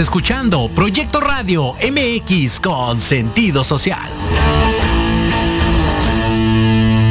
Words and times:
escuchando 0.00 0.70
Proyecto 0.74 1.20
Radio 1.20 1.74
MX 1.74 2.60
con 2.60 2.98
sentido 2.98 3.62
social. 3.62 4.10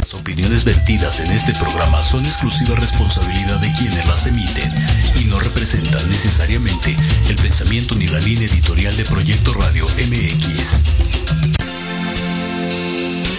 Las 0.00 0.12
opiniones 0.14 0.64
vertidas 0.64 1.20
en 1.20 1.30
este 1.30 1.54
programa 1.54 2.02
son 2.02 2.24
exclusiva 2.24 2.74
responsabilidad 2.74 3.60
de 3.60 3.72
quienes 3.74 4.06
las 4.06 4.26
emiten 4.26 4.72
y 5.20 5.24
no 5.24 5.38
representan 5.38 6.08
necesariamente 6.08 6.96
el 7.28 7.36
pensamiento 7.36 7.94
ni 7.94 8.08
la 8.08 8.18
línea 8.18 8.48
editorial 8.48 8.96
de 8.96 9.04
Proyecto 9.04 9.54
Radio 9.54 9.84
MX. 9.84 10.82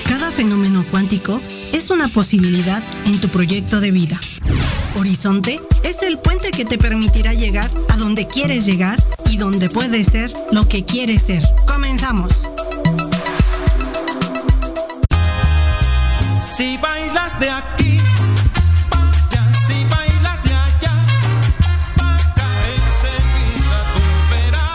Cada 0.08 0.32
fenómeno 0.32 0.86
cuántico 0.90 1.42
es 1.74 1.90
una 1.90 2.08
posibilidad 2.08 2.82
en 3.06 3.20
tu 3.20 3.28
proyecto 3.28 3.82
de 3.82 3.92
vida. 3.92 4.20
Horizonte 4.96 5.60
es 5.84 6.04
el 6.04 6.20
puente 6.20 6.52
que 6.52 6.64
te 6.64 6.78
permitirá 6.78 7.34
llegar 7.34 7.70
a 7.90 7.98
donde 7.98 8.28
quieres 8.28 8.66
llegar 8.66 8.98
y 9.32 9.38
donde 9.38 9.70
puedes 9.70 10.08
ser 10.08 10.32
lo 10.52 10.68
que 10.68 10.84
quieres 10.84 11.22
ser. 11.22 11.42
Comenzamos. 11.66 12.50
Si 16.42 16.76
bailas 16.78 17.40
de 17.40 17.50
aquí, 17.50 17.98
allá, 18.92 19.54
si 19.66 19.86
bailas 19.86 20.44
de 20.44 20.54
allá, 20.54 20.94
pa' 21.96 22.16
acá, 22.16 22.50
enseguida 22.76 23.80
tú 23.94 24.02
verás. 24.32 24.68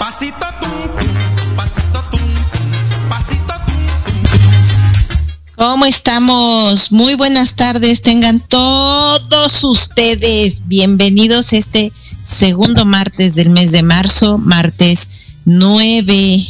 Pasito 0.00 0.46
tum, 0.60 0.72
tum, 0.98 1.56
pasito 1.56 2.04
tum, 2.10 2.34
tum, 2.50 3.08
pasito 3.08 3.54
tum, 3.66 3.86
tum. 4.04 5.54
¿Cómo 5.54 5.84
estamos? 5.84 6.90
Muy 6.90 7.14
buenas 7.14 7.54
tardes, 7.54 8.02
tengan 8.02 8.40
todos 8.40 9.62
ustedes 9.62 10.66
bienvenidos 10.66 11.52
este 11.52 11.92
segundo 12.22 12.84
martes 12.84 13.34
del 13.34 13.50
mes 13.50 13.72
de 13.72 13.82
marzo, 13.82 14.38
martes 14.38 15.10
9, 15.44 16.44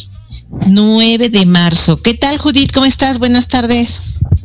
9 0.66 1.28
de 1.28 1.47
marzo. 1.47 1.97
¿Qué 1.97 2.15
tal, 2.15 2.38
Judith? 2.38 2.72
¿Cómo 2.72 2.87
estás? 2.87 3.19
Buenas 3.19 3.49
tardes. 3.49 4.03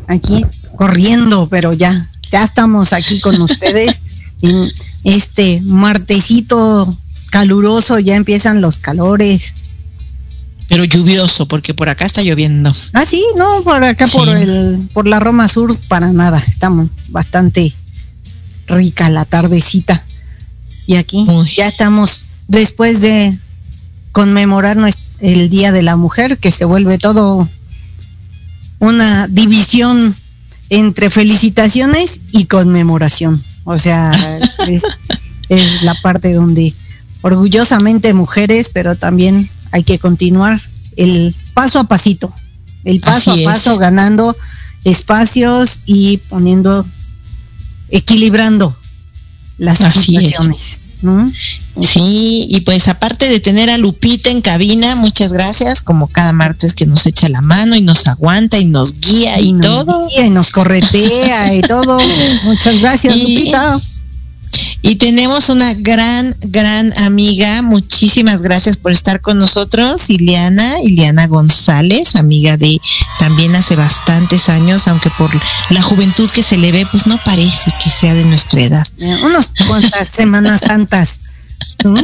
Aquí 0.07 0.45
corriendo, 0.77 1.47
pero 1.49 1.73
ya, 1.73 2.09
ya 2.31 2.43
estamos 2.43 2.93
aquí 2.93 3.19
con 3.19 3.41
ustedes 3.41 4.01
en 4.41 4.71
este 5.03 5.61
martesito 5.61 6.97
caluroso, 7.29 7.99
ya 7.99 8.15
empiezan 8.15 8.61
los 8.61 8.79
calores. 8.79 9.53
Pero 10.69 10.83
lluvioso, 10.83 11.47
porque 11.47 11.73
por 11.73 11.87
acá 11.87 12.05
está 12.05 12.21
lloviendo. 12.23 12.75
Ah, 12.91 13.05
sí, 13.05 13.23
no, 13.37 13.63
por 13.63 13.83
acá 13.83 14.05
por 14.07 14.27
el, 14.27 14.89
por 14.91 15.07
la 15.07 15.19
Roma 15.19 15.47
Sur, 15.47 15.77
para 15.87 16.11
nada. 16.11 16.43
Estamos 16.45 16.89
bastante 17.07 17.73
rica 18.67 19.09
la 19.09 19.23
tardecita. 19.23 20.03
Y 20.87 20.95
aquí 20.95 21.25
Uy. 21.29 21.51
ya 21.55 21.67
estamos 21.67 22.25
después 22.47 23.01
de 23.01 23.37
conmemorar 24.13 24.77
el 25.19 25.49
Día 25.49 25.71
de 25.71 25.83
la 25.83 25.97
Mujer, 25.97 26.37
que 26.37 26.49
se 26.49 26.65
vuelve 26.65 26.97
todo 26.97 27.47
una 28.79 29.27
división 29.27 30.15
entre 30.69 31.09
felicitaciones 31.09 32.21
y 32.31 32.45
conmemoración. 32.45 33.43
O 33.65 33.77
sea, 33.77 34.11
es, 34.67 34.83
es 35.49 35.83
la 35.83 35.93
parte 35.95 36.33
donde 36.33 36.73
orgullosamente 37.21 38.13
mujeres, 38.13 38.71
pero 38.73 38.95
también 38.95 39.49
hay 39.71 39.83
que 39.83 39.99
continuar 39.99 40.61
el 40.95 41.35
paso 41.53 41.79
a 41.79 41.83
pasito, 41.83 42.33
el 42.85 43.01
paso 43.01 43.31
Así 43.31 43.45
a 43.45 43.51
es. 43.51 43.55
paso, 43.57 43.77
ganando 43.77 44.37
espacios 44.85 45.81
y 45.85 46.17
poniendo, 46.29 46.85
equilibrando 47.89 48.75
las 49.57 49.81
Así 49.81 50.15
es. 50.17 50.23
situaciones. 50.23 50.79
¿no? 51.03 51.31
Sí, 51.83 52.47
y 52.49 52.61
pues 52.61 52.87
aparte 52.87 53.29
de 53.29 53.39
tener 53.39 53.69
a 53.69 53.77
Lupita 53.77 54.31
en 54.31 54.41
cabina, 54.41 54.95
muchas 54.95 55.31
gracias, 55.31 55.81
como 55.83 56.07
cada 56.07 56.33
martes 56.33 56.73
que 56.73 56.87
nos 56.87 57.05
echa 57.05 57.29
la 57.29 57.41
mano 57.41 57.75
y 57.75 57.81
nos 57.81 58.07
aguanta 58.07 58.57
y 58.57 58.65
nos 58.65 58.99
guía 58.99 59.39
y, 59.39 59.53
nos 59.53 59.85
todo. 59.85 60.07
guía 60.07 60.25
y 60.25 60.29
nos 60.31 60.49
corretea 60.49 61.53
y 61.53 61.61
todo. 61.61 61.99
Muchas 62.45 62.79
gracias, 62.79 63.15
Y- 63.15 63.21
Lupita. 63.35 63.79
Y 64.81 64.95
tenemos 64.95 65.49
una 65.49 65.73
gran, 65.73 66.35
gran 66.41 66.97
amiga. 66.97 67.61
Muchísimas 67.61 68.41
gracias 68.41 68.77
por 68.77 68.91
estar 68.91 69.21
con 69.21 69.37
nosotros, 69.37 70.09
Ileana, 70.09 70.81
Ileana 70.81 71.27
González, 71.27 72.15
amiga 72.15 72.57
de 72.57 72.79
también 73.19 73.55
hace 73.55 73.75
bastantes 73.75 74.49
años, 74.49 74.87
aunque 74.87 75.09
por 75.17 75.29
la 75.71 75.81
juventud 75.81 76.29
que 76.29 76.43
se 76.43 76.57
le 76.57 76.71
ve, 76.71 76.87
pues 76.91 77.07
no 77.07 77.17
parece 77.25 77.71
que 77.83 77.89
sea 77.89 78.13
de 78.13 78.25
nuestra 78.25 78.61
edad. 78.61 78.87
Eh, 78.97 79.17
Unos 79.23 79.53
cuantas 79.67 80.07
Semanas 80.07 80.61
Santas. 80.61 81.21
¿no? 81.83 81.95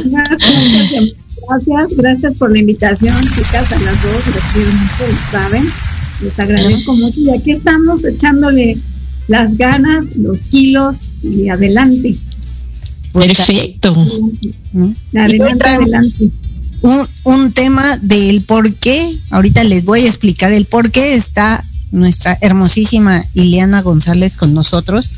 Gracias, 1.46 1.96
gracias 1.96 2.34
por 2.34 2.52
la 2.52 2.58
invitación, 2.58 3.20
chicas, 3.34 3.70
a 3.72 3.78
las 3.80 4.02
dos, 4.02 4.26
les 4.34 4.44
quiero 4.52 4.70
mucho, 4.72 5.06
lo 5.10 5.30
saben, 5.30 5.64
les 6.22 6.38
agradezco 6.38 6.94
mucho 6.94 7.20
y 7.20 7.30
aquí 7.30 7.50
estamos 7.50 8.04
echándole 8.04 8.78
las 9.28 9.56
ganas, 9.56 10.16
los 10.16 10.38
kilos 10.50 11.00
y 11.22 11.48
adelante, 11.48 12.14
Perfecto. 13.14 13.94
¿no? 14.72 14.92
Adelante, 15.14 15.68
adelante. 15.68 16.30
un, 16.82 17.06
un 17.22 17.52
tema 17.52 17.96
del 17.98 18.42
por 18.42 18.72
qué, 18.74 19.16
ahorita 19.30 19.64
les 19.64 19.84
voy 19.84 20.04
a 20.04 20.08
explicar 20.08 20.52
el 20.52 20.66
por 20.66 20.90
qué 20.90 21.14
está 21.14 21.64
nuestra 21.92 22.36
hermosísima 22.40 23.24
Ileana 23.34 23.82
González 23.82 24.36
con 24.36 24.52
nosotros. 24.52 25.12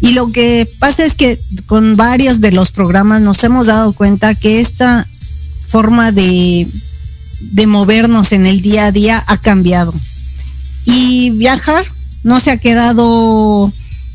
Y 0.00 0.12
lo 0.12 0.30
que 0.30 0.68
pasa 0.78 1.04
es 1.04 1.14
que 1.14 1.40
con 1.66 1.96
varios 1.96 2.40
de 2.40 2.52
los 2.52 2.70
programas 2.70 3.20
nos 3.20 3.42
hemos 3.42 3.66
dado 3.66 3.92
cuenta 3.92 4.34
que 4.34 4.60
esta 4.60 5.06
forma 5.66 6.12
de, 6.12 6.68
de 7.40 7.66
movernos 7.66 8.32
en 8.32 8.46
el 8.46 8.60
día 8.60 8.86
a 8.86 8.92
día 8.92 9.24
ha 9.26 9.38
cambiado. 9.38 9.92
Y 10.84 11.30
viajar 11.30 11.84
no 12.22 12.38
se 12.38 12.50
ha 12.50 12.58
quedado 12.58 13.72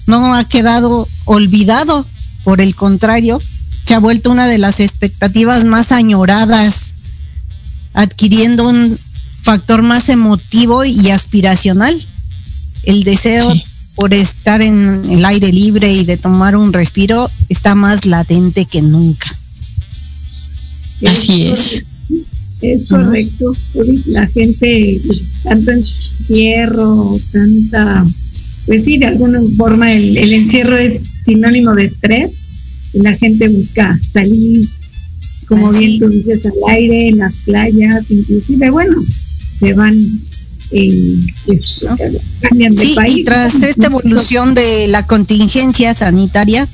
no 0.09 0.33
ha 0.33 0.44
quedado 0.45 1.07
olvidado, 1.25 2.06
por 2.49 2.61
el 2.61 2.73
contrario, 2.73 3.39
se 3.85 3.93
ha 3.93 3.99
vuelto 3.99 4.31
una 4.31 4.47
de 4.47 4.57
las 4.57 4.79
expectativas 4.79 5.65
más 5.65 5.91
añoradas, 5.91 6.95
adquiriendo 7.93 8.67
un 8.67 8.97
factor 9.43 9.83
más 9.83 10.09
emotivo 10.09 10.83
y 10.83 11.11
aspiracional. 11.11 11.95
El 12.81 13.03
deseo 13.03 13.51
Sí. 13.53 13.63
por 13.93 14.15
estar 14.15 14.63
en 14.63 15.05
el 15.11 15.23
aire 15.25 15.51
libre 15.53 15.93
y 15.93 16.05
de 16.05 16.17
tomar 16.17 16.55
un 16.55 16.73
respiro 16.73 17.29
está 17.49 17.75
más 17.75 18.07
latente 18.07 18.65
que 18.65 18.81
nunca. 18.81 19.29
Así 21.05 21.49
es. 21.49 21.83
Es 22.61 22.89
correcto. 22.89 23.55
Uri, 23.75 24.01
La 24.07 24.25
gente, 24.25 24.99
pues, 25.05 25.19
tanto 25.43 25.69
encierro, 25.69 27.15
tanta. 27.31 28.03
Pues 28.65 28.85
sí, 28.85 28.97
de 28.97 29.05
alguna 29.05 29.39
forma 29.55 29.93
el, 29.93 30.17
el 30.17 30.33
encierro 30.33 30.77
es 30.77 31.11
sinónimo 31.23 31.75
de 31.75 31.83
estrés 31.83 32.38
la 32.94 33.13
gente 33.15 33.47
busca 33.47 34.00
salir, 34.13 34.68
como 35.47 35.71
bien 35.71 36.00
tú 36.00 36.09
dices, 36.09 36.45
al 36.45 36.53
aire, 36.75 37.09
en 37.09 37.18
las 37.18 37.38
playas, 37.38 38.06
inclusive, 38.09 38.69
bueno, 38.69 38.95
se 39.59 39.74
van. 39.74 39.95
En, 40.71 41.25
pues, 41.47 41.80
cambian 42.41 42.75
de 42.75 42.86
Sí, 42.86 42.94
país. 42.94 43.18
y 43.18 43.24
tras 43.24 43.63
esta 43.63 43.88
evolución 43.88 44.53
de 44.53 44.88
la 44.88 45.07
contingencia 45.07 45.95
sanitaria, 45.95 46.68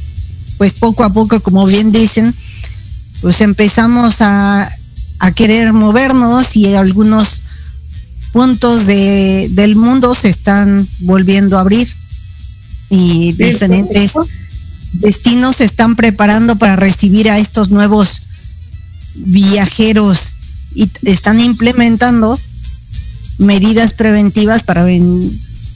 pues 0.57 0.73
poco 0.73 1.05
a 1.05 1.13
poco, 1.13 1.39
como 1.39 1.65
bien 1.65 1.93
dicen, 1.93 2.33
pues 3.21 3.39
empezamos 3.39 4.21
a, 4.21 4.69
a 5.19 5.31
querer 5.33 5.71
movernos 5.71 6.57
y 6.57 6.73
algunos 6.73 7.41
puntos 8.33 8.85
de, 8.85 9.47
del 9.53 9.77
mundo 9.77 10.13
se 10.13 10.27
están 10.27 10.85
volviendo 10.99 11.57
a 11.57 11.61
abrir 11.61 11.87
y 12.89 13.29
Es 13.29 13.37
diferentes. 13.37 14.13
Destinos 14.99 15.57
se 15.57 15.63
están 15.63 15.95
preparando 15.95 16.57
para 16.57 16.75
recibir 16.75 17.29
a 17.29 17.37
estos 17.37 17.69
nuevos 17.69 18.23
viajeros 19.15 20.37
y 20.73 20.89
están 21.03 21.39
implementando 21.39 22.39
medidas 23.37 23.93
preventivas 23.93 24.63
para, 24.63 24.85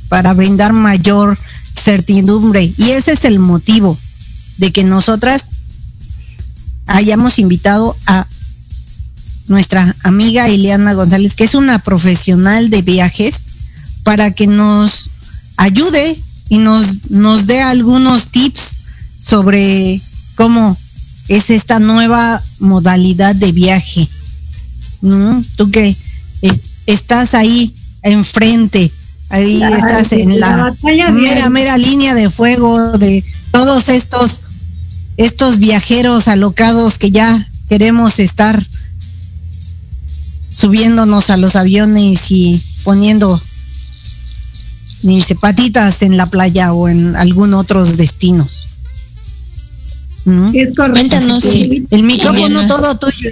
para 0.10 0.34
brindar 0.34 0.74
mayor 0.74 1.38
certidumbre. 1.74 2.74
Y 2.78 2.92
ese 2.92 3.14
es 3.14 3.26
el 3.26 3.40
motivo 3.40 3.98
de 4.58 4.72
que 4.72 4.84
nosotras 4.84 5.48
hayamos 6.88 7.40
invitado 7.40 7.96
a 8.08 8.28
nuestra 9.48 9.96
amiga 10.04 10.50
Ileana 10.50 10.94
González, 10.94 11.34
que 11.34 11.44
es 11.44 11.56
una 11.56 11.80
profesional 11.80 12.70
de 12.70 12.82
viajes, 12.82 13.44
para 14.04 14.32
que 14.32 14.48
nos 14.48 15.10
ayude 15.58 16.20
y 16.50 16.58
nos, 16.58 17.10
nos 17.10 17.48
dé 17.48 17.62
algunos 17.62 18.28
tips 18.28 18.79
sobre 19.20 20.02
cómo 20.36 20.78
es 21.28 21.50
esta 21.50 21.80
nueva 21.80 22.42
modalidad 22.60 23.36
de 23.36 23.52
viaje. 23.52 24.08
¿no? 25.02 25.44
Tú 25.56 25.72
que 25.72 25.96
es- 26.42 26.60
estás 26.86 27.34
ahí 27.34 27.74
enfrente, 28.02 28.92
ahí 29.30 29.62
estás 29.78 30.12
en 30.14 30.40
la 30.40 30.76
mera, 31.12 31.50
mera 31.50 31.78
línea 31.78 32.16
de 32.16 32.30
fuego 32.30 32.98
de 32.98 33.24
todos 33.52 33.90
estos, 33.90 34.42
estos 35.18 35.60
viajeros 35.60 36.28
alocados 36.28 36.98
que 36.98 37.12
ya 37.12 37.48
queremos 37.70 38.20
estar 38.20 38.66
subiéndonos 40.52 41.30
a 41.30 41.38
los 41.38 41.56
aviones 41.56 42.32
y 42.32 42.62
poniendo 42.84 43.40
ni 45.04 45.22
patitas 45.40 46.02
en 46.02 46.18
la 46.18 46.26
playa 46.26 46.74
o 46.74 46.90
en 46.90 47.16
algún 47.16 47.54
otros 47.54 47.98
destinos. 47.98 48.69
¿Mm? 50.26 50.52
Es 50.54 50.76
correcto. 50.76 51.00
Cuéntanos, 51.00 51.44
Sí. 51.44 51.86
El 51.90 52.04
micrófono 52.04 52.68
todo 52.68 52.98
tuyo. 52.98 53.32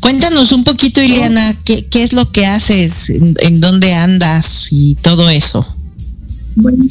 Cuéntanos 0.00 0.52
un 0.52 0.64
poquito, 0.64 1.02
Ileana, 1.02 1.56
¿qué, 1.64 1.86
qué 1.86 2.02
es 2.02 2.12
lo 2.12 2.30
que 2.30 2.46
haces? 2.46 3.10
¿En, 3.10 3.34
en 3.40 3.60
dónde 3.60 3.94
andas? 3.94 4.68
Y 4.70 4.94
todo 4.96 5.28
eso. 5.28 5.66
Bueno, 6.56 6.84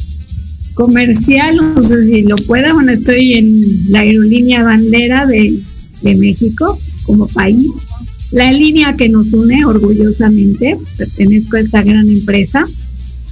comercial, 0.74 1.56
no 1.56 1.84
sé 1.84 2.06
si 2.06 2.22
lo 2.24 2.36
pueda. 2.36 2.74
Bueno, 2.74 2.92
estoy 2.92 3.34
en 3.34 3.64
la 3.92 4.00
aerolínea 4.02 4.64
bandera 4.64 5.26
de, 5.26 5.58
de 6.02 6.16
México 6.16 6.80
como 7.06 7.28
país. 7.28 7.74
La 8.32 8.52
línea 8.52 8.96
que 8.98 9.08
nos 9.10 9.32
une 9.34 9.66
orgullosamente, 9.66 10.78
pertenezco 10.98 11.56
a 11.56 11.62
esta 11.62 11.82
gran 11.82 12.08
empresa. 12.10 12.66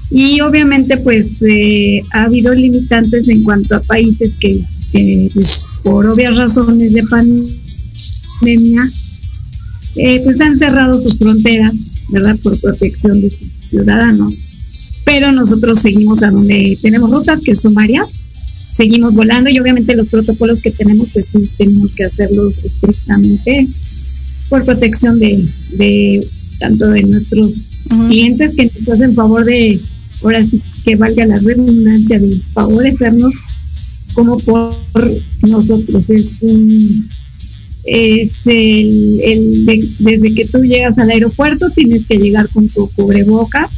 Y 0.10 0.40
obviamente, 0.42 0.98
pues 0.98 1.42
eh, 1.42 2.02
ha 2.12 2.24
habido 2.24 2.54
limitantes 2.54 3.28
en 3.28 3.44
cuanto 3.44 3.76
a 3.76 3.82
países 3.82 4.32
que, 4.40 4.60
pues, 5.34 5.50
por 5.84 6.06
obvias 6.08 6.36
razones 6.36 6.94
de 6.94 7.04
pandemia, 7.04 8.90
eh, 9.96 10.22
pues 10.24 10.42
han 10.42 10.58
cerrado 10.58 11.02
sus 11.02 11.18
fronteras, 11.18 11.74
¿verdad? 12.10 12.38
Por 12.42 12.60
protección 12.60 13.22
de 13.22 13.30
sus 13.30 13.48
ciudadanos. 13.70 14.40
Pero 15.04 15.32
nosotros 15.32 15.80
seguimos 15.80 16.24
a 16.24 16.32
donde 16.32 16.78
tenemos 16.82 17.10
rutas, 17.12 17.42
que 17.42 17.56
son 17.56 17.74
varias, 17.74 18.08
seguimos 18.72 19.14
volando 19.14 19.50
y 19.50 19.60
obviamente 19.60 19.96
los 19.96 20.08
protocolos 20.08 20.62
que 20.62 20.72
tenemos, 20.72 21.10
pues 21.14 21.28
sí, 21.28 21.50
tenemos 21.58 21.94
que 21.94 22.06
hacerlos 22.06 22.60
estrictamente 22.64 23.68
por 24.50 24.66
protección 24.66 25.20
de, 25.20 25.46
de 25.72 26.28
tanto 26.60 26.88
de 26.90 27.04
nuestros 27.04 27.54
clientes 28.08 28.56
que 28.56 28.66
nos 28.66 28.90
hacen 28.90 29.14
favor 29.14 29.46
de, 29.46 29.80
ahora 30.24 30.46
sí 30.46 30.62
que 30.84 30.96
valga 30.96 31.26
la 31.26 31.38
redundancia, 31.38 32.20
de 32.20 32.40
favorecernos 32.54 33.34
como 34.16 34.40
por 34.40 34.74
nosotros. 35.44 36.10
Es 36.10 36.40
un 36.42 37.08
desde 40.00 40.34
que 40.34 40.46
tú 40.46 40.64
llegas 40.64 40.98
al 40.98 41.12
aeropuerto 41.12 41.70
tienes 41.70 42.06
que 42.06 42.18
llegar 42.18 42.50
con 42.50 42.68
tu 42.68 42.90
cubreboca. 42.90 43.70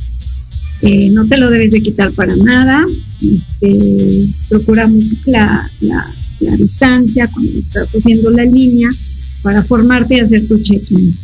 Eh, 0.82 1.10
no 1.10 1.28
te 1.28 1.38
lo 1.38 1.50
debes 1.50 1.72
de 1.72 1.82
quitar 1.82 2.12
para 2.14 2.36
nada. 2.36 2.86
Este, 3.22 4.28
procuramos 4.48 5.12
la, 5.26 5.70
distancia 6.58 7.28
cuando 7.28 7.60
estás 7.60 7.90
haciendo 7.96 8.30
la 8.30 8.46
línea 8.46 8.90
para 9.42 9.64
formarte 9.64 10.18
y 10.18 10.20
hacer 10.20 10.48
tu 10.48 10.62
check-in. 10.62 11.18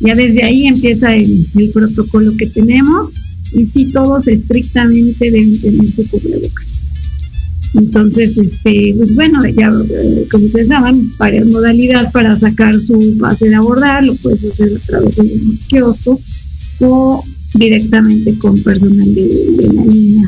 Ya 0.00 0.14
desde 0.14 0.44
ahí 0.44 0.66
empieza 0.66 1.16
el, 1.16 1.46
el 1.56 1.70
protocolo 1.70 2.36
que 2.36 2.46
tenemos 2.46 3.14
y 3.52 3.64
sí 3.64 3.86
todos 3.86 4.28
estrictamente 4.28 5.30
deben 5.30 5.58
tener 5.60 5.86
su 5.92 6.06
cubrebocas 6.08 6.69
entonces, 7.74 8.36
este, 8.36 8.94
pues 8.96 9.14
bueno, 9.14 9.46
ya 9.46 9.70
eh, 9.90 10.26
como 10.30 10.46
ustedes 10.46 10.68
saben, 10.68 11.10
varias 11.18 11.46
modalidades 11.46 12.10
para 12.12 12.38
sacar 12.38 12.78
su 12.80 13.16
base 13.18 13.48
de 13.48 13.54
abordar, 13.54 14.04
lo 14.04 14.14
puedes 14.16 14.44
hacer 14.44 14.76
a 14.76 14.86
través 14.86 15.16
de 15.16 15.22
un 15.22 15.58
kiosco 15.68 16.20
o 16.80 17.24
directamente 17.54 18.36
con 18.38 18.60
personal 18.62 19.14
de, 19.14 19.22
de 19.56 19.72
la 19.72 19.84
línea 19.84 20.24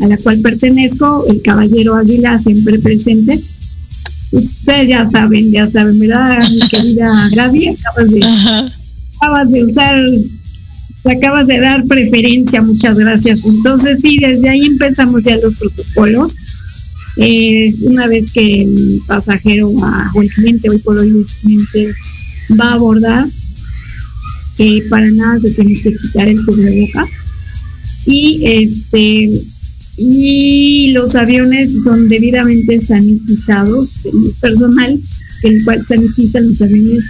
a 0.00 0.06
la 0.06 0.16
cual 0.16 0.38
pertenezco, 0.38 1.26
el 1.28 1.42
caballero 1.42 1.94
Águila 1.94 2.40
siempre 2.40 2.78
presente. 2.78 3.40
Ustedes 4.32 4.88
ya 4.88 5.08
saben, 5.08 5.50
ya 5.50 5.68
saben, 5.68 5.98
¿verdad? 5.98 6.42
Mi 6.50 6.60
querida 6.68 7.28
Gaby, 7.34 7.68
acabas 7.68 8.10
de, 8.10 8.24
Ajá. 8.24 8.66
acabas 9.16 9.50
de 9.50 9.64
usar, 9.64 10.00
te 11.02 11.12
acabas 11.12 11.46
de 11.46 11.60
dar 11.60 11.84
preferencia, 11.84 12.62
muchas 12.62 12.96
gracias. 12.96 13.40
Entonces, 13.44 14.00
sí, 14.00 14.18
desde 14.18 14.48
ahí 14.48 14.64
empezamos 14.64 15.22
ya 15.22 15.36
los 15.36 15.54
protocolos. 15.54 16.36
Eh, 17.16 17.74
una 17.82 18.06
vez 18.06 18.30
que 18.32 18.62
el 18.62 19.00
pasajero 19.06 19.68
o 19.70 20.22
el 20.22 20.30
cliente, 20.30 20.70
hoy 20.70 20.78
por 20.78 20.98
hoy 20.98 21.08
el 21.08 21.26
cliente 21.26 21.94
va 22.58 22.70
a 22.70 22.74
abordar, 22.74 23.26
eh, 24.58 24.82
para 24.88 25.10
nada 25.10 25.40
se 25.40 25.50
tiene 25.50 25.80
que 25.80 25.94
quitar 25.96 26.28
el 26.28 26.44
cubreboca. 26.44 27.06
Y 28.06 28.40
este 28.44 29.30
y 29.96 30.92
los 30.92 31.14
aviones 31.14 31.70
son 31.84 32.08
debidamente 32.08 32.80
sanitizados, 32.80 33.90
tenemos 34.02 34.32
personal 34.34 35.00
el 35.42 35.64
cual 35.64 35.84
sanitiza 35.84 36.40
los 36.40 36.60
aviones 36.62 37.04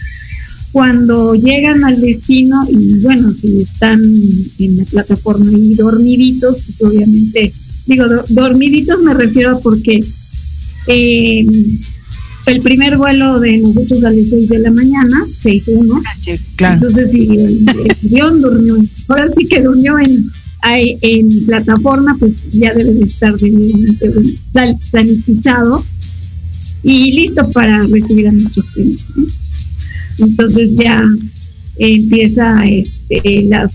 cuando 0.73 1.35
llegan 1.35 1.85
al 1.85 2.00
destino 2.00 2.64
y 2.71 2.95
bueno, 3.00 3.33
si 3.33 3.62
están 3.62 4.00
en 4.59 4.76
la 4.76 4.85
plataforma 4.85 5.50
y 5.59 5.75
dormiditos, 5.75 6.59
pues 6.64 6.92
obviamente, 6.92 7.52
digo, 7.87 8.09
do- 8.09 8.25
dormiditos 8.29 9.03
me 9.03 9.15
refiero 9.15 9.57
a 9.57 9.61
porque 9.61 10.01
eh, 10.87 11.47
el 12.47 12.61
primer 12.63 12.97
vuelo 12.97 13.39
de 13.41 13.59
nosotros 13.59 14.03
a 14.05 14.11
las 14.11 14.29
6 14.31 14.49
de 14.49 14.59
la 14.61 14.71
mañana, 14.71 15.25
6-1, 15.43 16.03
Sí, 16.19 16.33
claro. 16.57 16.75
entonces 16.75 17.13
si 17.13 17.27
el, 17.29 17.67
el 17.69 17.97
avión 18.07 18.41
durmió, 18.41 18.77
ahora 19.09 19.31
sí 19.31 19.45
que 19.45 19.63
durmió 19.63 19.99
en, 19.99 20.31
en 21.03 21.47
plataforma, 21.47 22.17
pues 22.19 22.35
ya 22.53 22.73
debe 22.75 22.95
de 22.95 23.05
estar 23.05 23.37
debidamente 23.39 24.11
sal- 24.53 24.77
sanitizado 24.91 25.85
y 26.83 27.13
listo 27.13 27.51
para 27.53 27.87
recibir 27.87 28.29
a 28.29 28.33
nuestros 28.33 28.67
clientes. 28.71 29.05
¿no? 29.17 29.27
Entonces 30.27 30.71
ya 30.77 31.03
empieza 31.79 32.65
este, 32.67 33.43
las 33.43 33.71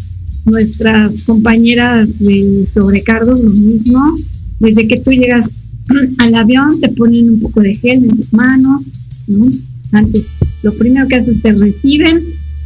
nuestras 0.46 1.22
compañeras 1.22 2.08
de 2.20 2.66
sobrecargos, 2.68 3.40
lo 3.40 3.50
mismo, 3.50 4.16
desde 4.60 4.88
que 4.88 5.00
tú 5.00 5.12
llegas 5.12 5.50
al 6.18 6.36
avión 6.36 6.80
te 6.80 6.90
ponen 6.90 7.32
un 7.32 7.40
poco 7.40 7.62
de 7.62 7.74
gel 7.74 8.04
en 8.04 8.20
las 8.20 8.34
manos, 8.34 8.90
¿no? 9.28 9.48
Antes, 9.92 10.26
lo 10.64 10.74
primero 10.74 11.08
que 11.08 11.16
haces 11.16 11.42
te 11.42 11.52
reciben, 11.54 12.20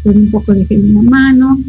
con 0.03 0.17
un 0.17 0.31
poco 0.31 0.53
de 0.53 0.65
gel 0.65 0.81
en 0.81 0.95
la 0.95 1.01
mano, 1.01 1.59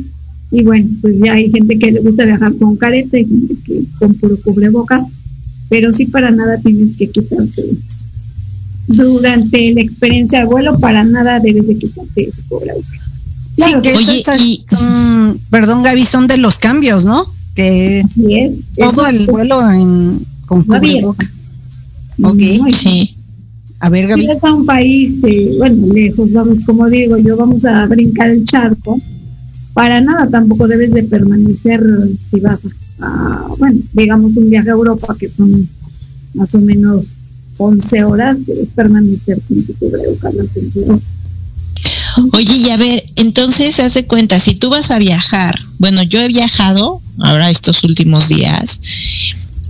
y 0.51 0.63
bueno, 0.65 0.89
pues 1.01 1.15
ya 1.23 1.35
hay 1.35 1.51
gente 1.51 1.79
que 1.79 1.93
le 1.93 2.01
gusta 2.01 2.25
viajar 2.25 2.55
con 2.57 2.77
careta 2.77 3.19
y 3.19 3.25
gente 3.25 3.55
que 3.65 3.83
con 3.99 4.15
puro 4.15 4.37
cubrebocas, 4.43 5.07
pero 5.69 5.93
sí 5.93 6.07
para 6.07 6.31
nada 6.31 6.59
tienes 6.59 6.97
que 6.97 7.09
quitarte. 7.09 7.63
Durante 8.89 9.73
la 9.73 9.81
experiencia 9.81 10.41
de 10.41 10.47
vuelo, 10.47 10.77
para 10.81 11.05
nada 11.05 11.39
debes 11.39 11.69
de 11.69 11.79
quitarte 11.79 12.29
ese 12.29 12.43
cubrebocas. 12.49 13.10
Sí, 13.65 13.75
que 13.83 13.95
Oye, 13.95 14.23
y- 14.39 14.65
son- 14.69 15.39
perdón 15.51 15.83
Gaby, 15.83 16.05
son 16.05 16.27
de 16.27 16.37
los 16.37 16.59
cambios, 16.59 17.05
¿no? 17.05 17.25
Que 17.55 18.01
es. 18.29 18.57
todo 18.77 19.07
el 19.07 19.27
vuelo 19.27 19.69
en, 19.71 20.21
con 20.47 20.65
No 20.67 20.75
había. 20.75 20.93
cubreboca. 21.03 21.31
Ok. 22.23 22.39
Sí. 22.75 23.15
A 23.81 23.89
ver, 23.89 24.05
Si 24.05 24.11
Gaby. 24.11 24.27
vas 24.27 24.45
a 24.45 24.55
un 24.55 24.67
país, 24.67 25.21
eh, 25.25 25.55
bueno, 25.59 25.93
lejos, 25.93 26.31
vamos, 26.33 26.61
como 26.63 26.89
digo, 26.89 27.17
yo 27.19 27.37
vamos 27.37 27.65
a 27.65 27.87
brincar 27.87 28.31
el 28.31 28.45
charco, 28.45 28.99
para 29.73 30.01
nada 30.01 30.29
tampoco 30.29 30.69
debes 30.69 30.93
de 30.93 31.03
permanecer, 31.05 31.83
si 32.17 32.41
vas 32.41 32.59
a, 33.01 33.47
bueno, 33.59 33.79
digamos 33.95 34.37
un 34.37 34.51
viaje 34.51 34.69
a 34.69 34.73
Europa, 34.73 35.17
que 35.19 35.29
son 35.29 35.67
más 36.35 36.55
o 36.55 36.61
menos 36.61 37.09
11 37.57 38.05
horas, 38.05 38.37
debes 38.47 38.69
permanecer 38.75 39.41
con 39.49 39.63
tu 39.65 39.73
cubrebocas 39.75 40.35
las 40.35 40.57
11 40.57 40.81
horas. 40.85 41.01
Oye, 42.33 42.57
y 42.57 42.71
a 42.71 42.77
ver, 42.77 43.05
entonces 43.17 43.81
hace 43.81 44.07
cuenta, 44.07 44.41
si 44.41 44.55
tú 44.55 44.71
vas 44.71 44.91
a 44.91 44.99
viajar, 44.99 45.61
bueno, 45.79 46.03
yo 46.03 46.21
he 46.21 46.29
viajado 46.29 47.01
ahora 47.21 47.51
estos 47.51 47.85
últimos 47.85 48.29
días 48.29 48.81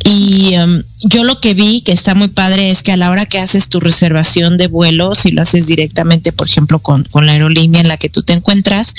y 0.05 0.55
em, 0.55 0.83
yo 1.03 1.25
lo 1.25 1.41
que 1.41 1.55
vi 1.55 1.83
que 1.83 1.93
está 1.93 2.15
muy 2.15 2.29
padre 2.29 2.71
es 2.71 2.83
que 2.83 2.93
a 2.93 2.97
la 2.97 3.11
hora 3.11 3.27
que 3.27 3.39
haces 3.39 3.69
tu 3.69 3.81
reservación 3.81 4.57
de 4.57 4.67
vuelo, 4.67 5.15
si 5.15 5.31
lo 5.31 5.43
haces 5.43 5.67
directamente, 5.67 6.33
por 6.33 6.49
ejemplo, 6.49 6.79
con, 6.79 7.05
con 7.05 7.27
la 7.27 7.33
aerolínea 7.33 7.81
en 7.81 7.89
la 7.89 7.97
que 7.97 8.09
tú 8.09 8.23
te 8.23 8.33
encuentras, 8.33 8.95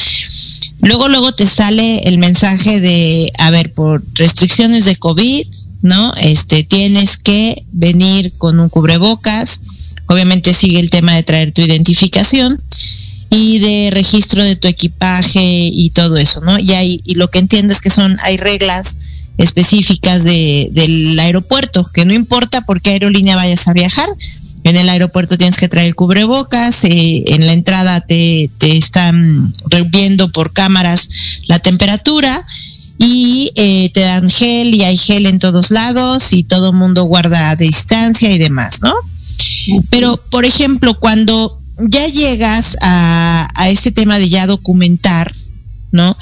luego, 0.79 1.07
luego 1.07 1.33
te 1.33 1.45
sale 1.45 1.99
el 2.01 2.17
mensaje 2.17 2.79
de, 2.79 3.31
a 3.39 3.49
ver, 3.49 3.73
por 3.73 4.03
restricciones 4.13 4.85
de 4.85 4.95
COVID, 4.95 5.47
¿no? 5.81 6.13
Este, 6.15 6.63
tienes 6.63 7.17
que 7.17 7.63
venir 7.71 8.31
con 8.37 8.59
un 8.59 8.69
cubrebocas, 8.69 9.61
obviamente 10.07 10.53
sigue 10.53 10.79
el 10.79 10.89
tema 10.89 11.15
de 11.15 11.23
traer 11.23 11.51
tu 11.51 11.61
identificación 11.61 12.61
y 13.33 13.59
de 13.59 13.89
registro 13.91 14.43
de 14.43 14.57
tu 14.57 14.67
equipaje 14.67 15.41
y 15.41 15.89
todo 15.91 16.17
eso, 16.17 16.41
¿no? 16.41 16.59
Y, 16.59 16.73
hay, 16.73 17.01
y 17.05 17.15
lo 17.15 17.29
que 17.29 17.39
entiendo 17.39 17.71
es 17.71 17.79
que 17.79 17.89
son, 17.89 18.17
hay 18.23 18.35
reglas 18.35 18.97
específicas 19.37 20.25
de, 20.25 20.67
del 20.71 21.17
aeropuerto, 21.17 21.89
que 21.93 22.05
no 22.05 22.13
importa 22.13 22.65
por 22.65 22.81
qué 22.81 22.91
aerolínea 22.91 23.37
vayas 23.37 23.69
a 23.69 23.73
viajar, 23.73 24.09
en 24.65 24.75
el 24.75 24.89
aeropuerto 24.89 25.37
tienes 25.37 25.55
que 25.55 25.69
traer 25.69 25.87
el 25.87 25.95
cubrebocas, 25.95 26.83
eh, 26.83 27.23
en 27.27 27.47
la 27.47 27.53
entrada 27.53 28.01
te, 28.01 28.49
te 28.57 28.75
están 28.77 29.53
viendo 29.87 30.29
por 30.29 30.51
cámaras 30.51 31.09
la 31.47 31.59
temperatura 31.59 32.45
y 32.97 33.51
eh, 33.55 33.91
te 33.93 34.01
dan 34.01 34.29
gel 34.29 34.75
y 34.75 34.83
hay 34.83 34.97
gel 34.97 35.25
en 35.25 35.39
todos 35.39 35.71
lados 35.71 36.33
y 36.33 36.43
todo 36.43 36.71
el 36.71 36.75
mundo 36.75 37.05
guarda 37.05 37.55
distancia 37.55 38.29
y 38.29 38.37
demás, 38.37 38.81
¿no? 38.81 38.93
Pero, 39.89 40.17
por 40.29 40.45
ejemplo, 40.45 40.99
cuando 40.99 41.60
ya 41.87 42.07
llegas 42.07 42.77
a, 42.81 43.47
a 43.55 43.69
ese 43.69 43.91
tema 43.91 44.19
de 44.19 44.29
ya 44.29 44.47
documentar, 44.47 45.33
¿no? 45.91 46.17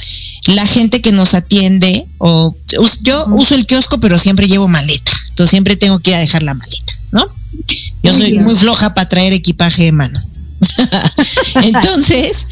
La 0.48 0.66
gente 0.66 1.02
que 1.02 1.12
nos 1.12 1.34
atiende, 1.34 2.06
o 2.18 2.56
yo 3.02 3.26
uso 3.28 3.56
el 3.56 3.66
kiosco, 3.66 4.00
pero 4.00 4.18
siempre 4.18 4.48
llevo 4.48 4.68
maleta, 4.68 5.12
entonces 5.30 5.52
siempre 5.52 5.76
tengo 5.76 6.00
que 6.00 6.12
ir 6.12 6.16
a 6.16 6.20
dejar 6.20 6.44
la 6.44 6.54
maleta, 6.54 6.94
¿no? 7.12 7.26
Yo 8.04 8.14
soy 8.14 8.40
muy 8.40 8.56
floja 8.56 8.94
para 8.94 9.10
traer 9.10 9.34
equipaje 9.34 9.84
de 9.84 9.92
mano. 9.92 10.22
entonces, 11.64 12.48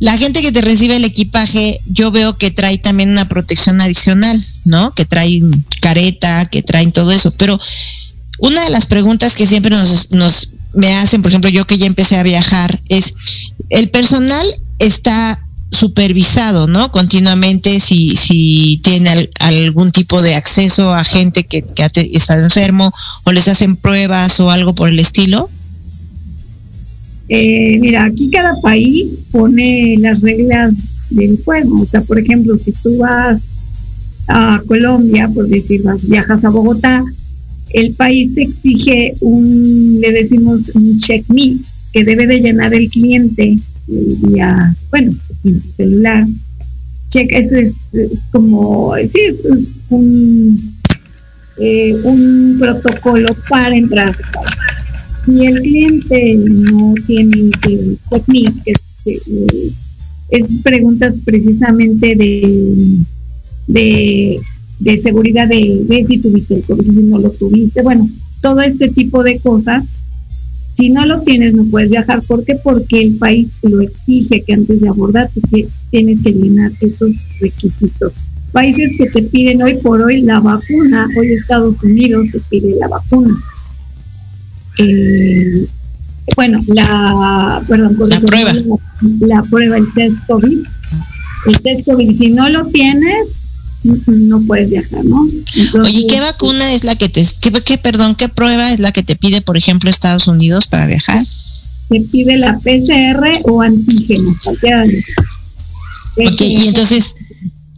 la 0.00 0.18
gente 0.18 0.42
que 0.42 0.52
te 0.52 0.60
recibe 0.60 0.96
el 0.96 1.04
equipaje, 1.04 1.80
yo 1.86 2.10
veo 2.10 2.36
que 2.36 2.50
trae 2.50 2.78
también 2.78 3.10
una 3.10 3.28
protección 3.28 3.80
adicional, 3.80 4.44
¿no? 4.64 4.92
Que 4.94 5.04
traen 5.04 5.64
careta, 5.80 6.46
que 6.46 6.62
traen 6.62 6.92
todo 6.92 7.12
eso, 7.12 7.32
pero 7.32 7.60
una 8.38 8.62
de 8.62 8.70
las 8.70 8.86
preguntas 8.86 9.34
que 9.34 9.46
siempre 9.46 9.74
nos, 9.74 10.10
nos 10.12 10.50
me 10.74 10.94
hacen, 10.94 11.22
por 11.22 11.30
ejemplo, 11.30 11.50
yo 11.50 11.66
que 11.66 11.78
ya 11.78 11.86
empecé 11.86 12.16
a 12.16 12.22
viajar, 12.22 12.80
es 12.88 13.14
el 13.70 13.90
personal 13.90 14.46
está 14.78 15.40
supervisado, 15.70 16.66
¿no? 16.66 16.90
Continuamente 16.90 17.78
si, 17.80 18.16
si 18.16 18.80
tiene 18.82 19.10
al- 19.10 19.30
algún 19.38 19.92
tipo 19.92 20.22
de 20.22 20.34
acceso 20.34 20.94
a 20.94 21.04
gente 21.04 21.44
que, 21.44 21.62
que 21.62 21.82
ha 21.82 21.90
estado 22.12 22.42
enfermo 22.42 22.92
o 23.24 23.32
les 23.32 23.48
hacen 23.48 23.76
pruebas 23.76 24.40
o 24.40 24.50
algo 24.50 24.74
por 24.74 24.88
el 24.88 24.98
estilo. 24.98 25.50
Eh, 27.28 27.76
mira, 27.80 28.04
aquí 28.04 28.30
cada 28.30 28.58
país 28.62 29.20
pone 29.30 29.96
las 29.98 30.20
reglas 30.22 30.72
del 31.10 31.38
juego. 31.44 31.82
O 31.82 31.86
sea, 31.86 32.00
por 32.00 32.18
ejemplo, 32.18 32.56
si 32.58 32.72
tú 32.72 32.96
vas 32.98 33.50
a 34.28 34.60
Colombia, 34.66 35.28
por 35.28 35.48
decir, 35.48 35.82
vas, 35.82 36.08
viajas 36.08 36.44
a 36.46 36.50
Bogotá, 36.50 37.02
el 37.72 37.92
país 37.94 38.34
te 38.34 38.42
exige 38.42 39.14
un, 39.20 39.98
le 40.00 40.12
decimos 40.12 40.70
un 40.74 40.98
check 40.98 41.24
me, 41.28 41.56
que 41.92 42.04
debe 42.04 42.26
de 42.26 42.40
llenar 42.40 42.74
el 42.74 42.88
cliente 42.90 43.58
vía, 43.86 44.74
bueno, 44.90 45.14
en 45.44 45.60
su 45.60 45.72
celular. 45.76 46.26
Check, 47.10 47.32
es, 47.32 47.52
es, 47.52 47.72
como, 48.30 48.94
sí, 49.06 49.18
es 49.20 49.46
un, 49.88 50.74
eh, 51.58 51.94
un 52.04 52.56
protocolo 52.58 53.34
para 53.48 53.76
entrar 53.76 54.14
si 55.28 55.46
el 55.46 55.60
cliente 55.60 56.34
no 56.36 56.94
tiene 57.06 57.50
el 57.68 57.98
technique, 58.10 58.52
que 58.64 58.70
es, 58.72 59.22
eh, 59.26 59.72
es 60.30 60.58
preguntas 60.62 61.14
precisamente 61.24 62.14
de, 62.14 63.04
de, 63.66 64.40
de 64.78 64.98
seguridad 64.98 65.48
de, 65.48 65.82
de 65.84 66.06
si 66.06 66.18
tuviste 66.18 66.56
el 66.56 66.62
COVID, 66.62 66.84
si 66.84 67.02
no 67.02 67.18
lo 67.18 67.30
tuviste, 67.30 67.82
bueno, 67.82 68.08
todo 68.40 68.60
este 68.60 68.88
tipo 68.88 69.22
de 69.22 69.38
cosas. 69.38 69.84
Si 70.74 70.90
no 70.90 71.04
lo 71.04 71.22
tienes, 71.22 71.54
no 71.54 71.64
puedes 71.64 71.90
viajar. 71.90 72.22
¿Por 72.22 72.44
qué? 72.44 72.54
Porque 72.54 73.00
el 73.00 73.16
país 73.16 73.50
lo 73.62 73.80
exige 73.80 74.42
que 74.42 74.52
antes 74.52 74.80
de 74.80 74.88
abordar 74.88 75.28
que 75.50 75.66
tienes 75.90 76.22
que 76.22 76.30
llenar 76.30 76.70
esos 76.80 77.10
requisitos. 77.40 78.12
Países 78.52 78.92
que 78.96 79.10
te 79.10 79.22
piden 79.22 79.60
hoy 79.60 79.74
por 79.78 80.00
hoy 80.00 80.22
la 80.22 80.38
vacuna, 80.38 81.08
hoy 81.18 81.32
Estados 81.32 81.74
Unidos 81.82 82.28
te 82.30 82.38
pide 82.48 82.76
la 82.78 82.86
vacuna 82.86 83.36
eh, 84.78 85.66
bueno, 86.36 86.60
la, 86.68 87.62
perdón, 87.66 87.96
La 88.08 88.20
prueba. 88.20 88.52
La, 88.52 88.62
la 89.26 89.42
prueba, 89.42 89.76
el 89.76 89.92
test 89.92 90.16
COVID. 90.26 90.58
El 91.46 91.60
test 91.60 91.84
COVID, 91.86 92.14
si 92.14 92.30
no 92.30 92.48
lo 92.48 92.66
tienes, 92.66 93.28
no 93.84 94.40
puedes 94.42 94.70
viajar, 94.70 95.04
¿no? 95.04 95.26
Entonces, 95.54 95.94
Oye, 95.94 96.06
¿qué 96.08 96.20
vacuna 96.20 96.72
es 96.74 96.84
la 96.84 96.96
que 96.96 97.08
te, 97.08 97.26
qué, 97.40 97.52
qué, 97.64 97.78
perdón, 97.78 98.14
qué 98.16 98.28
prueba 98.28 98.72
es 98.72 98.80
la 98.80 98.92
que 98.92 99.02
te 99.02 99.16
pide, 99.16 99.40
por 99.40 99.56
ejemplo, 99.56 99.88
Estados 99.90 100.28
Unidos 100.28 100.66
para 100.66 100.86
viajar? 100.86 101.24
Te 101.88 102.00
pide 102.00 102.36
la 102.36 102.58
PCR 102.58 103.40
o 103.44 103.62
antígeno, 103.62 104.36
cualquiera 104.44 104.82
de 104.82 104.92
los- 104.94 106.32
Ok, 106.32 106.40
y 106.40 106.66
entonces, 106.66 107.14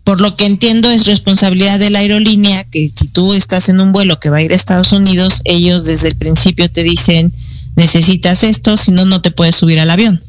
por 0.02 0.20
lo 0.22 0.34
que 0.36 0.46
entiendo, 0.46 0.90
es 0.90 1.04
responsabilidad 1.06 1.78
de 1.78 1.90
la 1.90 1.98
aerolínea 1.98 2.64
que 2.64 2.90
si 2.92 3.06
tú 3.08 3.34
estás 3.34 3.68
en 3.68 3.80
un 3.80 3.92
vuelo 3.92 4.18
que 4.18 4.30
va 4.30 4.38
a 4.38 4.42
ir 4.42 4.52
a 4.52 4.56
Estados 4.56 4.92
Unidos, 4.92 5.42
ellos 5.44 5.84
desde 5.84 6.08
el 6.08 6.16
principio 6.16 6.70
te 6.70 6.82
dicen, 6.82 7.32
necesitas 7.76 8.42
esto, 8.42 8.76
si 8.78 8.92
no, 8.92 9.04
no 9.04 9.20
te 9.20 9.30
puedes 9.30 9.56
subir 9.56 9.78
al 9.78 9.90
avión. 9.90 10.20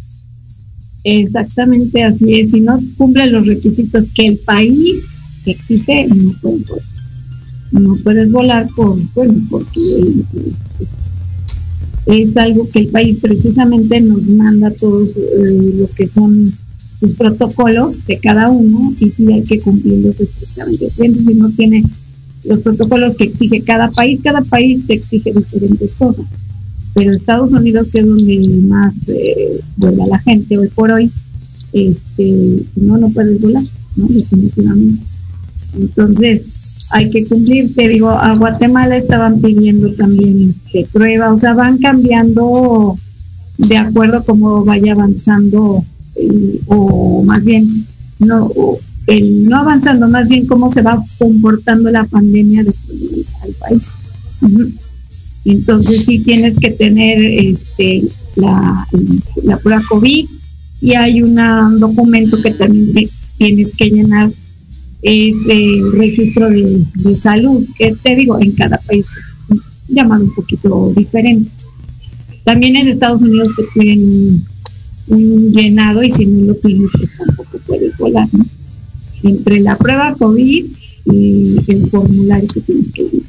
Exactamente 1.03 2.03
así 2.03 2.39
es. 2.41 2.51
Si 2.51 2.59
no 2.59 2.79
cumplen 2.97 3.31
los 3.31 3.47
requisitos 3.47 4.07
que 4.13 4.27
el 4.27 4.37
país 4.37 5.05
exige, 5.47 6.07
no 6.07 6.31
puedes 6.41 6.67
volar. 6.67 6.85
No 7.71 7.95
puedes 8.03 8.31
volar 8.31 8.67
por, 8.75 8.99
bueno, 9.15 9.33
porque 9.49 9.79
es 12.05 12.37
algo 12.37 12.69
que 12.69 12.79
el 12.79 12.87
país 12.87 13.17
precisamente 13.21 14.01
nos 14.01 14.21
manda 14.27 14.71
todos 14.71 15.09
eh, 15.09 15.73
lo 15.77 15.89
que 15.89 16.05
son 16.05 16.53
sus 16.99 17.11
protocolos 17.13 18.05
de 18.05 18.19
cada 18.19 18.49
uno 18.49 18.93
y 18.99 19.09
sí 19.09 19.31
hay 19.31 19.43
que 19.43 19.59
cumplirlos 19.59 20.19
estrictamente. 20.19 20.89
Si 20.89 21.33
no 21.33 21.49
tiene 21.51 21.83
los 22.43 22.59
protocolos 22.59 23.15
que 23.15 23.23
exige 23.23 23.61
cada 23.61 23.89
país, 23.89 24.21
cada 24.21 24.41
país 24.41 24.85
te 24.85 24.93
exige 24.95 25.31
diferentes 25.33 25.93
cosas 25.93 26.25
pero 26.93 27.13
Estados 27.13 27.51
Unidos, 27.53 27.87
que 27.91 27.99
es 27.99 28.07
donde 28.07 28.37
más 28.67 28.93
eh, 29.07 29.61
vuela 29.77 30.07
la 30.07 30.19
gente 30.19 30.57
hoy 30.57 30.67
por 30.69 30.91
hoy, 30.91 31.09
este, 31.73 32.63
no, 32.75 32.97
no 32.97 33.09
puedes 33.09 33.39
volar, 33.39 33.63
¿no? 33.95 34.07
Definitivamente. 34.07 35.10
Entonces, 35.77 36.45
hay 36.91 37.09
que 37.09 37.25
cumplir, 37.25 37.73
te 37.73 37.87
digo, 37.87 38.09
a 38.09 38.35
Guatemala 38.35 38.97
estaban 38.97 39.39
pidiendo 39.41 39.93
también 39.93 40.53
este, 40.65 40.87
prueba, 40.91 41.31
o 41.31 41.37
sea, 41.37 41.53
van 41.53 41.77
cambiando 41.77 42.97
de 43.57 43.77
acuerdo 43.77 44.17
a 44.17 44.23
cómo 44.23 44.65
vaya 44.65 44.93
avanzando, 44.93 45.83
eh, 46.15 46.59
o 46.67 47.23
más 47.23 47.43
bien, 47.43 47.85
no, 48.19 48.51
el, 49.07 49.45
no 49.45 49.57
avanzando, 49.59 50.07
más 50.09 50.27
bien 50.27 50.45
cómo 50.45 50.69
se 50.69 50.81
va 50.81 51.01
comportando 51.17 51.89
la 51.91 52.03
pandemia 52.05 52.63
de 52.63 52.73
al 53.43 53.51
país. 53.53 53.83
Entonces 55.45 56.05
sí 56.05 56.19
tienes 56.19 56.57
que 56.57 56.71
tener 56.71 57.19
este 57.23 58.03
la, 58.35 58.85
la 59.43 59.57
prueba 59.57 59.81
COVID 59.89 60.25
y 60.81 60.93
hay 60.93 61.21
una- 61.21 61.67
un 61.67 61.79
documento 61.79 62.41
que 62.41 62.51
también 62.51 63.09
tienes 63.37 63.71
que 63.75 63.89
llenar 63.89 64.31
es 65.01 65.35
el 65.47 65.91
registro 65.93 66.49
de, 66.49 66.83
de 66.95 67.15
salud, 67.15 67.65
que 67.77 67.95
te 68.01 68.15
digo, 68.15 68.39
en 68.39 68.51
cada 68.51 68.77
país 68.77 69.05
llamado 69.91 70.23
un 70.23 70.33
poquito 70.33 70.91
diferente. 70.95 71.49
También 72.43 72.75
en 72.75 72.87
Estados 72.87 73.21
Unidos 73.21 73.49
te 73.55 73.63
piden 73.73 74.43
un, 75.07 75.51
llenado 75.51 76.01
y 76.03 76.09
si 76.09 76.25
no 76.25 76.47
lo 76.47 76.55
tienes, 76.55 76.89
pues 76.97 77.17
tampoco 77.17 77.59
puedes 77.67 77.95
volar, 77.97 78.27
¿no? 78.31 78.45
Entre 79.23 79.59
la 79.59 79.77
prueba 79.77 80.15
COVID 80.15 80.65
y 81.05 81.55
el 81.67 81.89
formulario 81.89 82.47
que 82.47 82.61
tienes 82.61 82.91
que 82.91 83.01
ir. 83.03 83.23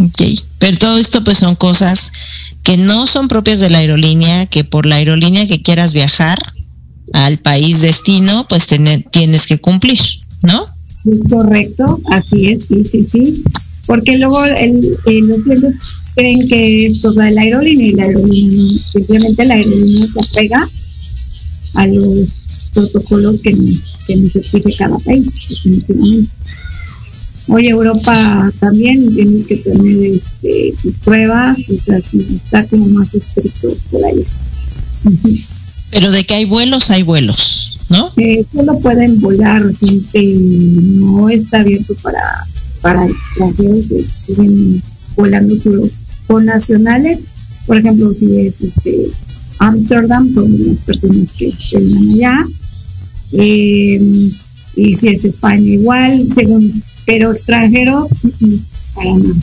Ok, 0.00 0.40
pero 0.58 0.78
todo 0.78 0.98
esto 0.98 1.22
pues 1.22 1.38
son 1.38 1.54
cosas 1.54 2.10
que 2.62 2.78
no 2.78 3.06
son 3.06 3.28
propias 3.28 3.60
de 3.60 3.68
la 3.68 3.78
aerolínea, 3.78 4.46
que 4.46 4.64
por 4.64 4.86
la 4.86 4.96
aerolínea 4.96 5.46
que 5.46 5.60
quieras 5.60 5.92
viajar 5.92 6.38
al 7.12 7.38
país 7.38 7.80
destino, 7.80 8.46
pues 8.48 8.66
tener- 8.66 9.04
tienes 9.10 9.46
que 9.46 9.58
cumplir, 9.58 10.00
¿no? 10.42 10.62
Es 11.10 11.20
correcto, 11.30 12.00
así 12.10 12.48
es, 12.48 12.64
sí, 12.68 12.84
sí, 12.84 13.06
sí. 13.10 13.42
Porque 13.86 14.18
luego 14.18 14.44
el, 14.44 14.96
eh, 15.06 15.20
los 15.22 15.38
clientes 15.42 15.74
creen 16.14 16.46
que 16.48 16.86
es 16.86 16.98
cosa 17.00 17.24
de 17.24 17.30
la 17.30 17.42
aerolínea 17.42 17.86
y 17.86 17.92
la 17.92 18.02
aerolínea 18.04 18.62
no. 18.62 18.78
Simplemente 18.92 19.44
la 19.44 19.54
aerolínea 19.54 20.06
se 20.12 20.20
apega 20.30 20.68
a 21.74 21.86
los 21.86 22.28
protocolos 22.74 23.40
que, 23.40 23.56
que 24.06 24.16
nos 24.16 24.36
exige 24.36 24.74
cada 24.76 24.98
país, 24.98 25.32
definitivamente. 25.48 26.30
Oye, 27.50 27.68
Europa 27.70 28.52
también 28.60 29.14
tienes 29.14 29.44
que 29.44 29.56
tener 29.56 29.96
este, 30.14 30.74
tus 30.82 30.92
pruebas, 30.96 31.58
o 31.70 31.82
sea, 31.82 31.96
está 31.96 32.66
como 32.66 32.86
más 32.90 33.14
estricto 33.14 33.74
por 33.90 34.04
allá. 34.04 34.20
Ujú. 35.04 35.38
Pero 35.90 36.10
de 36.10 36.24
que 36.24 36.34
hay 36.34 36.44
vuelos, 36.44 36.90
hay 36.90 37.02
vuelos, 37.02 37.78
¿no? 37.88 38.10
Eh, 38.16 38.44
solo 38.54 38.78
pueden 38.80 39.20
volar 39.20 39.62
gente, 39.74 40.34
no 40.36 41.28
está 41.28 41.60
abierto 41.60 41.94
para, 42.02 42.22
para 42.82 43.06
extranjeros, 43.06 43.86
siguen 44.26 44.82
volando 45.16 45.56
solo 45.56 45.88
con 46.26 46.44
nacionales. 46.44 47.20
Por 47.66 47.78
ejemplo, 47.78 48.12
si 48.12 48.38
es 48.38 48.60
este 48.60 49.08
Amsterdam, 49.58 50.32
son 50.34 50.66
las 50.66 50.78
personas 50.78 51.28
que 51.36 51.52
vienen 51.72 52.12
allá. 52.12 52.46
Eh, 53.32 54.30
y 54.76 54.94
si 54.94 55.08
es 55.08 55.24
España, 55.24 55.70
igual, 55.70 56.30
según, 56.30 56.82
pero 57.04 57.32
extranjeros, 57.32 58.08
mm, 58.40 58.54
para 58.94 59.14
nada. 59.14 59.34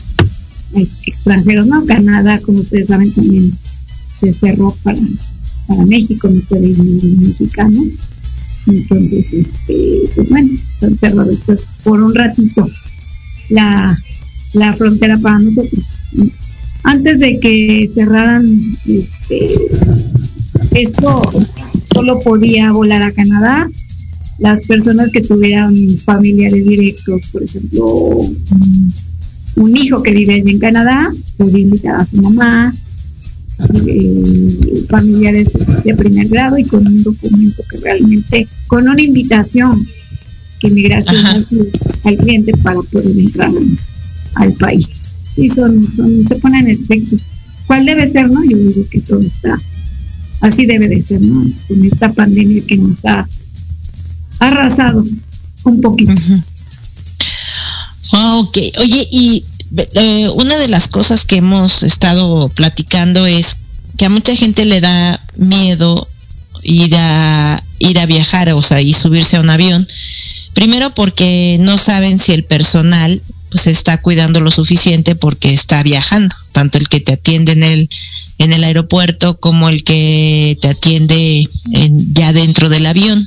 Extranjeros, 1.06 1.66
no, 1.66 1.84
Canadá, 1.86 2.40
como 2.40 2.60
ustedes 2.60 2.88
saben, 2.88 3.12
también 3.12 3.52
se 4.18 4.32
cerró 4.32 4.74
para, 4.82 4.98
para 5.66 5.84
México, 5.86 6.28
no 6.28 6.40
puede 6.48 6.68
mexicano. 6.68 7.82
Entonces, 8.66 9.32
este, 9.32 10.10
pues 10.14 10.28
bueno, 10.28 10.48
son 10.80 10.98
cerrados 10.98 11.38
pues, 11.46 11.68
por 11.84 12.00
un 12.02 12.14
ratito 12.14 12.68
la, 13.50 13.96
la 14.54 14.74
frontera 14.74 15.16
para 15.18 15.38
nosotros. 15.38 15.84
Antes 16.82 17.18
de 17.20 17.38
que 17.40 17.90
cerraran 17.94 18.44
este, 18.86 19.54
esto, 20.74 21.22
solo 21.92 22.20
podía 22.20 22.72
volar 22.72 23.02
a 23.02 23.12
Canadá 23.12 23.68
las 24.38 24.60
personas 24.66 25.10
que 25.12 25.20
tuvieran 25.22 25.74
familiares 26.04 26.64
directos, 26.66 27.22
por 27.32 27.42
ejemplo, 27.42 27.84
un- 27.86 28.92
un 29.56 29.74
hijo 29.76 30.02
que 30.02 30.12
vive 30.12 30.42
en 30.46 30.58
Canadá, 30.58 31.10
podía 31.38 31.60
invitar 31.60 31.96
a 32.00 32.04
su 32.04 32.16
mamá, 32.20 32.74
eh, 33.86 34.84
familiares 34.88 35.48
de 35.84 35.94
primer 35.94 36.28
grado 36.28 36.58
y 36.58 36.64
con 36.64 36.86
un 36.86 37.02
documento 37.02 37.62
que 37.70 37.78
realmente, 37.78 38.46
con 38.66 38.88
una 38.88 39.00
invitación 39.02 39.84
que 40.60 40.70
migración 40.70 41.24
hace 41.26 41.56
al 42.04 42.16
cliente 42.16 42.52
para 42.62 42.80
poder 42.82 43.18
entrar 43.18 43.48
al- 43.48 43.78
al 44.34 44.52
país. 44.54 44.92
Y 45.36 45.48
son, 45.50 45.82
son, 45.94 46.26
se 46.26 46.36
ponen 46.36 46.68
estrictos. 46.68 47.22
¿Cuál 47.66 47.84
debe 47.84 48.06
ser, 48.06 48.30
no? 48.30 48.42
Yo 48.44 48.56
digo 48.56 48.86
que 48.90 49.00
todo 49.00 49.20
está, 49.20 49.58
así 50.40 50.66
debe 50.66 50.88
de 50.88 51.00
ser, 51.00 51.20
¿no? 51.20 51.44
Con 51.68 51.84
esta 51.84 52.12
pandemia 52.12 52.62
que 52.66 52.76
nos 52.76 53.04
ha 53.04 53.26
arrasado 54.38 55.04
un 55.64 55.80
poquito. 55.80 56.12
Ah, 58.12 58.38
ok, 58.38 58.56
oye, 58.78 59.08
y 59.10 59.44
eh, 59.94 60.28
una 60.28 60.56
de 60.58 60.68
las 60.68 60.88
cosas 60.88 61.24
que 61.24 61.36
hemos 61.36 61.82
estado 61.82 62.48
platicando 62.50 63.26
es 63.26 63.56
que 63.96 64.04
a 64.06 64.10
mucha 64.10 64.34
gente 64.36 64.64
le 64.64 64.80
da 64.80 65.20
miedo 65.36 66.06
ir 66.62 66.94
a 66.96 67.62
ir 67.78 67.98
a 67.98 68.06
viajar, 68.06 68.48
o 68.52 68.62
sea, 68.62 68.80
y 68.80 68.92
subirse 68.94 69.36
a 69.36 69.40
un 69.40 69.50
avión. 69.50 69.86
Primero 70.54 70.90
porque 70.90 71.58
no 71.60 71.76
saben 71.78 72.18
si 72.18 72.32
el 72.32 72.44
personal 72.44 73.20
pues 73.50 73.66
está 73.66 73.98
cuidando 74.00 74.40
lo 74.40 74.50
suficiente 74.50 75.14
porque 75.14 75.52
está 75.52 75.82
viajando, 75.82 76.34
tanto 76.52 76.78
el 76.78 76.88
que 76.88 77.00
te 77.00 77.12
atiende 77.12 77.52
en 77.52 77.62
el 77.62 77.88
en 78.38 78.52
el 78.52 78.64
aeropuerto 78.64 79.38
como 79.38 79.68
el 79.70 79.82
que 79.82 80.58
te 80.60 80.68
atiende 80.68 81.48
en- 81.72 82.14
ya 82.14 82.32
dentro 82.34 82.68
del 82.68 82.84
avión. 82.86 83.26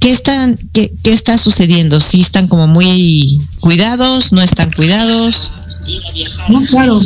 ¿Qué 0.00 0.10
están, 0.10 0.56
qué, 0.72 0.92
qué 1.04 1.12
está 1.12 1.36
sucediendo? 1.36 2.00
¿Sí 2.00 2.22
están 2.22 2.48
como 2.48 2.66
muy 2.66 3.38
cuidados? 3.60 4.32
¿No 4.32 4.40
están 4.40 4.72
cuidados? 4.72 5.52
No, 6.48 6.64
claro, 6.64 6.98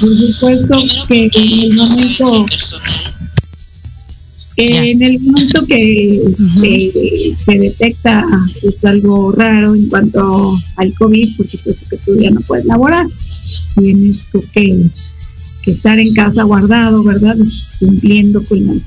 por 0.00 0.18
supuesto 0.18 0.76
que 1.08 1.30
en 1.32 1.62
el 1.62 1.74
momento 1.74 2.46
Ya. 4.56 4.84
en 4.84 5.02
el 5.02 5.20
momento 5.20 5.62
que 5.66 6.22
este, 6.26 7.36
se 7.44 7.58
detecta 7.58 8.26
pues, 8.60 8.84
algo 8.84 9.30
raro 9.32 9.74
en 9.76 9.88
cuanto 9.88 10.58
al 10.76 10.92
COVID, 10.94 11.36
por 11.36 11.46
supuesto 11.46 11.86
que 11.88 11.96
tú 11.98 12.18
ya 12.20 12.30
no 12.30 12.40
puedes 12.40 12.64
laborar. 12.64 13.06
Tienes 13.78 14.24
tú 14.32 14.42
que, 14.52 14.86
que 15.62 15.70
estar 15.70 15.96
en 15.98 16.12
casa 16.14 16.42
guardado, 16.42 17.04
¿verdad? 17.04 17.36
Cumpliendo 17.78 18.42
con 18.44 18.66
las, 18.66 18.78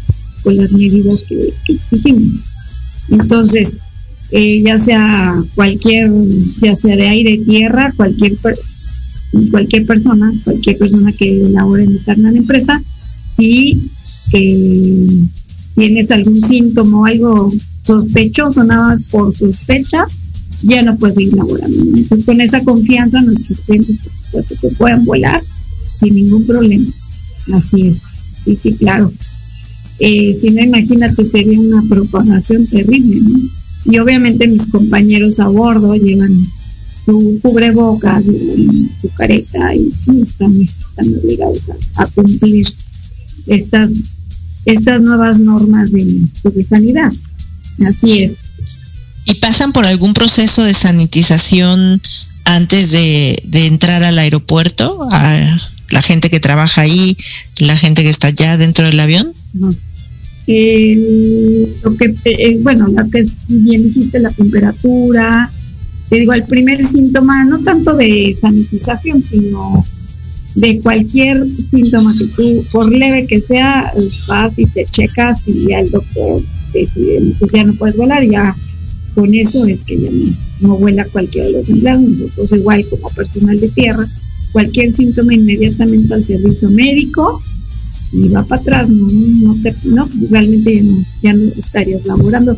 con 0.44 0.58
las 0.58 0.72
medidas 0.74 1.22
que, 1.30 1.54
que 1.66 1.74
exigimos. 1.74 2.51
Entonces, 3.12 3.78
eh, 4.32 4.62
ya 4.64 4.80
sea 4.80 5.36
cualquier, 5.56 6.12
ya 6.62 6.76
sea 6.76 6.96
de 6.96 7.08
aire, 7.08 7.38
tierra, 7.46 7.94
cualquier 7.96 8.34
cualquier 9.50 9.86
persona, 9.86 10.32
cualquier 10.44 10.78
persona 10.78 11.12
que 11.12 11.48
labore 11.52 11.84
en 11.84 11.96
esta 11.96 12.16
gran 12.16 12.36
empresa, 12.36 12.82
si 13.38 13.80
eh, 14.34 15.08
tienes 15.76 16.12
algún 16.12 16.44
síntoma 16.44 17.00
o 17.00 17.06
algo 17.06 17.52
sospechoso, 17.82 18.64
nada 18.64 18.90
más 18.90 19.02
por 19.04 19.36
sospecha, 19.36 20.06
ya 20.64 20.82
no 20.84 20.98
puedes 20.98 21.16
seguir 21.16 21.34
laborando. 21.34 21.82
Entonces, 21.96 22.26
con 22.26 22.42
esa 22.42 22.64
confianza, 22.64 23.22
nuestros 23.22 23.60
clientes 23.62 23.98
que 24.62 24.68
puedan 24.78 25.06
volar 25.06 25.42
sin 26.00 26.16
ningún 26.16 26.46
problema. 26.46 26.86
Así 27.54 27.88
es. 27.88 28.02
Sí, 28.46 28.58
sí, 28.62 28.74
claro. 28.74 29.12
Eh, 30.04 30.36
si 30.40 30.50
no, 30.50 30.64
imagínate, 30.64 31.24
sería 31.24 31.60
una 31.60 31.84
propagación 31.88 32.66
terrible, 32.66 33.22
¿no? 33.22 33.40
Y 33.86 34.00
obviamente 34.00 34.48
mis 34.48 34.66
compañeros 34.66 35.40
a 35.40 35.48
bordo 35.48 35.94
llevan 35.96 36.36
su 37.06 37.40
cubrebocas 37.44 38.26
y 38.28 38.90
su 39.00 39.10
careta 39.16 39.76
y 39.76 39.92
sí, 39.92 40.24
están, 40.24 40.60
están 40.60 41.20
obligados 41.24 41.62
a, 41.96 42.04
a 42.04 42.08
cumplir 42.08 42.66
estas, 43.46 43.92
estas 44.66 45.04
nuevas 45.04 45.40
normas 45.40 45.92
de, 45.92 46.04
de 46.52 46.64
sanidad. 46.64 47.14
Así 47.86 48.24
es. 48.24 48.38
¿Y 49.26 49.36
pasan 49.36 49.72
por 49.72 49.86
algún 49.86 50.16
proceso 50.16 50.64
de 50.64 50.74
sanitización 50.74 52.02
antes 52.46 52.90
de, 52.90 53.44
de 53.46 53.68
entrar 53.68 54.02
al 54.02 54.18
aeropuerto? 54.18 54.98
¿A 55.12 55.62
la 55.92 56.02
gente 56.02 56.32
que 56.32 56.40
trabaja 56.40 56.82
ahí, 56.82 57.16
la 57.60 57.78
gente 57.78 58.02
que 58.02 58.10
está 58.10 58.32
ya 58.32 58.58
dentro 58.58 58.88
del 58.88 59.00
avión? 59.00 59.32
¿no? 59.54 59.72
Lo 61.84 61.96
que, 61.96 62.14
eh, 62.26 62.60
bueno, 62.62 62.88
lo 62.88 63.10
que 63.10 63.26
bien 63.48 63.84
dijiste, 63.84 64.20
la 64.20 64.32
temperatura, 64.32 65.50
te 66.10 66.20
digo, 66.20 66.34
el 66.34 66.44
primer 66.44 66.84
síntoma, 66.84 67.46
no 67.46 67.60
tanto 67.60 67.96
de 67.96 68.36
sanitización, 68.40 69.22
sino 69.22 69.86
de 70.56 70.80
cualquier 70.82 71.46
síntoma 71.70 72.14
que 72.18 72.26
tú, 72.28 72.66
por 72.72 72.92
leve 72.92 73.26
que 73.28 73.40
sea, 73.40 73.92
vas 74.28 74.60
y 74.60 74.66
te 74.66 74.86
checas 74.86 75.40
y 75.48 75.68
ya 75.70 75.80
el 75.80 75.90
doctor 75.90 76.42
decide, 76.74 77.22
pues 77.40 77.52
ya 77.52 77.64
no 77.64 77.74
puedes 77.74 77.96
volar, 77.96 78.24
ya 78.26 78.56
con 79.16 79.34
eso 79.34 79.66
es 79.66 79.82
que 79.84 80.00
ya 80.00 80.10
no, 80.12 80.34
no 80.62 80.78
vuela 80.78 81.06
cualquiera 81.06 81.48
de 81.48 81.54
los 81.54 81.70
empleados, 81.70 82.04
nosotros 82.04 82.60
igual 82.60 82.86
como 82.90 83.10
personal 83.10 83.60
de 83.60 83.70
tierra, 83.70 84.08
cualquier 84.52 84.92
síntoma 84.92 85.34
inmediatamente 85.34 86.14
al 86.14 86.26
servicio 86.26 86.70
médico 86.70 87.42
y 88.14 88.28
va 88.30 88.44
para 88.44 88.62
atrás, 88.62 88.90
no, 88.90 89.08
no, 89.10 89.56
te- 89.62 89.76
no, 89.86 90.10
realmente 90.30 90.76
ya 90.76 90.84
no, 90.84 91.04
ya 91.24 91.34
no 91.34 91.44
estarías 91.58 92.06
laborando, 92.06 92.56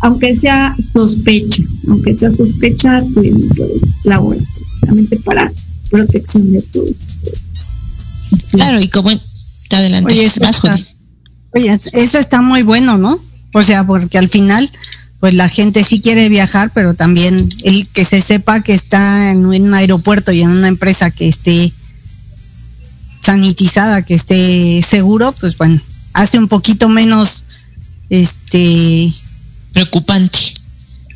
aunque 0.00 0.34
sea 0.34 0.74
sospecha, 0.80 1.62
aunque 1.88 2.14
sea 2.14 2.30
sospecha, 2.30 3.02
tú 3.14 3.22
no 3.22 3.54
puedes 3.54 3.82
laborar, 4.04 4.42
precisamente 4.80 5.16
para 5.24 5.52
protección 5.90 6.52
de 6.52 6.62
tus, 6.62 6.90
Claro, 8.50 8.80
y 8.80 8.88
como 8.88 9.10
adelante, 9.70 10.12
Oye, 10.12 10.24
eso 10.26 10.40
vas, 10.40 10.56
está-. 10.56 10.78
Oye, 11.54 11.78
eso 11.92 12.18
está 12.18 12.40
muy 12.42 12.62
bueno, 12.62 12.96
¿no? 12.98 13.20
O 13.52 13.62
sea, 13.62 13.84
porque 13.86 14.18
al 14.18 14.28
final, 14.28 14.70
pues 15.20 15.34
la 15.34 15.48
gente 15.48 15.84
sí 15.84 16.00
quiere 16.00 16.28
viajar, 16.28 16.70
pero 16.74 16.94
también 16.94 17.52
el 17.62 17.86
que 17.88 18.04
se 18.04 18.20
sepa 18.20 18.62
que 18.62 18.74
está 18.74 19.30
en 19.30 19.46
un 19.46 19.74
aeropuerto 19.74 20.32
y 20.32 20.42
en 20.42 20.50
una 20.50 20.68
empresa 20.68 21.10
que 21.10 21.28
esté 21.28 21.72
sanitizada, 23.24 24.02
que 24.02 24.14
esté 24.14 24.82
seguro, 24.82 25.32
pues 25.32 25.56
bueno, 25.56 25.80
hace 26.12 26.38
un 26.38 26.48
poquito 26.48 26.88
menos, 26.88 27.46
este, 28.10 29.12
Preocupante. 29.72 30.38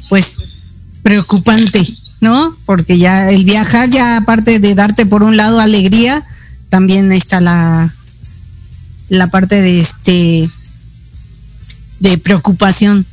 pues 0.08 0.38
preocupante, 1.02 1.86
¿no? 2.20 2.56
Porque 2.66 2.98
ya 2.98 3.30
el 3.30 3.44
viajar 3.44 3.90
ya 3.90 4.16
aparte 4.16 4.58
de 4.58 4.74
darte 4.74 5.06
por 5.06 5.22
un 5.22 5.36
lado 5.36 5.60
alegría, 5.60 6.26
también 6.70 7.12
está 7.12 7.40
la 7.40 7.94
la 9.08 9.28
parte 9.28 9.60
de 9.62 9.80
este 9.80 10.50
de 12.00 12.18
preocupación. 12.18 13.06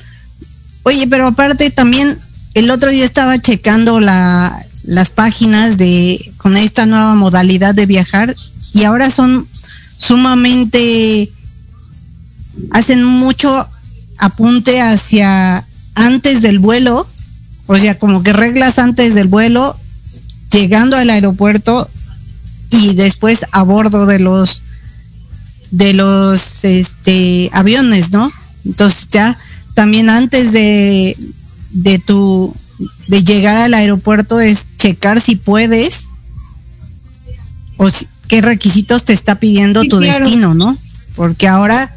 Oye, 0.83 1.07
pero 1.07 1.27
aparte 1.27 1.69
también 1.69 2.17
el 2.53 2.71
otro 2.71 2.89
día 2.89 3.05
estaba 3.05 3.39
checando 3.39 3.99
la, 3.99 4.65
las 4.83 5.11
páginas 5.11 5.77
de 5.77 6.33
con 6.37 6.57
esta 6.57 6.85
nueva 6.85 7.13
modalidad 7.15 7.75
de 7.75 7.85
viajar 7.85 8.35
y 8.75 8.83
ahora 8.83 9.09
son 9.09 9.47
sumamente 9.97 11.31
hacen 12.71 13.03
mucho 13.03 13.65
apunte 14.17 14.81
hacia 14.81 15.65
antes 15.95 16.41
del 16.41 16.59
vuelo, 16.59 17.07
o 17.67 17.77
sea, 17.77 17.97
como 17.97 18.21
que 18.21 18.33
reglas 18.33 18.77
antes 18.77 19.15
del 19.15 19.27
vuelo, 19.29 19.77
llegando 20.51 20.97
al 20.97 21.09
aeropuerto 21.09 21.89
y 22.69 22.95
después 22.95 23.45
a 23.53 23.63
bordo 23.63 24.05
de 24.05 24.19
los 24.19 24.61
de 25.71 25.93
los 25.93 26.63
este 26.65 27.49
aviones, 27.53 28.11
¿no? 28.11 28.31
Entonces 28.65 29.07
ya 29.09 29.37
también 29.73 30.09
antes 30.09 30.51
de 30.51 31.17
de 31.71 31.99
tu 31.99 32.53
de 33.07 33.23
llegar 33.23 33.55
al 33.55 33.73
aeropuerto 33.73 34.41
es 34.41 34.67
checar 34.77 35.21
si 35.21 35.37
puedes 35.37 36.07
o 37.77 37.89
si- 37.89 38.07
qué 38.27 38.41
requisitos 38.41 39.03
te 39.03 39.13
está 39.13 39.39
pidiendo 39.39 39.81
Sí, 39.81 39.89
tu 39.89 39.99
claro. 39.99 40.23
destino, 40.25 40.53
¿no? 40.53 40.77
Porque 41.15 41.47
ahora 41.47 41.91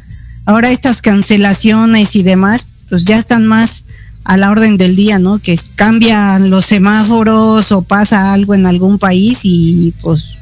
ahora 0.45 0.71
estas 0.71 1.01
cancelaciones 1.01 2.15
y 2.15 2.23
demás 2.23 2.65
pues 2.89 3.03
ya 3.03 3.17
están 3.17 3.45
más 3.45 3.85
a 4.23 4.37
la 4.37 4.51
orden 4.51 4.77
del 4.77 4.95
día, 4.95 5.19
¿no? 5.19 5.39
Que 5.39 5.57
cambian 5.75 6.49
los 6.49 6.65
semáforos 6.65 7.71
o 7.71 7.81
pasa 7.81 8.33
algo 8.33 8.53
en 8.53 8.65
algún 8.65 8.99
país 8.99 9.39
y 9.43 9.93
pues 10.01 10.35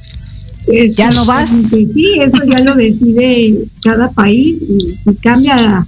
Ya 0.95 1.11
no 1.11 1.25
vas. 1.25 1.49
Sí, 1.49 2.19
eso 2.19 2.43
ya 2.49 2.59
lo 2.59 2.75
decide 2.75 3.57
cada 3.83 4.09
país 4.11 4.57
y 4.61 4.91
si 4.91 5.15
cambia 5.15 5.55
a, 5.77 5.87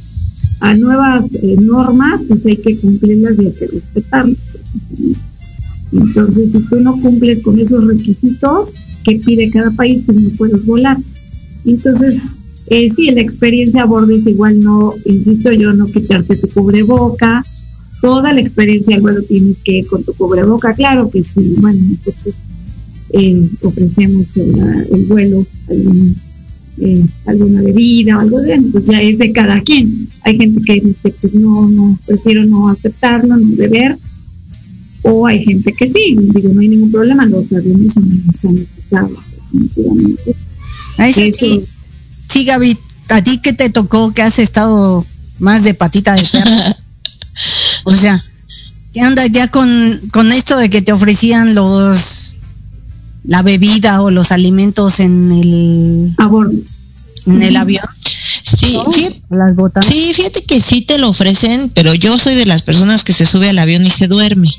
a 0.61 0.73
nuevas 0.75 1.25
eh, 1.43 1.55
normas, 1.59 2.21
pues 2.27 2.45
hay 2.45 2.57
que 2.57 2.77
cumplirlas 2.77 3.33
y 3.39 3.47
hay 3.47 3.53
que 3.53 3.67
respetarlas. 3.67 4.37
Entonces, 5.91 6.51
si 6.51 6.59
tú 6.63 6.75
no 6.77 6.93
cumples 7.01 7.41
con 7.41 7.59
esos 7.59 7.85
requisitos 7.85 8.75
que 9.03 9.15
pide 9.15 9.49
cada 9.49 9.71
país, 9.71 10.03
pues 10.05 10.17
no 10.17 10.29
puedes 10.31 10.65
volar. 10.65 10.97
Entonces, 11.65 12.21
eh, 12.67 12.89
sí, 12.89 13.09
la 13.11 13.21
experiencia 13.21 13.83
a 13.83 13.85
bordo 13.85 14.15
es 14.15 14.27
igual, 14.27 14.59
no, 14.59 14.93
insisto 15.05 15.51
yo, 15.51 15.73
no 15.73 15.85
quitarte 15.87 16.35
tu 16.35 16.47
cubreboca. 16.49 17.43
Toda 18.01 18.31
la 18.31 18.41
experiencia 18.41 18.95
al 18.95 19.01
vuelo 19.01 19.21
tienes 19.23 19.59
que 19.59 19.79
ir 19.79 19.87
con 19.87 20.03
tu 20.03 20.13
cubreboca. 20.13 20.73
Claro 20.73 21.09
que 21.09 21.23
sí, 21.23 21.55
bueno, 21.57 21.79
nosotros 21.89 22.35
eh, 23.11 23.49
ofrecemos 23.63 24.37
el, 24.37 24.59
el 24.91 25.05
vuelo, 25.05 25.45
algún, 25.67 26.15
eh, 26.81 27.05
alguna 27.25 27.61
bebida 27.61 28.17
o 28.17 28.21
algo 28.21 28.39
de 28.39 28.61
pues 28.71 28.85
ya 28.85 29.01
es 29.01 29.17
de 29.17 29.31
cada 29.31 29.61
quien. 29.61 30.07
Hay 30.23 30.37
gente 30.37 30.61
que 30.61 30.79
dice, 30.79 31.13
pues 31.19 31.33
no, 31.33 31.69
no, 31.69 31.97
prefiero 32.05 32.45
no 32.45 32.69
aceptarlo, 32.69 33.35
no 33.35 33.55
beber, 33.55 33.97
o 35.03 35.25
hay 35.27 35.43
gente 35.43 35.73
que 35.73 35.87
sí, 35.87 36.15
digo, 36.35 36.49
no 36.53 36.61
hay 36.61 36.67
ningún 36.69 36.91
problema, 36.91 37.25
los 37.25 37.51
aviones 37.53 37.93
son 37.93 38.05
sanitizados, 38.33 39.11
definitivamente. 39.51 40.35
Ay, 40.97 41.13
sí, 41.13 41.21
Eso- 41.23 41.39
sí. 41.39 41.65
Sí, 42.29 42.45
Gaby, 42.45 42.77
¿a 43.09 43.23
ti 43.23 43.39
qué 43.41 43.53
te 43.53 43.69
tocó 43.69 44.13
que 44.13 44.21
has 44.21 44.37
estado 44.39 45.05
más 45.39 45.63
de 45.63 45.73
patita 45.73 46.13
de 46.13 46.23
perro? 46.25 46.75
o 47.85 47.95
sea, 47.97 48.23
¿qué 48.93 49.01
onda 49.05 49.25
ya 49.27 49.47
con, 49.47 49.99
con 50.11 50.31
esto 50.31 50.57
de 50.57 50.69
que 50.69 50.81
te 50.81 50.91
ofrecían 50.91 51.55
los 51.55 52.35
la 53.23 53.41
bebida 53.43 54.01
o 54.01 54.11
los 54.11 54.31
alimentos 54.31 54.99
en 54.99 55.31
el, 55.31 56.13
A 56.17 56.27
bordo. 56.27 56.51
en 57.25 57.41
el 57.41 57.55
avión? 57.57 57.85
Sí, 58.43 58.73
¿no? 58.73 58.91
fíjate, 58.91 59.21
Las 59.29 59.55
botas. 59.55 59.85
sí, 59.85 60.11
fíjate 60.13 60.43
que 60.45 60.61
sí 60.61 60.81
te 60.81 60.97
lo 60.97 61.09
ofrecen, 61.09 61.69
pero 61.73 61.93
yo 61.93 62.17
soy 62.19 62.35
de 62.35 62.45
las 62.45 62.61
personas 62.63 63.03
que 63.03 63.13
se 63.13 63.25
sube 63.25 63.49
al 63.49 63.59
avión 63.59 63.85
y 63.85 63.89
se 63.89 64.07
duerme. 64.07 64.49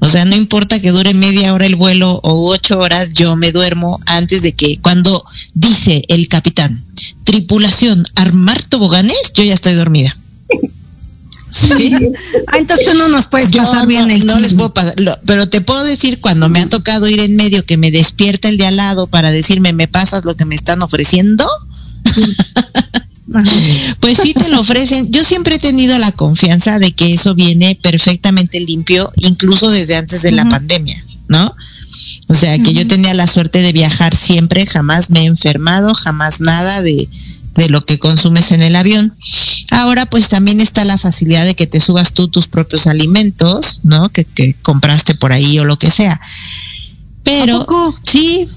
O 0.00 0.08
sea, 0.08 0.24
no 0.24 0.36
importa 0.36 0.80
que 0.80 0.90
dure 0.90 1.14
media 1.14 1.54
hora 1.54 1.64
el 1.66 1.76
vuelo 1.76 2.20
o 2.22 2.50
ocho 2.50 2.78
horas, 2.78 3.12
yo 3.14 3.36
me 3.36 3.52
duermo 3.52 4.00
antes 4.06 4.42
de 4.42 4.52
que, 4.52 4.78
cuando 4.80 5.24
dice 5.54 6.02
el 6.08 6.28
capitán, 6.28 6.84
tripulación, 7.24 8.04
armar 8.14 8.62
toboganes, 8.64 9.32
yo 9.34 9.44
ya 9.44 9.54
estoy 9.54 9.74
dormida. 9.74 10.14
Sí. 11.50 11.94
Ah, 12.48 12.58
entonces 12.58 12.84
tú 12.90 12.98
no 12.98 13.08
nos 13.08 13.26
puedes 13.26 13.50
Yo 13.52 13.62
pasar 13.62 13.82
no, 13.82 13.86
bien 13.86 14.10
el 14.10 14.26
no 14.26 14.40
les 14.40 14.54
puedo 14.54 14.74
pasar, 14.74 14.98
lo- 14.98 15.16
pero 15.24 15.48
te 15.48 15.60
puedo 15.60 15.84
decir 15.84 16.20
cuando 16.20 16.48
me 16.48 16.60
ha 16.60 16.66
tocado 16.66 17.08
ir 17.08 17.20
en 17.20 17.36
medio 17.36 17.64
que 17.64 17.76
me 17.76 17.92
despierta 17.92 18.48
el 18.48 18.58
de 18.58 18.66
al 18.66 18.76
lado 18.76 19.06
para 19.06 19.30
decirme 19.30 19.72
me 19.72 19.86
pasas 19.86 20.24
lo 20.24 20.34
que 20.36 20.44
me 20.44 20.56
están 20.56 20.82
ofreciendo. 20.82 21.46
pues 24.00 24.18
sí 24.22 24.34
te 24.34 24.48
lo 24.48 24.60
ofrecen. 24.60 25.10
Yo 25.10 25.24
siempre 25.24 25.56
he 25.56 25.58
tenido 25.58 25.98
la 25.98 26.12
confianza 26.12 26.78
de 26.78 26.92
que 26.92 27.14
eso 27.14 27.34
viene 27.34 27.78
perfectamente 27.80 28.60
limpio, 28.60 29.12
incluso 29.16 29.70
desde 29.70 29.96
antes 29.96 30.22
de 30.22 30.32
la 30.32 30.48
pandemia, 30.48 31.02
¿no? 31.28 31.54
O 32.28 32.34
sea, 32.34 32.58
que 32.58 32.72
yo 32.72 32.86
tenía 32.86 33.12
la 33.12 33.26
suerte 33.26 33.60
de 33.60 33.72
viajar 33.72 34.16
siempre, 34.16 34.66
jamás 34.66 35.10
me 35.10 35.22
he 35.22 35.26
enfermado, 35.26 35.94
jamás 35.94 36.40
nada 36.40 36.80
de, 36.80 37.08
de 37.54 37.68
lo 37.68 37.84
que 37.84 37.98
consumes 37.98 38.52
en 38.52 38.62
el 38.62 38.76
avión. 38.76 39.12
Ahora 39.70 40.06
pues 40.06 40.28
también 40.28 40.60
está 40.60 40.84
la 40.84 40.98
facilidad 40.98 41.44
de 41.44 41.54
que 41.54 41.66
te 41.66 41.80
subas 41.80 42.12
tú 42.12 42.28
tus 42.28 42.48
propios 42.48 42.86
alimentos, 42.86 43.80
¿no? 43.84 44.08
Que, 44.08 44.24
que 44.24 44.54
compraste 44.62 45.14
por 45.14 45.32
ahí 45.32 45.58
o 45.58 45.64
lo 45.64 45.78
que 45.78 45.90
sea. 45.90 46.20
Pero, 47.22 47.56
¿A 47.56 47.66
poco? 47.66 47.98
sí, 48.04 48.48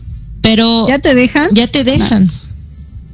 pero 0.41 0.87
¿Ya 0.87 0.99
te 0.99 1.13
dejan? 1.15 1.49
ya 1.53 1.67
te 1.67 1.83
dejan. 1.83 2.31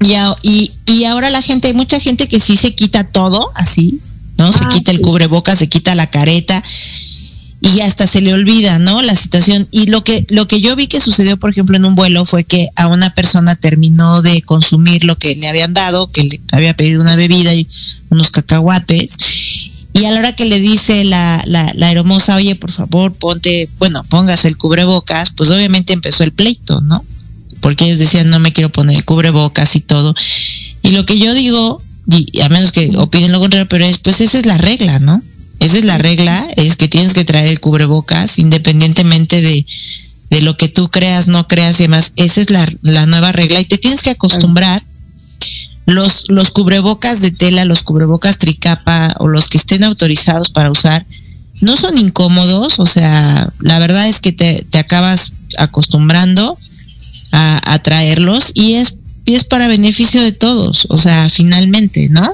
Y, 0.04 0.14
y, 0.42 0.72
y 0.86 1.04
ahora 1.06 1.30
la 1.30 1.42
gente, 1.42 1.68
hay 1.70 1.74
mucha 1.74 2.00
gente 2.00 2.28
que 2.28 2.40
sí 2.40 2.58
se 2.58 2.76
quita 2.76 3.04
todo 3.06 3.52
así, 3.56 4.00
¿no? 4.38 4.52
Se 4.52 4.66
Ah, 4.66 4.70
quita 4.70 4.92
el 4.92 4.98
sí. 4.98 5.04
cubreboca, 5.04 5.56
se 5.56 5.70
quita 5.70 5.96
la 5.96 6.08
careta 6.10 6.64
y 7.62 7.80
hasta 7.80 8.08
se 8.08 8.20
le 8.20 8.34
olvida, 8.34 8.78
¿no? 8.80 9.02
La 9.02 9.16
situación. 9.16 9.68
Y 9.72 9.86
lo 9.86 10.04
que, 10.04 10.26
lo 10.30 10.48
que 10.48 10.60
yo 10.60 10.76
vi 10.76 10.88
que 10.88 11.00
sucedió, 11.00 11.38
por 11.38 11.50
ejemplo, 11.50 11.78
en 11.78 11.86
un 11.86 11.96
vuelo 11.96 12.26
fue 12.26 12.44
que 12.44 12.68
a 12.76 12.88
una 12.88 13.14
persona 13.14 13.56
terminó 13.56 14.22
de 14.22 14.42
consumir 14.42 15.06
lo 15.06 15.18
que 15.18 15.36
le 15.36 15.48
habían 15.48 15.74
dado, 15.74 16.12
que 16.12 16.24
le 16.24 16.42
había 16.52 16.74
pedido 16.74 17.02
una 17.02 17.16
bebida 17.16 17.54
y 17.54 17.66
unos 18.10 18.32
cacahuates. 18.32 19.16
Y 19.94 20.06
a 20.06 20.12
la 20.12 20.20
hora 20.20 20.36
que 20.36 20.46
le 20.46 20.60
dice 20.60 21.04
la, 21.06 21.42
la, 21.46 21.72
la 21.76 21.92
hermosa, 21.92 22.36
oye, 22.36 22.56
por 22.56 22.72
favor, 22.72 23.14
ponte, 23.14 23.70
bueno, 23.78 24.04
póngase 24.10 24.48
el 24.50 24.58
cubrebocas, 24.58 25.32
pues 25.32 25.50
obviamente 25.52 25.94
empezó 25.94 26.24
el 26.24 26.32
pleito, 26.34 26.82
¿no? 26.82 27.06
Porque 27.64 27.86
ellos 27.86 27.98
decían, 27.98 28.30
no 28.30 28.40
me 28.40 28.52
quiero 28.52 28.70
poner 28.70 28.98
el 28.98 29.06
cubrebocas 29.06 29.78
y 29.78 29.80
todo. 29.80 30.14
Y 30.82 30.92
lo 30.92 31.06
que 31.06 31.18
yo 31.18 31.34
digo, 31.34 31.82
y 32.08 32.42
a 32.42 32.50
menos 32.50 32.74
que 32.74 32.92
opinen 32.98 33.32
lo 33.32 33.40
contrario, 33.40 33.68
pero 33.70 33.86
es, 33.86 34.00
pues 34.00 34.20
esa 34.20 34.38
es 34.38 34.46
la 34.46 34.58
regla, 34.58 35.00
¿no? 35.00 35.24
Esa 35.62 35.78
es 35.78 35.86
la 35.86 35.98
regla, 35.98 36.46
es 36.58 36.76
que 36.76 36.90
tienes 36.90 37.14
que 37.14 37.24
traer 37.24 37.48
el 37.48 37.62
cubrebocas 37.62 38.38
independientemente 38.38 39.42
de, 39.42 39.66
de 40.30 40.42
lo 40.42 40.58
que 40.58 40.68
tú 40.68 40.92
creas, 40.92 41.28
no 41.28 41.48
creas 41.48 41.80
y 41.80 41.84
demás. 41.84 42.12
Esa 42.18 42.42
es 42.42 42.50
la, 42.50 42.68
la 42.82 43.06
nueva 43.06 43.32
regla 43.32 43.62
y 43.62 43.66
te 43.66 43.78
tienes 43.78 44.02
que 44.02 44.10
acostumbrar. 44.10 44.84
Los, 45.86 46.26
los 46.30 46.52
cubrebocas 46.52 47.22
de 47.22 47.32
tela, 47.32 47.64
los 47.66 47.84
cubrebocas 47.84 48.38
tricapa 48.38 49.16
o 49.20 49.28
los 49.28 49.48
que 49.48 49.58
estén 49.58 49.84
autorizados 49.86 50.52
para 50.52 50.72
usar, 50.72 51.06
no 51.62 51.78
son 51.78 51.98
incómodos, 51.98 52.80
o 52.80 52.86
sea, 52.86 53.52
la 53.60 53.80
verdad 53.80 54.08
es 54.08 54.20
que 54.20 54.32
te, 54.32 54.66
te 54.70 54.80
acabas 54.80 55.34
acostumbrando 55.58 56.58
a, 57.34 57.74
a 57.74 57.80
traerlos 57.80 58.52
y 58.54 58.74
es, 58.74 58.96
y 59.26 59.34
es 59.34 59.44
para 59.44 59.68
beneficio 59.68 60.22
de 60.22 60.32
todos, 60.32 60.88
o 60.90 60.98
sea, 60.98 61.30
finalmente, 61.30 62.08
¿no? 62.10 62.32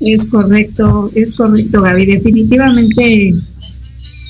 Es 0.00 0.26
correcto, 0.26 1.10
es 1.14 1.34
correcto, 1.34 1.80
Gaby. 1.80 2.06
Definitivamente, 2.06 3.34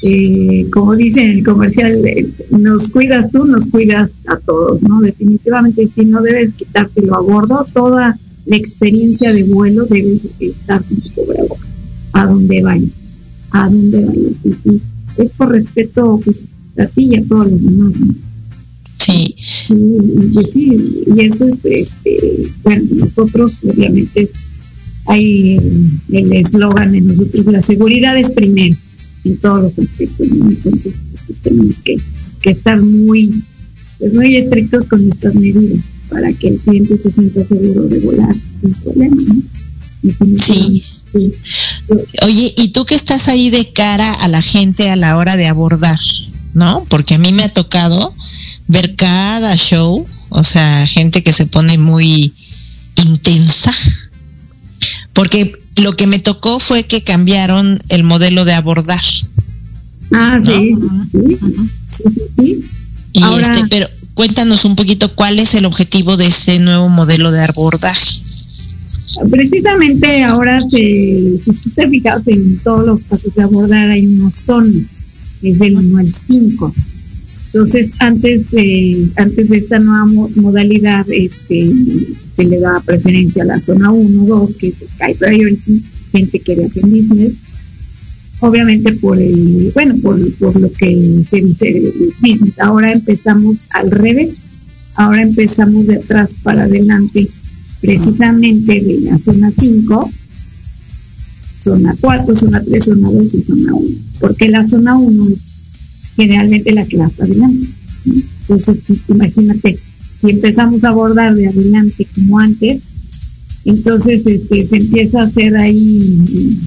eh, 0.03 0.67
como 0.71 0.95
dice 0.95 1.23
en 1.23 1.31
el 1.39 1.45
comercial, 1.45 1.93
eh, 2.05 2.29
nos 2.51 2.89
cuidas 2.89 3.31
tú, 3.31 3.47
nos 3.47 3.69
cuidas 3.69 4.21
a 4.27 4.37
todos, 4.37 4.83
¿no? 4.83 5.01
Definitivamente, 5.01 5.87
si 5.87 6.05
no 6.05 6.21
debes 6.21 6.53
quitártelo 6.55 7.17
a 7.17 7.21
bordo, 7.21 7.67
toda 7.73 8.19
la 8.45 8.57
experiencia 8.57 9.33
de 9.33 9.45
vuelo 9.45 9.87
debes 9.87 10.21
estar 10.41 10.83
con 10.83 10.97
tu 10.99 11.11
cubreboca, 11.13 11.67
a 12.13 12.27
donde 12.27 12.63
vayas, 12.63 12.91
a 13.53 13.65
donde 13.71 14.05
vayas. 14.05 14.33
Y 14.45 14.53
sí, 14.53 14.81
es 15.17 15.31
por 15.31 15.51
respeto 15.51 16.21
pues, 16.23 16.45
a 16.77 16.87
ti 16.87 17.09
y 17.13 17.17
a 17.17 17.25
todos 17.25 17.51
los 17.51 17.63
demás, 17.63 17.95
¿no? 17.99 18.32
Sí, 19.05 19.35
Y, 19.69 20.41
y 20.41 20.45
sí, 20.45 21.05
y 21.17 21.21
eso 21.25 21.47
es, 21.47 21.61
este, 21.65 22.53
bueno, 22.63 22.85
nosotros 22.97 23.57
obviamente 23.65 24.31
hay 25.07 25.59
el 26.13 26.33
eslogan 26.33 26.93
de 26.93 27.01
nosotros, 27.01 27.47
la 27.47 27.61
seguridad 27.61 28.17
es 28.17 28.31
primero 28.31 28.77
en 29.25 29.37
todos 29.39 29.63
los 29.63 29.79
aspectos, 29.79 30.29
¿no? 30.29 30.49
entonces 30.49 30.95
este, 31.15 31.35
tenemos 31.43 31.81
que, 31.81 31.97
que 32.41 32.51
estar 32.51 32.81
muy, 32.81 33.43
pues 33.99 34.15
muy 34.15 34.37
estrictos 34.37 34.87
con 34.87 35.07
estas 35.07 35.35
medidas 35.35 35.79
para 36.09 36.33
que 36.33 36.49
el 36.49 36.59
cliente 36.59 36.97
se 36.97 37.11
sienta 37.11 37.45
seguro 37.45 37.83
de 37.89 37.99
volar 38.01 38.35
sin 38.61 38.75
problema, 38.75 39.17
¿no? 39.17 39.43
Definitivamente, 40.03 40.85
sí. 41.13 41.33
Oye, 42.23 42.55
¿y 42.57 42.69
tú 42.69 42.85
que 42.85 42.95
estás 42.95 43.29
ahí 43.29 43.51
de 43.51 43.73
cara 43.73 44.13
a 44.13 44.29
la 44.29 44.43
gente 44.43 44.91
a 44.91 44.97
la 44.97 45.17
hora 45.17 45.37
de 45.37 45.47
abordar? 45.47 45.99
¿No? 46.55 46.85
Porque 46.89 47.15
a 47.15 47.19
mí 47.19 47.33
me 47.33 47.45
ha 47.45 47.53
tocado 47.53 48.13
ver 48.69 48.95
cada 48.97 49.57
show, 49.57 50.07
o 50.31 50.43
sea, 50.45 50.87
gente 50.87 51.23
que 51.23 51.33
se 51.33 51.47
pone 51.47 51.79
muy 51.79 52.33
intensa. 52.97 53.73
Porque 55.13 55.53
lo 55.77 55.93
que 55.95 56.07
me 56.07 56.19
tocó 56.19 56.59
fue 56.61 56.85
que 56.85 57.03
cambiaron 57.03 57.83
el 57.89 58.05
modelo 58.05 58.45
de 58.45 58.55
abordar. 58.55 59.03
Ah, 60.13 60.39
¿no? 60.39 60.47
sí, 60.47 60.75
sí, 61.13 61.37
sí, 61.89 62.03
sí, 62.09 62.21
sí. 62.39 62.65
Y 63.13 63.23
Ahora- 63.23 63.53
este, 63.53 63.69
pero 63.69 63.89
cuéntanos 64.15 64.65
un 64.65 64.77
poquito 64.77 65.15
cuál 65.15 65.39
es 65.39 65.55
el 65.55 65.65
objetivo 65.65 66.17
de 66.17 66.27
este 66.27 66.59
nuevo 66.59 66.89
modelo 66.89 67.31
de 67.31 67.41
abordaje. 67.41 68.21
Precisamente 69.31 70.25
ahora, 70.25 70.59
se, 70.63 70.69
si 70.71 71.53
tú 71.63 71.71
te 71.75 71.89
fijas 71.89 72.27
en 72.29 72.59
todos 72.61 72.87
los 72.87 73.03
pasos 73.03 73.35
de 73.35 73.43
abordar, 73.43 73.91
hay 73.91 74.07
una 74.07 74.31
zona, 74.31 74.73
es 75.43 75.59
del 75.59 75.77
1 75.77 75.99
al 75.99 76.13
5. 76.13 76.75
Entonces, 77.53 77.91
antes 77.99 78.51
de, 78.51 79.09
antes 79.17 79.49
de 79.51 79.57
esta 79.59 79.79
nueva 79.79 80.07
mo- 80.07 80.31
modalidad, 80.37 81.05
este, 81.11 81.71
se 82.35 82.45
le 82.45 82.59
da 82.61 82.81
preferencia 82.81 83.43
a 83.43 83.47
la 83.47 83.61
zona 83.61 83.91
1, 83.91 84.25
2, 84.25 84.57
que 84.57 84.69
es 84.69 84.75
el 84.81 84.89
Sky 84.89 85.15
Priority, 85.19 85.83
gente 86.13 86.39
que 86.41 86.55
viaja 86.55 86.81
en 86.81 86.91
business. 86.91 87.33
Obviamente 88.41 88.93
por 88.95 89.19
el, 89.21 89.71
bueno, 89.75 89.95
por, 90.03 90.19
por 90.37 90.59
lo 90.59 90.73
que 90.73 91.23
se 91.29 91.41
dice 91.43 91.69
el 91.69 91.93
business. 92.21 92.59
Ahora 92.59 92.93
empezamos 92.93 93.67
al 93.71 93.91
revés. 93.91 94.35
Ahora 94.95 95.23
empezamos 95.23 95.87
de 95.87 95.97
atrás 95.97 96.35
para 96.43 96.65
adelante 96.65 97.29
precisamente 97.81 98.81
de 98.81 99.01
la 99.03 99.19
zona 99.19 99.53
5, 99.57 100.11
zona 101.59 101.95
4, 102.01 102.35
zona 102.35 102.63
3, 102.63 102.85
zona 102.85 103.11
2 103.11 103.35
y 103.35 103.43
zona 103.43 103.75
1, 103.75 103.89
porque 104.21 104.49
la 104.49 104.63
zona 104.67 104.97
1 104.99 105.29
es 105.31 105.45
generalmente 106.23 106.73
la 106.73 106.87
que 106.87 106.97
va 106.97 107.07
hasta 107.07 107.25
adelante. 107.25 107.67
¿no? 108.05 108.15
Entonces, 108.43 108.79
imagínate, 109.09 109.79
si 110.21 110.31
empezamos 110.31 110.85
a 110.85 110.89
abordar 110.89 111.35
de 111.35 111.49
adelante 111.49 112.07
como 112.15 112.39
antes, 112.39 112.83
entonces 113.65 114.23
este, 114.27 114.67
se 114.67 114.77
empieza 114.77 115.21
a 115.21 115.25
hacer 115.25 115.57
ahí. 115.57 116.59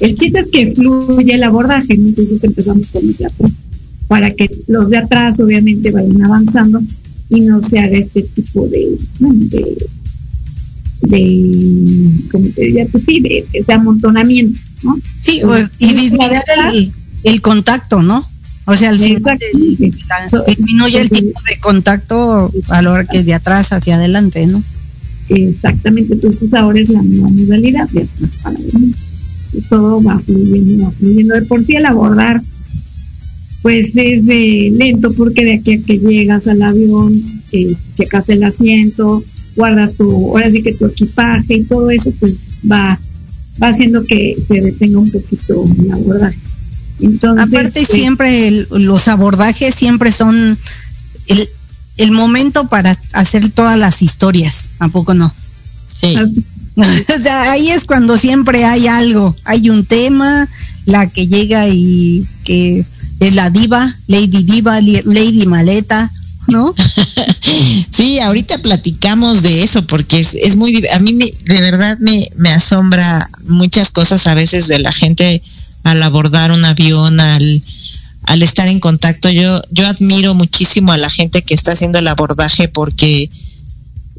El 0.00 0.14
chiste 0.14 0.40
es 0.40 0.48
que 0.50 0.74
fluye 0.74 1.34
el 1.34 1.42
abordaje, 1.42 1.96
¿no? 1.96 2.08
entonces 2.08 2.42
empezamos 2.44 2.88
con 2.88 3.06
los 3.06 3.18
de 3.18 3.26
atrás, 3.26 3.52
para 4.06 4.34
que 4.34 4.50
los 4.68 4.90
de 4.90 4.98
atrás 4.98 5.40
obviamente 5.40 5.90
vayan 5.90 6.22
avanzando 6.22 6.82
y 7.30 7.40
no 7.40 7.60
se 7.60 7.78
haga 7.78 7.98
este 7.98 8.22
tipo 8.22 8.66
de, 8.68 8.96
de 9.18 9.88
de, 11.00 12.10
como 12.30 12.48
te 12.50 12.62
diría, 12.62 12.86
pues 12.90 13.04
sí, 13.04 13.20
de, 13.20 13.44
de 13.66 13.72
amontonamiento, 13.72 14.58
¿no? 14.82 14.98
Sí, 15.20 15.40
pues, 15.42 15.70
y 15.78 15.94
disminuir 15.94 16.42
el, 16.72 16.92
el 17.24 17.40
contacto, 17.40 18.02
¿no? 18.02 18.28
O 18.70 18.76
sea, 18.76 18.90
al 18.90 19.00
final 19.00 19.38
disminuye 20.46 21.00
el 21.00 21.08
tipo 21.08 21.40
de 21.48 21.58
contacto 21.58 22.52
a 22.68 22.82
la 22.82 22.92
hora 22.92 23.04
que 23.06 23.18
es 23.18 23.24
de 23.24 23.32
atrás 23.32 23.72
hacia 23.72 23.96
adelante, 23.96 24.46
¿no? 24.46 24.62
Exactamente, 25.30 26.12
entonces 26.12 26.52
ahora 26.52 26.78
es 26.78 26.90
la 26.90 27.00
nueva 27.00 27.28
modalidad 27.28 27.88
de 27.88 28.02
atrás 28.02 28.32
para 28.42 28.58
adelante. 28.58 28.98
Y 29.54 29.60
todo 29.62 30.02
va 30.02 30.18
fluyendo, 30.18 30.84
va 30.84 30.90
fluyendo. 30.90 31.34
De 31.34 31.42
por 31.42 31.64
sí 31.64 31.76
el 31.76 31.86
abordar, 31.86 32.42
pues 33.62 33.96
es 33.96 34.26
de 34.26 34.70
lento 34.76 35.12
porque 35.12 35.46
de 35.46 35.54
aquí 35.54 35.72
a 35.72 35.82
que 35.82 35.98
llegas 35.98 36.46
al 36.46 36.60
avión, 36.60 37.22
eh, 37.52 37.74
checas 37.94 38.28
el 38.28 38.44
asiento, 38.44 39.24
guardas 39.56 39.94
tu, 39.94 40.12
ahora 40.28 40.50
sí 40.50 40.62
que 40.62 40.74
tu 40.74 40.84
equipaje 40.84 41.54
y 41.54 41.64
todo 41.64 41.88
eso, 41.88 42.12
pues 42.20 42.34
va, 42.70 42.98
va 43.62 43.68
haciendo 43.68 44.04
que 44.04 44.36
se 44.46 44.60
detenga 44.60 44.98
un 44.98 45.10
poquito 45.10 45.64
el 45.82 45.90
abordaje. 45.90 46.47
Entonces, 47.00 47.54
Aparte 47.54 47.80
eh, 47.82 47.86
siempre 47.86 48.48
el- 48.48 48.68
los 48.70 49.08
abordajes 49.08 49.74
siempre 49.74 50.10
son 50.12 50.58
el, 51.26 51.48
el 51.96 52.10
momento 52.12 52.68
para 52.68 52.98
hacer 53.12 53.48
todas 53.50 53.78
las 53.78 54.02
historias, 54.02 54.70
¿a 54.78 54.88
poco 54.88 55.14
no? 55.14 55.32
Sí. 56.00 56.14
así- 56.16 56.44
o 57.18 57.22
sea, 57.22 57.50
ahí 57.52 57.70
es 57.70 57.84
cuando 57.84 58.16
siempre 58.16 58.64
hay 58.64 58.86
algo, 58.86 59.34
hay 59.44 59.68
un 59.70 59.84
tema, 59.84 60.48
la 60.86 61.08
que 61.08 61.26
llega 61.26 61.68
y 61.68 62.24
que 62.44 62.84
es 63.20 63.34
la 63.34 63.50
diva, 63.50 63.96
Lady 64.06 64.44
Diva, 64.44 64.80
Lady 64.80 65.44
Maleta, 65.46 66.10
¿no? 66.46 66.74
Sí, 67.90 68.20
ahorita 68.20 68.58
platicamos 68.58 69.42
de 69.42 69.62
eso 69.62 69.86
porque 69.86 70.20
es, 70.20 70.34
es 70.34 70.54
muy, 70.56 70.86
a 70.88 70.98
mí 70.98 71.12
me, 71.14 71.24
de 71.46 71.60
verdad 71.60 71.98
me, 71.98 72.28
me 72.36 72.50
asombra 72.50 73.28
muchas 73.46 73.90
cosas 73.90 74.26
a 74.26 74.34
veces 74.34 74.68
de 74.68 74.78
la 74.78 74.92
gente 74.92 75.42
al 75.90 76.02
abordar 76.02 76.52
un 76.52 76.64
avión, 76.64 77.20
al, 77.20 77.62
al 78.24 78.42
estar 78.42 78.68
en 78.68 78.80
contacto. 78.80 79.28
Yo, 79.30 79.62
yo 79.70 79.86
admiro 79.86 80.34
muchísimo 80.34 80.92
a 80.92 80.96
la 80.96 81.10
gente 81.10 81.42
que 81.42 81.54
está 81.54 81.72
haciendo 81.72 81.98
el 81.98 82.08
abordaje 82.08 82.68
porque, 82.68 83.30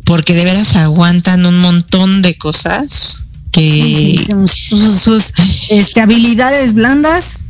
porque 0.05 0.33
de 0.33 0.43
veras 0.45 0.75
aguantan 0.75 1.45
un 1.45 1.59
montón 1.59 2.21
de 2.21 2.37
cosas 2.37 3.23
que 3.51 3.71
Sí, 3.71 4.19
sí, 4.19 4.25
sus, 4.69 5.01
sus- 5.01 5.33
este, 5.69 6.01
habilidades 6.01 6.73
blandas 6.73 7.45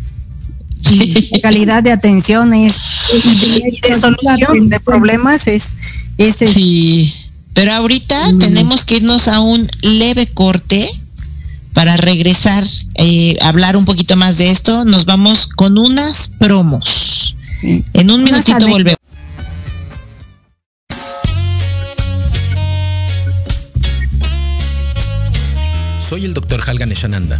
y 0.89 1.39
calidad 1.41 1.83
de 1.83 1.91
atención 1.91 2.53
es 2.53 2.75
y 3.13 3.79
de, 3.81 3.99
solución 3.99 4.69
de 4.69 4.79
problemas 4.79 5.47
es 5.47 5.73
ese 6.17 6.53
Sí, 6.53 7.13
pero 7.53 7.73
ahorita 7.73 8.31
tenemos 8.39 8.85
que 8.85 8.97
irnos 8.97 9.27
a 9.27 9.41
un 9.41 9.67
leve 9.81 10.25
corte 10.27 10.89
para 11.73 11.97
regresar, 11.97 12.65
eh, 12.95 13.37
hablar 13.41 13.77
un 13.77 13.85
poquito 13.85 14.15
más 14.15 14.37
de 14.37 14.49
esto. 14.49 14.85
Nos 14.85 15.05
vamos 15.05 15.47
con 15.47 15.77
unas 15.77 16.27
promos. 16.27 17.35
En 17.93 18.11
un 18.11 18.23
minutito 18.23 18.67
volvemos. 18.67 18.97
Soy 25.99 26.25
el 26.25 26.33
Dr. 26.33 26.61
Halgan 26.65 26.91
Eshananda 26.91 27.39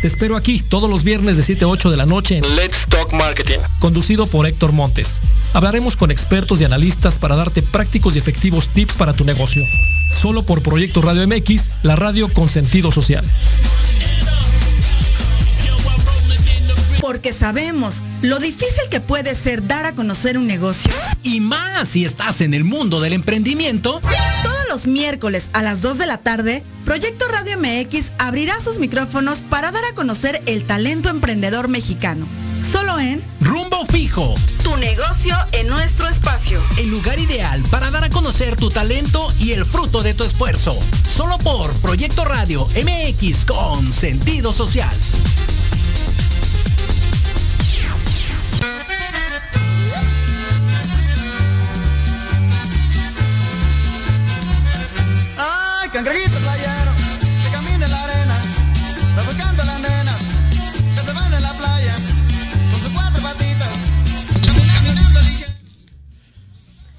Te 0.00 0.06
espero 0.06 0.36
aquí 0.36 0.62
todos 0.66 0.88
los 0.88 1.04
viernes 1.04 1.36
de 1.36 1.42
7 1.42 1.66
a 1.66 1.68
8 1.68 1.90
de 1.90 1.98
la 1.98 2.06
noche 2.06 2.38
en 2.38 2.56
Let's 2.56 2.86
Talk 2.88 3.12
Marketing, 3.12 3.58
conducido 3.80 4.26
por 4.26 4.46
Héctor 4.46 4.72
Montes. 4.72 5.20
Hablaremos 5.52 5.94
con 5.94 6.10
expertos 6.10 6.58
y 6.60 6.64
analistas 6.64 7.18
para 7.18 7.36
darte 7.36 7.60
prácticos 7.60 8.16
y 8.16 8.18
efectivos 8.18 8.70
tips 8.72 8.94
para 8.94 9.12
tu 9.12 9.26
negocio. 9.26 9.62
Solo 10.18 10.42
por 10.42 10.62
Proyecto 10.62 11.02
Radio 11.02 11.28
MX, 11.28 11.70
la 11.82 11.96
radio 11.96 12.32
con 12.32 12.48
sentido 12.48 12.90
social. 12.90 13.24
Porque 17.02 17.34
sabemos 17.34 17.96
lo 18.22 18.38
difícil 18.38 18.88
que 18.90 19.00
puede 19.00 19.34
ser 19.34 19.66
dar 19.66 19.84
a 19.84 19.92
conocer 19.92 20.38
un 20.38 20.46
negocio. 20.46 20.90
Y 21.22 21.40
más 21.40 21.90
si 21.90 22.06
estás 22.06 22.40
en 22.40 22.54
el 22.54 22.64
mundo 22.64 23.00
del 23.00 23.12
emprendimiento. 23.12 24.00
Los 24.70 24.86
miércoles 24.86 25.48
a 25.52 25.62
las 25.62 25.82
2 25.82 25.98
de 25.98 26.06
la 26.06 26.18
tarde, 26.18 26.62
Proyecto 26.84 27.26
Radio 27.26 27.58
MX 27.58 28.12
abrirá 28.18 28.60
sus 28.60 28.78
micrófonos 28.78 29.40
para 29.40 29.72
dar 29.72 29.84
a 29.84 29.94
conocer 29.96 30.40
el 30.46 30.62
talento 30.62 31.08
emprendedor 31.08 31.66
mexicano. 31.66 32.24
Solo 32.70 33.00
en 33.00 33.20
Rumbo 33.40 33.84
Fijo. 33.86 34.32
Tu 34.62 34.76
negocio 34.76 35.34
en 35.52 35.66
nuestro 35.66 36.08
espacio. 36.08 36.62
El 36.78 36.88
lugar 36.88 37.18
ideal 37.18 37.60
para 37.72 37.90
dar 37.90 38.04
a 38.04 38.10
conocer 38.10 38.54
tu 38.54 38.68
talento 38.68 39.26
y 39.40 39.52
el 39.52 39.64
fruto 39.64 40.04
de 40.04 40.14
tu 40.14 40.22
esfuerzo. 40.22 40.78
Solo 41.02 41.36
por 41.38 41.72
Proyecto 41.80 42.24
Radio 42.24 42.64
MX 42.76 43.46
con 43.46 43.92
sentido 43.92 44.52
social. 44.52 44.94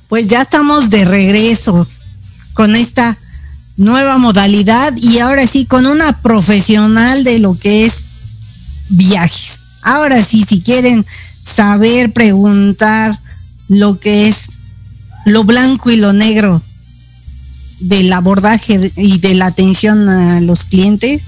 Pues 0.07 0.27
ya 0.27 0.41
estamos 0.41 0.89
de 0.89 1.05
regreso 1.05 1.87
con 2.53 2.75
esta 2.75 3.17
nueva 3.77 4.19
modalidad 4.19 4.95
y 4.97 5.17
ahora 5.17 5.47
sí 5.47 5.65
con 5.65 5.87
una 5.87 6.15
profesional 6.21 7.23
de 7.23 7.39
lo 7.39 7.57
que 7.57 7.85
es 7.85 8.05
viajes. 8.89 9.63
Ahora 9.81 10.21
sí, 10.23 10.43
si 10.43 10.61
quieren 10.61 11.07
saber, 11.41 12.13
preguntar 12.13 13.17
lo 13.67 13.99
que 13.99 14.27
es 14.27 14.59
lo 15.25 15.43
blanco 15.43 15.89
y 15.89 15.95
lo 15.95 16.13
negro 16.13 16.61
del 17.81 18.13
abordaje 18.13 18.91
y 18.95 19.19
de 19.19 19.33
la 19.35 19.47
atención 19.47 20.07
a 20.07 20.39
los 20.39 20.63
clientes, 20.63 21.23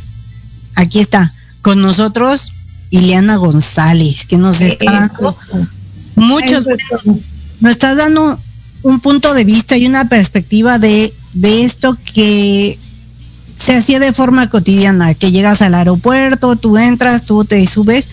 aquí 0.75 0.99
está 0.99 1.33
con 1.61 1.81
nosotros 1.81 2.51
Ileana 2.89 3.37
González, 3.37 4.25
que 4.25 4.37
nos 4.37 4.61
está 4.61 4.91
dando 4.91 5.35
muchos, 6.15 6.65
nos 7.59 7.71
está 7.71 7.95
dando 7.95 8.37
un 8.83 8.99
punto 8.99 9.33
de 9.33 9.45
vista 9.45 9.77
y 9.77 9.87
una 9.87 10.09
perspectiva 10.09 10.77
de, 10.77 11.13
de 11.33 11.63
esto 11.63 11.97
que 12.13 12.77
se 13.57 13.75
hacía 13.75 13.99
de 13.99 14.13
forma 14.13 14.49
cotidiana, 14.49 15.13
que 15.15 15.31
llegas 15.31 15.61
al 15.61 15.73
aeropuerto, 15.73 16.55
tú 16.55 16.77
entras, 16.77 17.23
tú 17.25 17.45
te 17.45 17.65
subes, 17.65 18.09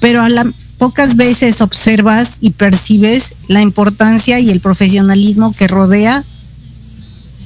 pero 0.00 0.22
a 0.22 0.28
la 0.28 0.46
pocas 0.78 1.16
veces 1.16 1.60
observas 1.60 2.38
y 2.40 2.50
percibes 2.50 3.34
la 3.48 3.62
importancia 3.62 4.40
y 4.40 4.50
el 4.50 4.60
profesionalismo 4.60 5.54
que 5.54 5.68
rodea 5.68 6.24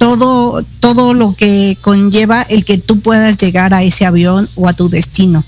todo, 0.01 0.65
todo 0.81 1.13
lo 1.13 1.35
que 1.37 1.77
conlleva 1.83 2.41
el 2.41 2.65
que 2.65 2.79
tú 2.79 3.01
puedas 3.01 3.37
llegar 3.39 3.75
a 3.75 3.83
ese 3.83 4.07
avión 4.07 4.49
o 4.57 4.67
a 4.67 4.73
tu 4.73 4.89
destino. 4.89 5.45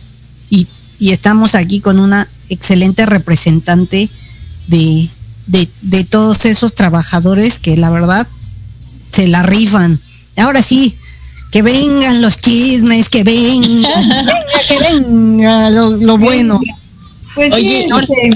Y, 0.51 0.67
y 1.01 1.13
estamos 1.13 1.55
aquí 1.55 1.81
con 1.81 1.99
una 1.99 2.29
excelente 2.51 3.07
representante 3.07 4.11
de, 4.67 5.09
de, 5.47 5.69
de 5.81 6.05
todos 6.05 6.45
esos 6.45 6.75
trabajadores 6.75 7.59
que 7.59 7.79
la 7.79 7.89
verdad 7.89 8.29
se 9.11 9.27
la 9.27 9.43
rifan. 9.43 9.99
Ahora 10.37 10.61
sí, 10.63 10.97
que 11.51 11.63
vengan 11.63 12.21
los 12.21 12.37
chismes, 12.37 13.09
que 13.09 13.23
venga, 13.25 13.89
venga, 14.01 14.35
que 14.69 14.79
venga 14.79 15.71
lo, 15.71 15.97
lo 15.97 16.19
bueno. 16.19 16.61
Pues 17.35 17.55
Oye, 17.55 17.87
sí, 17.89 18.31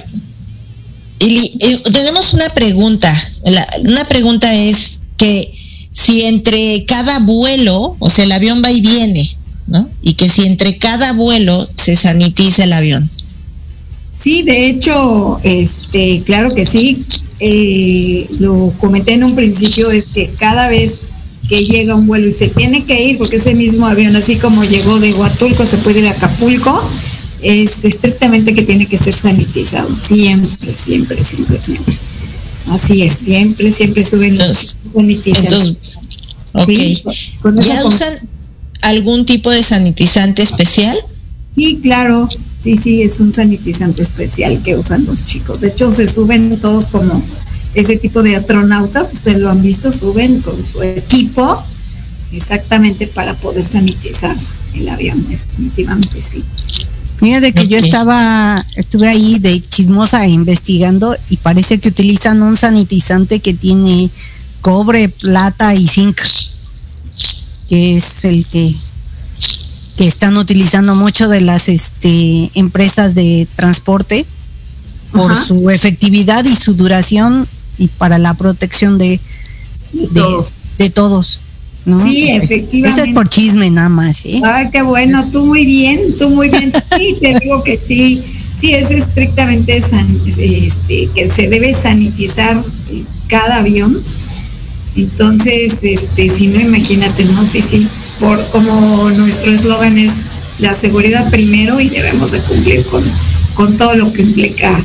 Ili, 1.18 1.56
eh, 1.60 1.82
tenemos 1.92 2.32
una 2.32 2.48
pregunta. 2.48 3.14
La- 3.44 3.68
una 3.84 4.06
pregunta 4.08 4.54
es 4.54 4.98
que 5.18 5.52
si 6.06 6.22
entre 6.22 6.84
cada 6.84 7.18
vuelo, 7.18 7.96
o 7.98 8.10
sea, 8.10 8.24
el 8.24 8.32
avión 8.32 8.62
va 8.64 8.70
y 8.70 8.80
viene, 8.80 9.28
¿no? 9.66 9.88
Y 10.02 10.14
que 10.14 10.28
si 10.28 10.44
entre 10.44 10.78
cada 10.78 11.12
vuelo 11.14 11.68
se 11.74 11.96
sanitiza 11.96 12.62
el 12.62 12.72
avión. 12.72 13.10
Sí, 14.14 14.44
de 14.44 14.68
hecho, 14.68 15.40
este, 15.42 16.22
claro 16.24 16.54
que 16.54 16.64
sí. 16.64 17.02
Eh, 17.40 18.26
lo 18.38 18.72
comenté 18.78 19.14
en 19.14 19.24
un 19.24 19.34
principio, 19.34 19.90
es 19.90 20.06
que 20.06 20.30
cada 20.38 20.68
vez 20.68 21.06
que 21.48 21.64
llega 21.64 21.96
un 21.96 22.06
vuelo 22.06 22.28
y 22.28 22.32
se 22.32 22.48
tiene 22.48 22.84
que 22.84 23.02
ir, 23.02 23.18
porque 23.18 23.36
ese 23.36 23.54
mismo 23.54 23.88
avión, 23.88 24.14
así 24.14 24.36
como 24.36 24.62
llegó 24.62 25.00
de 25.00 25.12
Huatulco, 25.12 25.66
se 25.66 25.76
puede 25.78 26.00
ir 26.00 26.06
a 26.06 26.12
Acapulco, 26.12 26.80
es 27.42 27.84
estrictamente 27.84 28.54
que 28.54 28.62
tiene 28.62 28.86
que 28.86 28.96
ser 28.96 29.12
sanitizado. 29.12 29.88
Siempre, 29.96 30.72
siempre, 30.72 31.24
siempre, 31.24 31.60
siempre. 31.60 31.96
Así 32.68 33.02
es, 33.02 33.12
siempre, 33.12 33.72
siempre 33.72 34.04
suben 34.04 34.38
los 34.38 34.78
sanitizantes. 34.94 35.52
Entonces, 35.52 35.95
ok. 36.56 36.66
Sí, 36.66 37.02
con 37.40 37.60
¿Ya 37.60 37.84
usan 37.84 38.14
algún 38.82 39.26
tipo 39.26 39.50
de 39.50 39.62
sanitizante 39.62 40.42
especial? 40.42 40.98
Sí, 41.50 41.80
claro. 41.82 42.28
Sí, 42.58 42.76
sí, 42.76 43.02
es 43.02 43.20
un 43.20 43.32
sanitizante 43.32 44.02
especial 44.02 44.62
que 44.62 44.76
usan 44.76 45.06
los 45.06 45.26
chicos. 45.26 45.60
De 45.60 45.68
hecho, 45.68 45.92
se 45.92 46.08
suben 46.08 46.58
todos 46.60 46.86
como 46.86 47.22
ese 47.74 47.96
tipo 47.96 48.22
de 48.22 48.36
astronautas, 48.36 49.12
ustedes 49.12 49.38
lo 49.38 49.50
han 49.50 49.62
visto, 49.62 49.92
suben 49.92 50.40
con 50.40 50.56
su 50.64 50.82
equipo 50.82 51.62
exactamente 52.32 53.06
para 53.06 53.34
poder 53.34 53.64
sanitizar 53.64 54.34
el 54.74 54.88
avión, 54.88 55.24
definitivamente 55.28 56.20
sí. 56.20 56.42
Fíjate 57.18 57.52
que 57.52 57.66
yo 57.68 57.78
estaba, 57.78 58.64
estuve 58.76 59.08
ahí 59.08 59.38
de 59.38 59.62
chismosa 59.66 60.26
investigando 60.26 61.16
y 61.30 61.38
parece 61.38 61.78
que 61.78 61.88
utilizan 61.88 62.42
un 62.42 62.56
sanitizante 62.56 63.40
que 63.40 63.54
tiene 63.54 64.10
cobre, 64.60 65.08
plata 65.08 65.74
y 65.74 65.86
zinc, 65.86 66.20
que 67.68 67.96
es 67.96 68.24
el 68.24 68.46
que 68.46 68.74
que 69.96 70.06
están 70.06 70.36
utilizando 70.36 70.94
mucho 70.94 71.28
de 71.28 71.40
las 71.40 71.68
este 71.70 72.50
empresas 72.54 73.14
de 73.14 73.46
transporte 73.56 74.26
por 75.12 75.32
Ajá. 75.32 75.42
su 75.42 75.70
efectividad 75.70 76.44
y 76.44 76.54
su 76.54 76.74
duración 76.74 77.48
y 77.78 77.88
para 77.88 78.18
la 78.18 78.34
protección 78.34 78.98
de 78.98 79.18
de, 79.92 80.06
todos. 80.20 80.52
de 80.78 80.90
todos, 80.90 81.40
¿no? 81.86 81.98
Sí, 82.02 82.28
Eso 82.28 82.36
es- 82.36 82.44
efectivamente. 82.44 82.88
Eso 83.00 83.08
es 83.08 83.14
por 83.14 83.28
chisme 83.30 83.70
nada 83.70 83.88
más, 83.88 84.20
¿eh? 84.26 84.40
Ay, 84.44 84.66
qué 84.70 84.82
bueno, 84.82 85.26
tú 85.32 85.46
muy 85.46 85.64
bien, 85.64 85.98
tú 86.18 86.28
muy 86.28 86.50
bien. 86.50 86.72
Sí, 86.98 87.16
te 87.20 87.38
digo 87.40 87.62
que 87.62 87.78
sí, 87.78 88.22
sí 88.58 88.74
es 88.74 88.90
estrictamente 88.90 89.80
san- 89.80 90.20
este, 90.26 91.08
que 91.14 91.30
se 91.30 91.48
debe 91.48 91.72
sanitizar 91.72 92.62
cada 93.28 93.56
avión. 93.58 93.98
Entonces, 94.96 95.74
este, 95.82 96.28
si 96.28 96.46
no, 96.46 96.60
imagínate, 96.60 97.24
¿no? 97.26 97.46
Sí, 97.46 97.60
sí, 97.60 97.86
por 98.18 98.42
como 98.48 99.10
nuestro 99.10 99.52
eslogan 99.52 99.98
es 99.98 100.12
la 100.58 100.74
seguridad 100.74 101.28
primero 101.30 101.80
y 101.80 101.88
debemos 101.88 102.32
de 102.32 102.38
cumplir 102.40 102.82
con, 102.86 103.04
con 103.54 103.76
todo 103.76 103.94
lo 103.94 104.10
que 104.12 104.22
implica, 104.22 104.82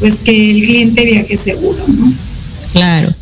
pues 0.00 0.16
que 0.24 0.50
el 0.50 0.64
cliente 0.64 1.04
viaje 1.04 1.36
seguro, 1.36 1.84
¿no? 1.88 2.12
Claro. 2.72 3.12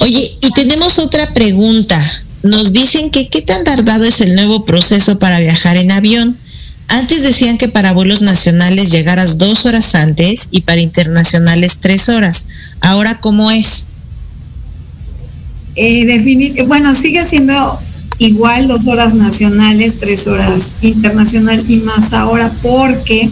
Oye, 0.00 0.36
y 0.40 0.50
tenemos 0.52 0.98
otra 0.98 1.32
pregunta. 1.34 2.00
Nos 2.42 2.72
dicen 2.72 3.10
que 3.10 3.28
qué 3.28 3.42
tan 3.42 3.64
tardado 3.64 4.04
es 4.04 4.20
el 4.20 4.34
nuevo 4.34 4.64
proceso 4.64 5.18
para 5.18 5.40
viajar 5.40 5.76
en 5.76 5.90
avión. 5.90 6.36
Antes 6.88 7.22
decían 7.22 7.58
que 7.58 7.68
para 7.68 7.92
vuelos 7.92 8.20
nacionales 8.22 8.90
llegaras 8.90 9.38
dos 9.38 9.66
horas 9.66 9.94
antes 9.94 10.48
y 10.50 10.62
para 10.62 10.80
internacionales 10.80 11.78
tres 11.80 12.08
horas. 12.08 12.46
Ahora, 12.80 13.20
¿cómo 13.20 13.50
es? 13.50 13.86
Eh, 15.76 16.04
definit- 16.06 16.66
bueno, 16.66 16.94
sigue 16.94 17.24
siendo 17.24 17.78
igual 18.18 18.66
dos 18.66 18.86
horas 18.86 19.14
nacionales, 19.14 19.98
tres 20.00 20.26
horas 20.26 20.76
internacional 20.80 21.62
y 21.68 21.76
más 21.76 22.14
ahora 22.14 22.50
porque 22.62 23.28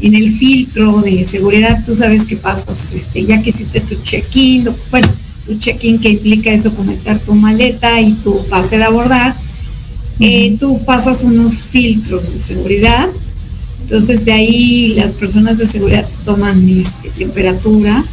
en 0.00 0.14
el 0.14 0.32
filtro 0.36 1.00
de 1.02 1.24
seguridad 1.24 1.80
tú 1.86 1.94
sabes 1.94 2.24
que 2.24 2.36
pasas, 2.36 2.92
este, 2.92 3.24
ya 3.24 3.40
que 3.42 3.50
hiciste 3.50 3.80
tu 3.80 3.94
check-in, 4.02 4.68
bueno, 4.90 5.06
tu 5.46 5.58
check-in 5.58 6.00
que 6.00 6.08
implica 6.10 6.50
es 6.52 6.64
documentar 6.64 7.18
tu 7.20 7.34
maleta 7.34 8.00
y 8.00 8.14
tu 8.14 8.44
pase 8.48 8.78
de 8.78 8.84
abordar, 8.84 9.34
eh, 10.18 10.56
tú 10.58 10.82
pasas 10.84 11.22
unos 11.22 11.54
filtros 11.58 12.32
de 12.32 12.40
seguridad, 12.40 13.08
entonces 13.82 14.24
de 14.24 14.32
ahí 14.32 14.94
las 14.96 15.12
personas 15.12 15.58
de 15.58 15.66
seguridad 15.66 16.08
toman 16.24 16.68
este, 16.68 17.10
temperatura, 17.10 18.04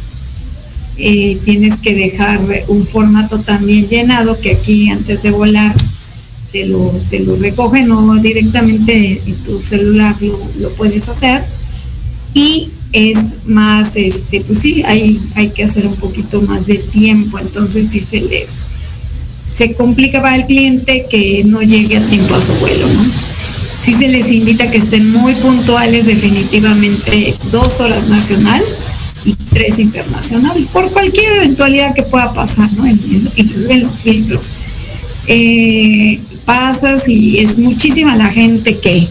eh, 0.98 1.38
tienes 1.44 1.76
que 1.76 1.94
dejar 1.94 2.40
un 2.68 2.86
formato 2.86 3.38
también 3.38 3.88
llenado 3.88 4.38
que 4.38 4.52
aquí 4.52 4.90
antes 4.90 5.22
de 5.22 5.30
volar 5.30 5.74
te 6.52 6.66
lo, 6.66 6.92
te 7.10 7.20
lo 7.20 7.36
recogen 7.36 7.92
o 7.92 8.16
directamente 8.16 9.22
en 9.24 9.34
tu 9.44 9.60
celular 9.60 10.16
lo, 10.20 10.38
lo 10.58 10.70
puedes 10.70 11.08
hacer. 11.08 11.42
Y 12.34 12.68
es 12.92 13.46
más, 13.46 13.96
este, 13.96 14.40
pues 14.40 14.60
sí, 14.60 14.82
hay, 14.84 15.20
hay 15.34 15.50
que 15.50 15.64
hacer 15.64 15.86
un 15.86 15.96
poquito 15.96 16.40
más 16.42 16.66
de 16.66 16.76
tiempo, 16.76 17.38
entonces 17.38 17.88
si 17.90 18.00
se 18.00 18.20
les 18.20 18.48
se 19.54 19.74
complica 19.74 20.22
para 20.22 20.36
el 20.36 20.46
cliente 20.46 21.04
que 21.10 21.42
no 21.44 21.62
llegue 21.62 21.96
a 21.96 22.06
tiempo 22.06 22.34
a 22.34 22.40
su 22.40 22.52
vuelo, 22.54 22.86
¿no? 22.86 23.04
Sí 23.78 23.92
se 23.92 24.08
les 24.08 24.30
invita 24.30 24.64
a 24.64 24.70
que 24.70 24.78
estén 24.78 25.10
muy 25.12 25.34
puntuales, 25.34 26.06
definitivamente 26.06 27.34
dos 27.50 27.80
horas 27.80 28.08
nacional 28.08 28.62
tres 29.34 29.78
internacional, 29.78 30.56
por 30.72 30.90
cualquier 30.92 31.32
eventualidad 31.36 31.94
que 31.94 32.02
pueda 32.02 32.32
pasar, 32.32 32.70
¿no? 32.74 32.86
Inclusive 32.86 33.72
en 33.72 33.82
los 33.82 33.96
filtros. 34.00 34.54
Eh, 35.26 36.18
pasas 36.44 37.08
y 37.08 37.38
es 37.38 37.58
muchísima 37.58 38.16
la 38.16 38.30
gente 38.30 38.76
que, 38.78 39.06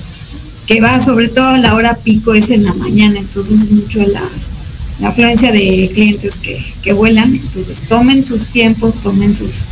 que 0.65 0.81
va, 0.81 0.99
sobre 0.99 1.27
todo 1.27 1.49
a 1.49 1.57
la 1.59 1.75
hora 1.75 1.95
pico, 1.95 2.33
es 2.33 2.49
en 2.49 2.63
la 2.63 2.73
mañana, 2.73 3.19
entonces 3.19 3.61
es 3.61 3.71
mucho 3.71 3.99
la, 3.99 4.23
la 4.99 5.09
afluencia 5.09 5.51
de 5.51 5.91
clientes 5.93 6.37
que, 6.37 6.63
que 6.81 6.93
vuelan, 6.93 7.33
entonces 7.33 7.83
tomen 7.87 8.25
sus 8.25 8.47
tiempos, 8.47 8.95
tomen 9.03 9.35
sus, 9.35 9.67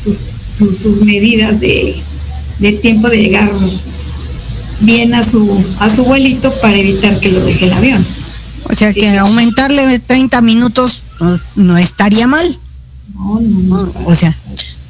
sus, 0.00 0.18
sus, 0.56 0.78
sus 0.78 1.02
medidas 1.02 1.58
de, 1.58 1.96
de 2.60 2.72
tiempo 2.72 3.08
de 3.08 3.16
llegar 3.16 3.50
bien 4.80 5.14
a 5.14 5.22
su, 5.24 5.64
a 5.80 5.88
su 5.88 6.04
vuelito 6.04 6.52
para 6.62 6.76
evitar 6.76 7.18
que 7.20 7.30
lo 7.30 7.44
deje 7.44 7.66
el 7.66 7.72
avión. 7.72 8.06
O 8.64 8.74
sea 8.74 8.92
que 8.92 9.16
aumentarle 9.18 9.98
30 9.98 10.40
minutos 10.42 11.04
no, 11.20 11.40
no 11.56 11.78
estaría 11.78 12.26
mal. 12.26 12.58
No, 13.14 13.40
no, 13.40 13.86
no. 13.86 13.92
O 14.06 14.14
sea, 14.14 14.36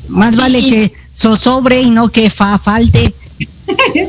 más 0.08 0.36
vale 0.36 0.60
que 0.60 0.92
zozobre 1.14 1.82
y 1.82 1.90
no 1.90 2.08
que 2.10 2.30
fa 2.30 2.58
falte. 2.58 3.14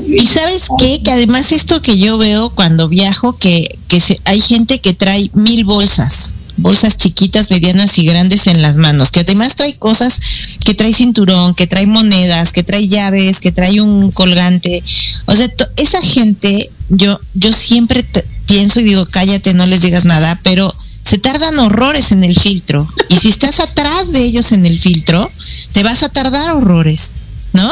Y 0.07 0.26
sabes 0.26 0.64
qué, 0.80 1.03
que 1.03 1.12
además 1.12 1.51
esto 1.51 1.82
que 1.82 1.97
yo 1.99 2.18
veo 2.18 2.49
cuando 2.49 2.88
viajo, 2.88 3.38
que, 3.38 3.78
que 3.88 3.99
se- 3.99 4.20
hay 4.26 4.39
gente 4.41 4.80
que 4.80 4.93
trae 4.93 5.30
mil 5.34 5.66
bolsas, 5.66 6.34
bolsas 6.57 6.97
chiquitas, 6.97 7.51
medianas 7.51 7.97
y 7.99 8.05
grandes 8.05 8.47
en 8.47 8.62
las 8.62 8.78
manos, 8.78 9.12
que 9.12 9.20
además 9.20 9.55
trae 9.55 9.76
cosas, 9.78 10.22
que 10.64 10.74
trae 10.74 10.93
cinturón, 10.93 11.53
que 11.55 11.68
trae 11.68 11.86
monedas, 11.86 12.53
que 12.53 12.64
trae 12.64 12.88
llaves, 12.88 13.39
que 13.41 13.51
trae 13.51 13.82
un 13.82 14.12
colgante. 14.12 14.82
O 15.26 15.36
sea, 15.36 15.47
esa 15.76 16.01
gente, 16.01 16.72
yo, 16.89 17.20
yo 17.36 17.51
siempre 17.51 18.03
pienso 18.50 18.80
y 18.80 18.84
digo, 18.84 19.06
cállate, 19.06 19.54
no 19.54 19.68
les 19.68 19.84
digas 19.84 20.06
nada, 20.06 20.39
pero 20.43 20.74
se 21.04 21.20
tardan 21.20 21.60
horrores 21.60 22.12
en 22.12 22.24
el 22.24 22.36
filtro. 22.36 22.86
Y 23.08 23.18
si 23.18 23.30
estás 23.30 23.60
atrás 23.60 24.12
de 24.12 24.24
ellos 24.24 24.52
en 24.52 24.66
el 24.66 24.80
filtro, 24.80 25.30
te 25.72 25.84
vas 25.84 26.02
a 26.02 26.10
tardar 26.10 26.56
horrores, 26.56 27.14
¿no? 27.54 27.72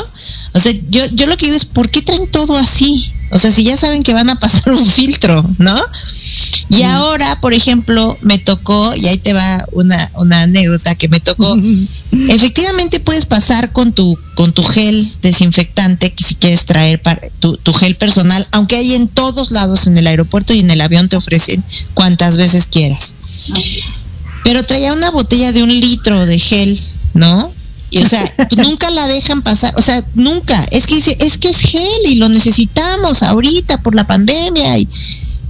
O 0.53 0.59
sea, 0.59 0.71
yo, 0.89 1.05
yo 1.07 1.25
lo 1.25 1.36
que 1.36 1.47
digo 1.47 1.57
es, 1.57 1.65
¿por 1.65 1.89
qué 1.89 2.03
traen 2.03 2.30
todo 2.30 2.55
así? 2.55 3.11
O 3.32 3.39
sea, 3.39 3.51
si 3.51 3.63
ya 3.63 3.75
saben 3.75 4.03
que 4.03 4.13
van 4.13 4.30
a 4.30 4.39
pasar 4.39 4.71
un 4.71 4.86
filtro, 4.86 5.43
¿no? 5.57 5.75
Y 6.69 6.84
ahora, 6.84 7.39
por 7.39 7.53
ejemplo, 7.53 8.17
me 8.21 8.39
tocó, 8.39 8.93
y 8.95 9.07
ahí 9.07 9.17
te 9.17 9.34
va 9.34 9.65
una, 9.71 10.11
una 10.15 10.41
anécdota 10.41 10.95
que 10.95 11.07
me 11.07 11.19
tocó. 11.19 11.57
Efectivamente 12.11 12.99
puedes 12.99 13.25
pasar 13.25 13.71
con 13.71 13.93
tu, 13.93 14.17
con 14.36 14.51
tu 14.51 14.63
gel 14.63 15.09
desinfectante, 15.21 16.11
que 16.11 16.23
si 16.23 16.36
quieres 16.36 16.65
traer 16.65 17.01
para 17.01 17.21
tu, 17.39 17.55
tu 17.57 17.73
gel 17.73 17.95
personal, 17.95 18.47
aunque 18.51 18.75
hay 18.75 18.95
en 18.95 19.07
todos 19.07 19.51
lados 19.51 19.88
en 19.88 19.97
el 19.97 20.07
aeropuerto 20.07 20.53
y 20.53 20.59
en 20.59 20.71
el 20.71 20.82
avión 20.82 21.07
te 21.07 21.15
ofrecen 21.15 21.63
cuantas 21.93 22.36
veces 22.36 22.67
quieras. 22.67 23.13
Pero 24.43 24.63
traía 24.63 24.93
una 24.93 25.09
botella 25.09 25.51
de 25.51 25.63
un 25.63 25.80
litro 25.80 26.25
de 26.25 26.39
gel, 26.39 26.80
¿no? 27.13 27.51
Y, 27.89 27.99
o 27.99 28.05
sea, 28.05 28.30
pues, 28.49 28.57
nunca 28.57 28.89
la 28.89 29.07
dejan 29.07 29.41
pasar, 29.41 29.73
o 29.78 29.82
sea, 29.82 30.03
nunca. 30.15 30.65
Es 30.71 30.86
que 30.86 30.95
dice, 30.95 31.17
es 31.19 31.38
que 31.38 31.49
es 31.49 31.59
gel 31.59 32.05
y 32.05 32.15
lo 32.15 32.28
necesitamos 32.30 33.23
ahorita 33.23 33.82
por 33.82 33.95
la 33.95 34.05
pandemia. 34.05 34.78
Y, 34.80 34.88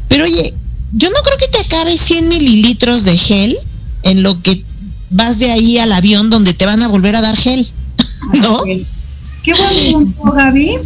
pero 0.07 0.25
oye, 0.25 0.53
yo 0.93 1.09
no 1.09 1.17
creo 1.23 1.37
que 1.37 1.47
te 1.47 1.59
acabe 1.59 1.97
100 1.97 2.29
mililitros 2.29 3.03
de 3.03 3.17
gel 3.17 3.57
en 4.03 4.23
lo 4.23 4.41
que 4.41 4.63
vas 5.09 5.39
de 5.39 5.51
ahí 5.51 5.77
al 5.77 5.91
avión 5.91 6.29
donde 6.29 6.53
te 6.53 6.65
van 6.65 6.81
a 6.81 6.87
volver 6.87 7.15
a 7.15 7.21
dar 7.21 7.37
gel. 7.37 7.67
¿No? 8.33 8.63
Qué 8.63 9.53
buen 9.53 9.91
punto, 9.93 10.31
Gaby. 10.31 10.77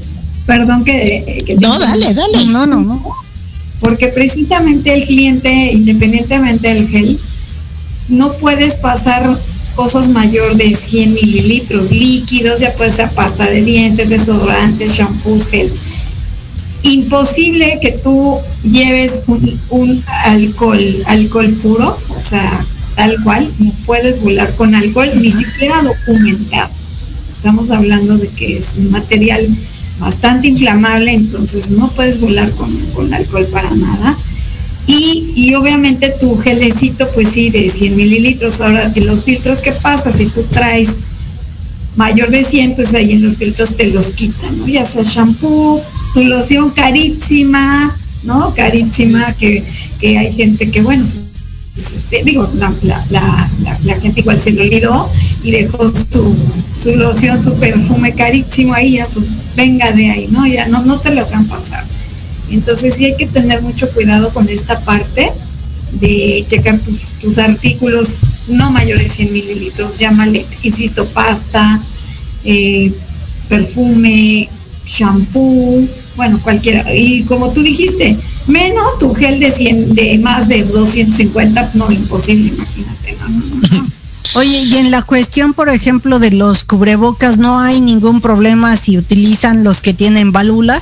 Perdón 0.46 0.84
que, 0.84 1.44
que 1.46 1.56
te 1.56 1.62
No, 1.62 1.78
dale, 1.80 2.14
dale. 2.14 2.46
No, 2.46 2.66
no, 2.66 2.82
no. 2.82 3.16
Porque 3.80 4.08
precisamente 4.10 4.94
el 4.94 5.06
cliente, 5.06 5.72
independientemente 5.72 6.74
del 6.74 6.88
gel, 6.88 7.20
no 8.10 8.32
puedes 8.34 8.76
pasar 8.76 9.38
cosas 9.76 10.10
mayor 10.10 10.56
de 10.56 10.74
100 10.76 11.14
mililitros 11.14 11.92
líquidos, 11.92 12.60
ya 12.60 12.74
puede 12.74 12.92
ser 12.92 13.10
pasta 13.12 13.46
de 13.50 13.62
dientes, 13.62 14.10
desodorantes, 14.10 14.94
shampoos, 14.94 15.48
gel. 15.48 15.72
Imposible 16.84 17.80
que 17.82 17.92
tú 17.92 18.38
lleves 18.64 19.24
un, 19.28 19.60
un 19.70 20.04
alcohol, 20.26 21.04
alcohol 21.06 21.54
puro, 21.62 21.98
o 22.10 22.22
sea, 22.22 22.66
tal 22.96 23.22
cual, 23.24 23.52
no 23.60 23.72
puedes 23.86 24.22
volar 24.22 24.54
con 24.56 24.74
alcohol, 24.74 25.12
ni 25.16 25.32
siquiera 25.32 25.82
documentado. 25.84 26.70
Estamos 27.30 27.72
hablando 27.72 28.18
de 28.18 28.28
que 28.28 28.58
es 28.58 28.76
un 28.78 28.92
material 28.92 29.48
bastante 30.00 30.48
inflamable, 30.48 31.14
entonces 31.14 31.70
no 31.70 31.90
puedes 31.92 32.20
volar 32.20 32.50
con, 32.52 32.76
con 32.94 33.14
alcohol 33.14 33.48
para 33.52 33.70
nada. 33.72 34.18
Y, 34.88 35.34
y 35.36 35.54
obviamente 35.54 36.10
tu 36.20 36.38
gelecito, 36.40 37.08
pues 37.14 37.30
sí, 37.30 37.50
de 37.50 37.70
100 37.70 37.96
mililitros. 37.96 38.60
Ahora, 38.62 38.92
en 38.94 39.08
los 39.08 39.24
filtros, 39.24 39.62
¿qué 39.62 39.72
pasa? 39.72 40.12
Si 40.12 40.26
tú 40.26 40.44
traes 40.44 40.98
mayor 41.96 42.30
de 42.30 42.44
100, 42.44 42.76
pues 42.76 42.94
ahí 42.94 43.12
en 43.14 43.24
los 43.24 43.38
filtros 43.38 43.76
te 43.76 43.88
los 43.88 44.08
quitan, 44.08 44.60
¿no? 44.60 44.68
Ya 44.68 44.86
sea 44.86 45.04
shampoo, 45.04 45.82
tu 46.14 46.24
loción 46.24 46.72
carísima, 46.72 47.96
¿no? 48.24 48.54
Carísima, 48.54 49.34
que, 49.34 49.64
que 50.00 50.18
hay 50.18 50.34
gente 50.34 50.70
que, 50.70 50.82
bueno, 50.82 51.06
pues 51.74 51.94
este, 51.94 52.24
digo, 52.24 52.50
la, 52.56 52.74
la, 52.84 53.06
la, 53.10 53.50
la, 53.64 53.80
la 53.84 54.00
gente 54.00 54.20
igual 54.20 54.42
se 54.42 54.52
lo 54.52 54.62
olvidó 54.62 55.10
y 55.44 55.52
dejó 55.52 55.92
su, 56.12 56.36
su 56.78 56.96
loción, 56.96 57.44
su 57.44 57.54
perfume 57.56 58.14
carísimo 58.14 58.74
ahí, 58.74 58.94
ya 58.98 59.08
pues 59.08 59.28
venga 59.56 59.92
de 59.92 60.12
ahí, 60.12 60.28
¿no? 60.30 60.46
Ya 60.46 60.68
no, 60.68 60.84
no 60.84 61.00
te 61.00 61.14
lo 61.14 61.24
dejan 61.24 61.46
pasar. 61.46 61.86
Entonces 62.50 62.96
sí 62.96 63.06
hay 63.06 63.16
que 63.16 63.28
tener 63.28 63.62
mucho 63.62 63.90
cuidado 63.92 64.34
con 64.34 64.50
esta 64.50 64.80
parte 64.82 65.32
de 65.94 66.46
checar 66.48 66.78
tus, 66.80 67.00
tus 67.22 67.38
artículos 67.38 68.22
no 68.48 68.72
mayores 68.72 69.04
de 69.06 69.10
100 69.10 69.34
mililitros, 69.34 69.98
llámale, 69.98 70.46
insisto, 70.64 71.06
pasta, 71.08 71.82
eh, 72.44 72.92
perfume, 73.48 74.50
shampoo, 74.86 75.88
bueno, 76.16 76.40
cualquiera. 76.42 76.94
Y 76.94 77.24
como 77.24 77.52
tú 77.52 77.62
dijiste, 77.62 78.18
menos 78.48 78.98
tu 79.00 79.14
gel 79.14 79.40
de 79.40 79.52
100, 79.52 79.96
de 79.96 80.20
más 80.20 80.48
de 80.48 80.64
250, 80.64 81.72
no, 81.76 81.92
imposible, 81.92 82.54
imagínate, 82.54 83.18
no. 83.72 83.92
Oye, 84.34 84.64
y 84.64 84.76
en 84.76 84.92
la 84.92 85.02
cuestión, 85.02 85.54
por 85.54 85.70
ejemplo, 85.70 86.20
de 86.20 86.32
los 86.32 86.64
cubrebocas, 86.64 87.38
no 87.38 87.60
hay 87.60 87.82
ningún 87.82 88.22
problema 88.22 88.78
si 88.78 88.98
utilizan 88.98 89.64
los 89.64 89.82
que 89.82 89.94
tienen 89.94 90.32
válvula, 90.32 90.82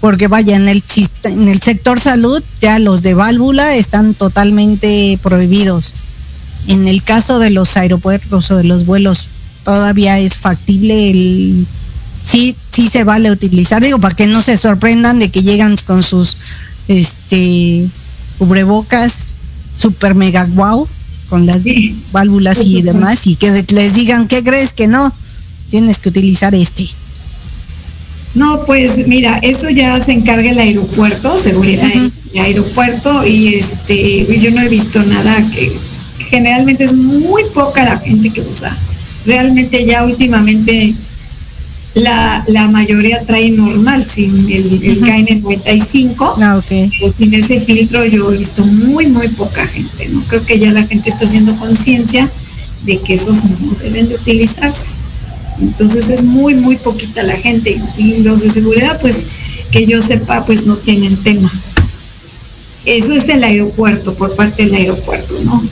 porque 0.00 0.26
vaya, 0.26 0.56
en 0.56 0.68
el, 0.68 0.82
en 1.24 1.48
el 1.48 1.60
sector 1.60 2.00
salud 2.00 2.42
ya 2.60 2.78
los 2.78 3.02
de 3.02 3.14
válvula 3.14 3.76
están 3.76 4.14
totalmente 4.14 5.18
prohibidos. 5.22 5.92
En 6.66 6.88
el 6.88 7.02
caso 7.02 7.38
de 7.38 7.50
los 7.50 7.76
aeropuertos 7.76 8.50
o 8.50 8.56
de 8.56 8.64
los 8.64 8.84
vuelos, 8.84 9.28
todavía 9.64 10.18
es 10.18 10.36
factible 10.36 11.10
el... 11.10 11.66
Sí, 12.22 12.56
sí 12.78 12.88
se 12.88 13.02
vale 13.02 13.32
utilizar, 13.32 13.82
digo, 13.82 13.98
para 13.98 14.14
que 14.14 14.28
no 14.28 14.40
se 14.40 14.56
sorprendan 14.56 15.18
de 15.18 15.32
que 15.32 15.42
llegan 15.42 15.76
con 15.84 16.04
sus 16.04 16.36
este 16.86 17.88
cubrebocas 18.38 19.34
super 19.72 20.14
mega 20.14 20.46
wow 20.54 20.88
con 21.28 21.44
las 21.44 21.62
válvulas 22.12 22.58
y 22.62 22.82
demás 22.82 23.26
y 23.26 23.34
que 23.34 23.64
les 23.70 23.94
digan, 23.94 24.28
¿qué 24.28 24.44
crees 24.44 24.72
que 24.72 24.86
no? 24.86 25.12
Tienes 25.70 25.98
que 25.98 26.10
utilizar 26.10 26.54
este. 26.54 26.88
No, 28.36 28.64
pues 28.64 29.08
mira, 29.08 29.36
eso 29.38 29.68
ya 29.70 30.00
se 30.00 30.12
encarga 30.12 30.48
el 30.48 30.60
aeropuerto, 30.60 31.36
seguridad 31.36 31.88
Ujú. 31.88 32.12
del 32.32 32.42
aeropuerto, 32.44 33.26
y 33.26 33.56
este, 33.56 34.38
yo 34.40 34.52
no 34.52 34.60
he 34.60 34.68
visto 34.68 35.02
nada 35.02 35.36
que 35.52 35.72
generalmente 36.30 36.84
es 36.84 36.94
muy 36.94 37.42
poca 37.52 37.84
la 37.84 37.98
gente 37.98 38.30
que 38.30 38.40
usa. 38.40 38.76
Realmente 39.26 39.84
ya 39.84 40.04
últimamente 40.04 40.94
la, 41.98 42.44
la 42.48 42.68
mayoría 42.68 43.20
trae 43.26 43.50
normal, 43.50 44.06
sin 44.08 44.30
el, 44.50 44.80
el 44.82 44.98
Ujú. 44.98 45.06
KN95. 45.06 46.34
Ah, 46.42 46.56
ok. 46.56 46.90
Pero 46.98 47.14
sin 47.18 47.34
ese 47.34 47.60
filtro 47.60 48.04
yo 48.04 48.32
he 48.32 48.38
visto 48.38 48.64
muy, 48.64 49.06
muy 49.06 49.28
poca 49.28 49.66
gente, 49.66 50.08
¿no? 50.08 50.22
Creo 50.28 50.44
que 50.44 50.58
ya 50.58 50.72
la 50.72 50.84
gente 50.84 51.10
está 51.10 51.24
haciendo 51.26 51.56
conciencia 51.56 52.28
de 52.84 52.98
que 53.00 53.14
esos 53.14 53.44
no 53.44 53.74
deben 53.82 54.08
de 54.08 54.14
utilizarse. 54.14 54.90
Entonces 55.60 56.08
es 56.10 56.22
muy, 56.22 56.54
muy 56.54 56.76
poquita 56.76 57.22
la 57.22 57.36
gente. 57.36 57.80
Y 57.96 58.22
los 58.22 58.42
de 58.42 58.50
seguridad, 58.50 59.00
pues, 59.00 59.24
que 59.72 59.86
yo 59.86 60.00
sepa, 60.00 60.44
pues 60.46 60.66
no 60.66 60.76
tienen 60.76 61.16
tema. 61.16 61.50
Eso 62.84 63.12
es 63.12 63.28
el 63.28 63.42
aeropuerto, 63.44 64.14
por 64.14 64.34
parte 64.36 64.64
del 64.64 64.74
aeropuerto, 64.74 65.34
¿no? 65.44 65.62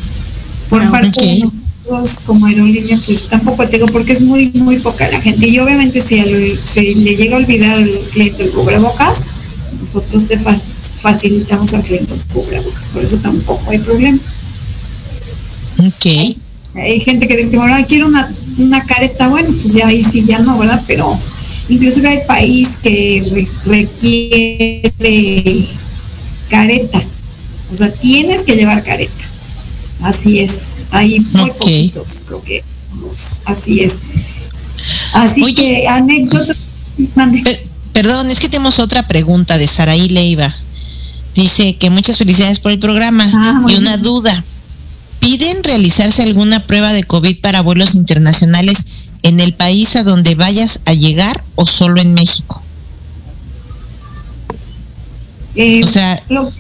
Por 0.69 0.83
Ah, 0.83 0.91
parte 0.91 1.09
ok. 1.09 1.17
de 1.23 1.51
nosotros 1.89 2.21
como 2.25 2.47
aerolínea, 2.47 2.99
pues 3.07 3.27
tampoco 3.29 3.67
te 3.69 3.77
digo, 3.77 3.87
porque 3.89 4.13
es 4.13 4.21
muy, 4.21 4.51
muy 4.55 4.79
poca 4.79 5.09
la 5.09 5.21
gente. 5.21 5.47
Y 5.49 5.59
obviamente 5.59 6.01
si 6.01 6.19
a 6.19 6.27
lo- 6.27 6.57
se 6.65 6.83
le 6.83 7.17
llega 7.17 7.37
a 7.37 7.41
olvidar 7.41 7.77
al 7.77 7.89
cliente 8.13 8.43
el 8.45 8.51
cubrebocas, 8.51 9.23
nosotros 9.81 10.27
te 10.27 10.39
fa- 10.39 10.61
facilitamos 11.01 11.75
al 11.75 11.83
cliente 11.85 12.15
el 12.15 12.21
cubrebocas. 12.33 12.87
Por 12.89 13.05
eso 13.05 13.17
tampoco 13.19 13.71
hay 13.71 13.79
problema. 13.79 14.19
Ok. 15.79 16.07
Hay 16.75 17.01
gente 17.01 17.27
que 17.29 17.37
dice, 17.37 17.57
bueno, 17.57 17.77
quiero 17.87 18.07
una, 18.09 18.29
una 18.59 18.85
careta, 18.85 19.29
bueno, 19.29 19.49
pues 19.63 19.75
ya 19.75 19.87
ahí 19.87 20.03
sí, 20.05 20.25
ya 20.27 20.39
no, 20.41 20.59
¿verdad? 20.59 20.83
Pero 20.87 21.19
incluso 21.69 22.07
hay 22.07 22.19
país 22.27 22.79
que 22.83 23.25
re- 23.33 23.49
requiere 23.79 25.65
careta. 26.51 27.03
O 27.73 27.77
sea, 27.77 27.93
tienes 27.93 28.43
que 28.43 28.57
llevar 28.57 28.83
careta. 28.85 29.13
Así 30.03 30.39
es. 30.41 30.76
Hay 30.91 31.21
muy 31.33 31.51
poquitos, 31.51 32.23
creo 32.27 32.43
que 32.43 32.63
así 33.45 33.81
es. 33.83 33.97
Así 35.13 35.43
Oye. 35.43 35.55
que 35.55 35.89
anécdotas. 35.89 36.57
Per- 37.45 37.67
perdón, 37.93 38.31
es 38.31 38.41
que 38.41 38.49
tenemos 38.49 38.79
otra 38.79 39.07
pregunta 39.09 39.59
de 39.59 39.67
Saraí 39.67 40.09
Leiva. 40.09 40.55
Dice 41.35 41.77
que 41.77 41.91
muchas 41.91 42.17
felicidades 42.19 42.61
por 42.61 42.73
el 42.73 42.79
programa 42.79 43.31
Ah, 43.35 43.65
y 43.69 43.75
una 43.75 43.97
duda. 43.99 44.43
¿Piden 45.21 45.65
realizarse 45.65 46.23
alguna 46.23 46.61
prueba 46.61 46.93
de 46.93 47.05
COVID 47.05 47.41
para 47.41 47.61
vuelos 47.63 47.95
internacionales 47.95 48.87
en 49.23 49.41
el 49.41 49.53
país 49.55 49.97
a 49.97 50.05
donde 50.05 50.35
vayas 50.35 50.81
a 50.85 50.93
llegar 50.95 51.43
o 51.57 51.67
solo 51.67 52.01
en 52.01 52.15
México? 52.15 52.63
Eh, 55.57 55.83
O 55.83 55.87
sea, 55.87 56.23
lo, 56.29 56.51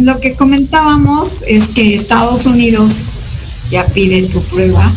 lo 0.00 0.20
que 0.20 0.34
comentábamos 0.34 1.44
es 1.46 1.68
que 1.68 1.94
Estados 1.94 2.46
Unidos 2.46 3.44
ya 3.70 3.86
pide 3.86 4.22
tu 4.22 4.40
prueba, 4.42 4.92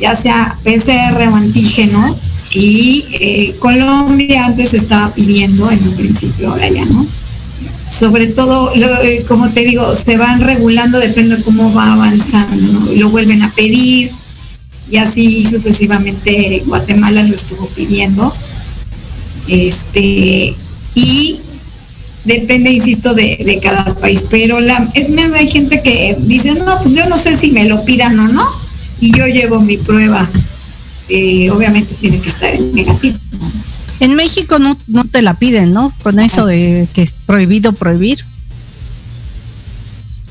ya 0.00 0.14
sea 0.16 0.56
PCR 0.64 1.28
o 1.28 1.36
antígenos, 1.36 2.22
y 2.54 3.04
eh, 3.12 3.56
Colombia 3.58 4.46
antes 4.46 4.74
estaba 4.74 5.12
pidiendo 5.14 5.70
en 5.70 5.82
un 5.82 5.94
principio, 5.94 6.50
ahora 6.50 6.68
ya 6.68 6.84
no. 6.84 7.06
Sobre 7.90 8.26
todo, 8.26 8.72
eh, 8.74 9.24
como 9.28 9.50
te 9.50 9.60
digo, 9.60 9.94
se 9.94 10.16
van 10.16 10.40
regulando, 10.40 10.98
depende 10.98 11.36
de 11.36 11.42
cómo 11.42 11.72
va 11.72 11.92
avanzando, 11.94 12.56
¿no? 12.56 12.92
Lo 12.92 13.10
vuelven 13.10 13.42
a 13.42 13.50
pedir, 13.50 14.10
y 14.90 14.96
así 14.98 15.46
sucesivamente 15.46 16.62
Guatemala 16.66 17.22
lo 17.22 17.34
estuvo 17.34 17.66
pidiendo. 17.68 18.34
Este, 19.48 20.54
y 20.94 21.40
depende, 22.24 22.70
insisto, 22.70 23.14
de, 23.14 23.38
de 23.44 23.60
cada 23.60 23.94
país. 23.94 24.24
Pero 24.30 24.60
la, 24.60 24.88
es 24.94 25.10
más, 25.10 25.32
hay 25.32 25.50
gente 25.50 25.82
que 25.82 26.16
dice, 26.20 26.52
no, 26.54 26.78
pues 26.82 26.94
yo 26.94 27.08
no 27.08 27.16
sé 27.16 27.36
si 27.36 27.50
me 27.50 27.64
lo 27.64 27.84
pidan 27.84 28.18
o 28.18 28.28
no, 28.28 28.46
y 29.00 29.16
yo 29.16 29.26
llevo 29.26 29.60
mi 29.60 29.76
prueba. 29.76 30.28
Eh, 31.08 31.50
obviamente 31.50 31.94
tiene 31.94 32.20
que 32.20 32.28
estar 32.28 32.54
en 32.54 32.72
negativo. 32.72 33.18
En 34.00 34.14
México 34.14 34.58
no, 34.58 34.76
no 34.86 35.04
te 35.04 35.22
la 35.22 35.34
piden, 35.34 35.72
¿no? 35.72 35.92
Con 36.02 36.18
eso 36.20 36.46
de 36.46 36.88
que 36.94 37.02
es 37.02 37.12
prohibido 37.12 37.72
prohibir. 37.72 38.24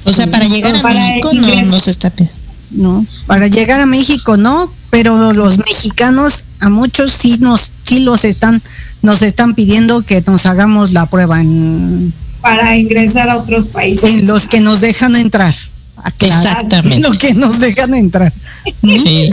o 0.04 0.12
sea, 0.12 0.30
para 0.30 0.46
llegar 0.46 0.76
a 0.76 0.82
Para 0.82 0.96
México 0.96 1.32
no, 1.34 1.62
no 1.64 1.80
se 1.80 1.92
está 1.92 2.10
pidiendo. 2.10 2.42
No, 2.72 3.06
para 3.28 3.48
llegar 3.48 3.82
a 3.82 3.86
México 3.86 4.38
no, 4.38 4.72
pero 4.90 5.34
los 5.34 5.58
mexicanos 5.58 6.46
a 6.60 6.70
muchos 6.70 7.12
sí 7.12 7.38
nos 7.40 7.74
sí 7.84 8.00
los 8.00 8.24
están 8.24 8.62
nos 9.02 9.22
están 9.22 9.56
pidiendo 9.56 10.04
que 10.04 10.22
nos 10.26 10.46
hagamos 10.46 10.92
la 10.92 11.06
prueba 11.08 11.42
en, 11.42 12.14
Para 12.42 12.76
ingresar 12.78 13.30
a 13.30 13.38
otros 13.38 13.66
países. 13.68 14.10
en 14.10 14.28
los 14.28 14.48
que 14.48 14.62
nos 14.62 14.82
dejan 14.82 15.16
entrar. 15.16 15.54
Aclarar, 16.04 16.48
Exactamente. 16.48 16.96
En 16.96 17.02
los 17.04 17.18
que 17.18 17.34
nos 17.34 17.60
dejan 17.60 17.94
entrar. 17.94 18.34
Sí. 18.82 19.30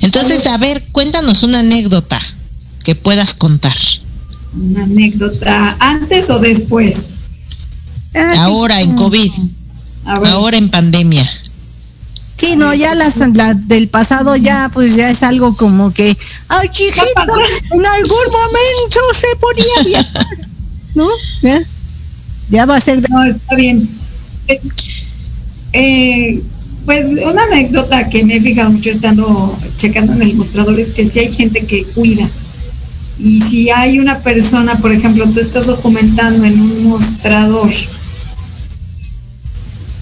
Entonces, 0.00 0.46
a 0.46 0.58
ver, 0.58 0.84
cuéntanos 0.92 1.42
una 1.42 1.60
anécdota 1.60 2.20
que 2.84 2.94
puedas 2.94 3.34
contar. 3.34 3.76
Una 4.56 4.84
anécdota, 4.84 5.76
antes 5.78 6.28
o 6.30 6.38
después. 6.40 7.06
Ah, 8.14 8.34
Ahora 8.38 8.80
en 8.80 8.96
COVID, 8.96 9.30
ahora 10.04 10.56
en 10.56 10.68
pandemia. 10.68 11.30
Sí, 12.40 12.56
no, 12.56 12.72
ya 12.72 12.94
las, 12.94 13.18
las 13.34 13.68
del 13.68 13.88
pasado 13.88 14.34
ya 14.34 14.70
pues 14.72 14.96
ya 14.96 15.10
es 15.10 15.22
algo 15.22 15.54
como 15.58 15.92
que, 15.92 16.16
ay 16.48 16.68
chiquito, 16.70 17.02
en 17.70 17.84
algún 17.84 18.32
momento 18.32 19.00
se 19.12 19.26
podía 19.38 19.82
viajar, 19.84 20.26
¿no? 20.94 21.06
Ya, 21.42 21.60
ya 22.48 22.64
va 22.64 22.76
a 22.76 22.80
ser 22.80 23.02
de- 23.02 23.08
No, 23.10 23.24
está 23.24 23.54
bien. 23.56 23.86
Eh, 24.48 24.60
eh, 25.74 26.42
pues 26.86 27.04
una 27.22 27.42
anécdota 27.44 28.08
que 28.08 28.24
me 28.24 28.36
he 28.36 28.40
fijado 28.40 28.70
mucho 28.70 28.88
estando 28.88 29.54
checando 29.76 30.14
en 30.14 30.22
el 30.22 30.34
mostrador 30.34 30.80
es 30.80 30.92
que 30.94 31.06
si 31.06 31.18
hay 31.18 31.30
gente 31.30 31.66
que 31.66 31.84
cuida. 31.84 32.26
Y 33.18 33.42
si 33.42 33.68
hay 33.68 33.98
una 33.98 34.20
persona, 34.20 34.78
por 34.78 34.92
ejemplo, 34.92 35.28
tú 35.30 35.40
estás 35.40 35.66
documentando 35.66 36.42
en 36.46 36.58
un 36.58 36.84
mostrador 36.84 37.70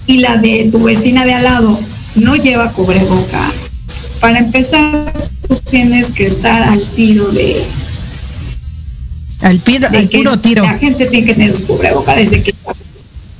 y 0.07 0.17
la 0.19 0.37
de 0.37 0.69
tu 0.71 0.81
vecina 0.81 1.25
de 1.25 1.33
al 1.33 1.43
lado 1.43 1.77
no 2.19 2.35
lleva 2.35 2.71
cubreboca, 2.73 3.41
para 4.19 4.39
empezar 4.39 5.13
tú 5.47 5.55
tienes 5.69 6.11
que 6.11 6.27
estar 6.27 6.61
al 6.63 6.81
tiro 6.95 7.27
de, 7.31 7.55
al, 9.41 9.59
piro- 9.59 9.89
de 9.89 9.97
al 9.97 10.09
que 10.09 10.17
puro 10.19 10.39
tiro. 10.39 10.63
La 10.63 10.77
gente 10.77 11.05
tiene 11.07 11.25
que 11.25 11.33
tener 11.33 11.55
su 11.55 11.65
cubreboca 11.67 12.15
desde 12.15 12.43
que 12.43 12.53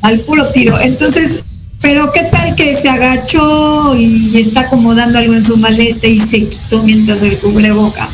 al 0.01 0.19
puro 0.21 0.47
tiro. 0.51 0.79
Entonces, 0.79 1.41
pero 1.81 2.11
qué 2.13 2.23
tal 2.23 2.55
que 2.55 2.75
se 2.75 2.89
agachó 2.89 3.95
y 3.95 4.37
está 4.39 4.61
acomodando 4.61 5.19
algo 5.19 5.33
en 5.33 5.45
su 5.45 5.57
maleta 5.57 6.07
y 6.07 6.19
se 6.19 6.47
quitó 6.47 6.83
mientras 6.83 7.21
el 7.23 7.37
cubreboca. 7.37 8.07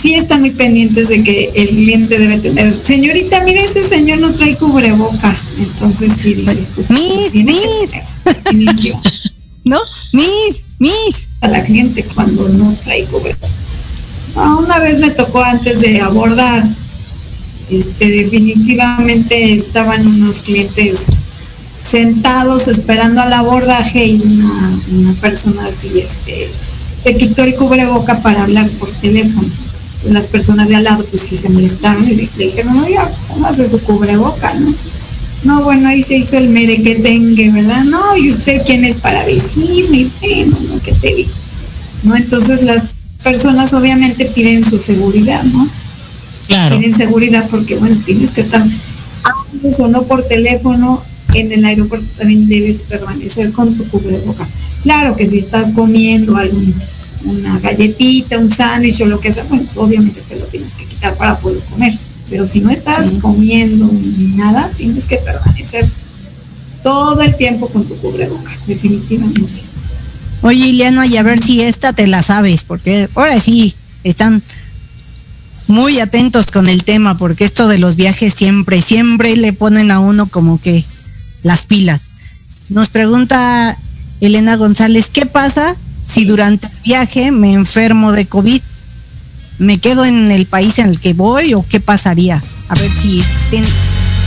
Sí 0.00 0.14
están 0.14 0.40
muy 0.40 0.50
pendientes 0.50 1.08
de 1.08 1.24
que 1.24 1.50
el 1.56 1.68
cliente 1.70 2.18
debe 2.18 2.38
tener, 2.38 2.72
señorita, 2.80 3.40
mire 3.42 3.64
ese 3.64 3.82
señor 3.82 4.20
no 4.20 4.30
trae 4.32 4.54
cubreboca. 4.56 5.34
Entonces 5.58 6.12
sí 6.22 6.34
dices, 6.34 6.70
pues, 6.76 6.88
Miss, 6.90 7.34
¿No? 9.68 9.78
Mis, 10.12 10.64
mis. 10.78 11.28
a 11.42 11.48
la 11.48 11.62
cliente 11.62 12.02
cuando 12.14 12.48
no 12.48 12.74
trae 12.82 13.04
cubreboca. 13.04 13.46
Ah, 14.34 14.56
una 14.56 14.78
vez 14.78 14.98
me 15.00 15.10
tocó 15.10 15.42
antes 15.42 15.80
de 15.82 16.00
abordar, 16.00 16.64
este, 17.70 18.08
definitivamente 18.08 19.52
estaban 19.52 20.06
unos 20.06 20.40
clientes 20.40 21.08
sentados 21.82 22.66
esperando 22.68 23.20
al 23.20 23.32
abordaje 23.34 24.06
y 24.06 24.42
una, 24.90 25.12
persona 25.20 25.66
así, 25.66 25.90
este, 25.98 26.50
se 27.02 27.16
quitó 27.16 27.42
el 27.42 27.54
cubreboca 27.54 28.22
para 28.22 28.44
hablar 28.44 28.68
por 28.78 28.90
teléfono. 28.90 29.48
Las 30.08 30.26
personas 30.28 30.68
de 30.68 30.76
al 30.76 30.84
lado 30.84 31.04
pues 31.04 31.22
sí 31.22 31.36
se 31.36 31.50
molestaron 31.50 32.08
y 32.08 32.14
le 32.14 32.28
le 32.38 32.44
dijeron, 32.46 32.74
no, 32.74 32.88
ya, 32.88 33.06
póngase 33.28 33.68
su 33.68 33.80
cubreboca, 33.80 34.54
¿no? 34.54 34.72
No, 35.44 35.62
bueno, 35.62 35.88
ahí 35.88 36.02
se 36.02 36.16
hizo 36.16 36.36
el 36.36 36.48
merequetengue, 36.48 37.50
¿verdad? 37.50 37.84
No, 37.84 38.16
¿y 38.16 38.30
usted 38.30 38.60
quién 38.66 38.84
es 38.84 38.96
para 38.96 39.24
decirme? 39.24 40.10
Bueno, 40.20 40.58
¿no? 40.68 40.82
¿Qué 40.82 40.92
te 40.92 41.14
digo? 41.14 41.30
¿No? 42.02 42.16
Entonces 42.16 42.62
las 42.62 42.86
personas 43.22 43.72
obviamente 43.72 44.24
piden 44.26 44.64
su 44.64 44.78
seguridad, 44.78 45.42
¿no? 45.44 45.68
Claro. 46.48 46.78
Piden 46.78 46.94
seguridad 46.94 47.48
porque, 47.50 47.76
bueno, 47.76 47.96
tienes 48.04 48.30
que 48.30 48.40
estar 48.40 48.62
antes 49.52 49.80
o 49.80 49.88
no 49.88 50.02
por 50.04 50.26
teléfono, 50.26 51.02
en 51.34 51.52
el 51.52 51.64
aeropuerto 51.64 52.06
también 52.16 52.48
debes 52.48 52.82
permanecer 52.82 53.52
con 53.52 53.72
tu 53.76 53.86
cubreboca. 53.88 54.46
Claro 54.82 55.14
que 55.14 55.26
si 55.26 55.38
estás 55.38 55.72
comiendo 55.72 56.36
algún, 56.36 56.74
una 57.24 57.58
galletita, 57.58 58.38
un 58.38 58.50
sándwich 58.50 59.00
o 59.02 59.06
lo 59.06 59.20
que 59.20 59.32
sea, 59.32 59.44
bueno, 59.44 59.64
pues 59.64 59.76
obviamente 59.76 60.20
te 60.28 60.36
lo 60.36 60.46
tienes 60.46 60.74
que 60.74 60.84
quitar 60.84 61.14
para 61.16 61.38
poder 61.38 61.60
comer. 61.70 61.92
Pero 62.30 62.46
si 62.46 62.60
no 62.60 62.70
estás 62.70 63.12
comiendo 63.20 63.90
ni 63.92 64.36
nada, 64.36 64.70
tienes 64.76 65.04
que 65.04 65.16
permanecer 65.16 65.88
todo 66.82 67.20
el 67.22 67.36
tiempo 67.36 67.68
con 67.68 67.84
tu 67.86 67.96
cubreboca, 67.96 68.50
definitivamente. 68.66 69.62
Oye, 70.42 70.68
Ileana, 70.68 71.06
y 71.06 71.16
a 71.16 71.22
ver 71.22 71.42
si 71.42 71.62
esta 71.62 71.92
te 71.92 72.06
la 72.06 72.22
sabes, 72.22 72.62
porque 72.62 73.08
ahora 73.14 73.40
sí 73.40 73.74
están 74.04 74.42
muy 75.66 76.00
atentos 76.00 76.50
con 76.50 76.68
el 76.68 76.84
tema, 76.84 77.16
porque 77.18 77.44
esto 77.44 77.68
de 77.68 77.78
los 77.78 77.96
viajes 77.96 78.34
siempre, 78.34 78.80
siempre 78.80 79.36
le 79.36 79.52
ponen 79.52 79.90
a 79.90 80.00
uno 80.00 80.26
como 80.26 80.60
que 80.60 80.84
las 81.42 81.64
pilas. 81.64 82.10
Nos 82.68 82.88
pregunta 82.88 83.76
Elena 84.20 84.56
González, 84.56 85.10
¿qué 85.10 85.26
pasa 85.26 85.76
si 86.02 86.24
durante 86.24 86.66
el 86.66 86.82
viaje 86.84 87.30
me 87.30 87.52
enfermo 87.52 88.12
de 88.12 88.26
COVID? 88.26 88.60
¿Me 89.58 89.78
quedo 89.78 90.04
en 90.04 90.30
el 90.30 90.46
país 90.46 90.78
en 90.78 90.86
el 90.90 91.00
que 91.00 91.14
voy 91.14 91.54
o 91.54 91.64
qué 91.68 91.80
pasaría? 91.80 92.42
A 92.68 92.74
ver 92.74 92.90
si 92.90 93.22
ten- 93.50 93.64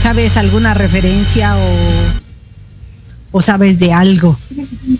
sabes 0.02 0.36
alguna 0.36 0.74
referencia 0.74 1.54
o, 1.56 3.38
o 3.38 3.40
sabes 3.42 3.78
de 3.78 3.92
algo 3.92 4.36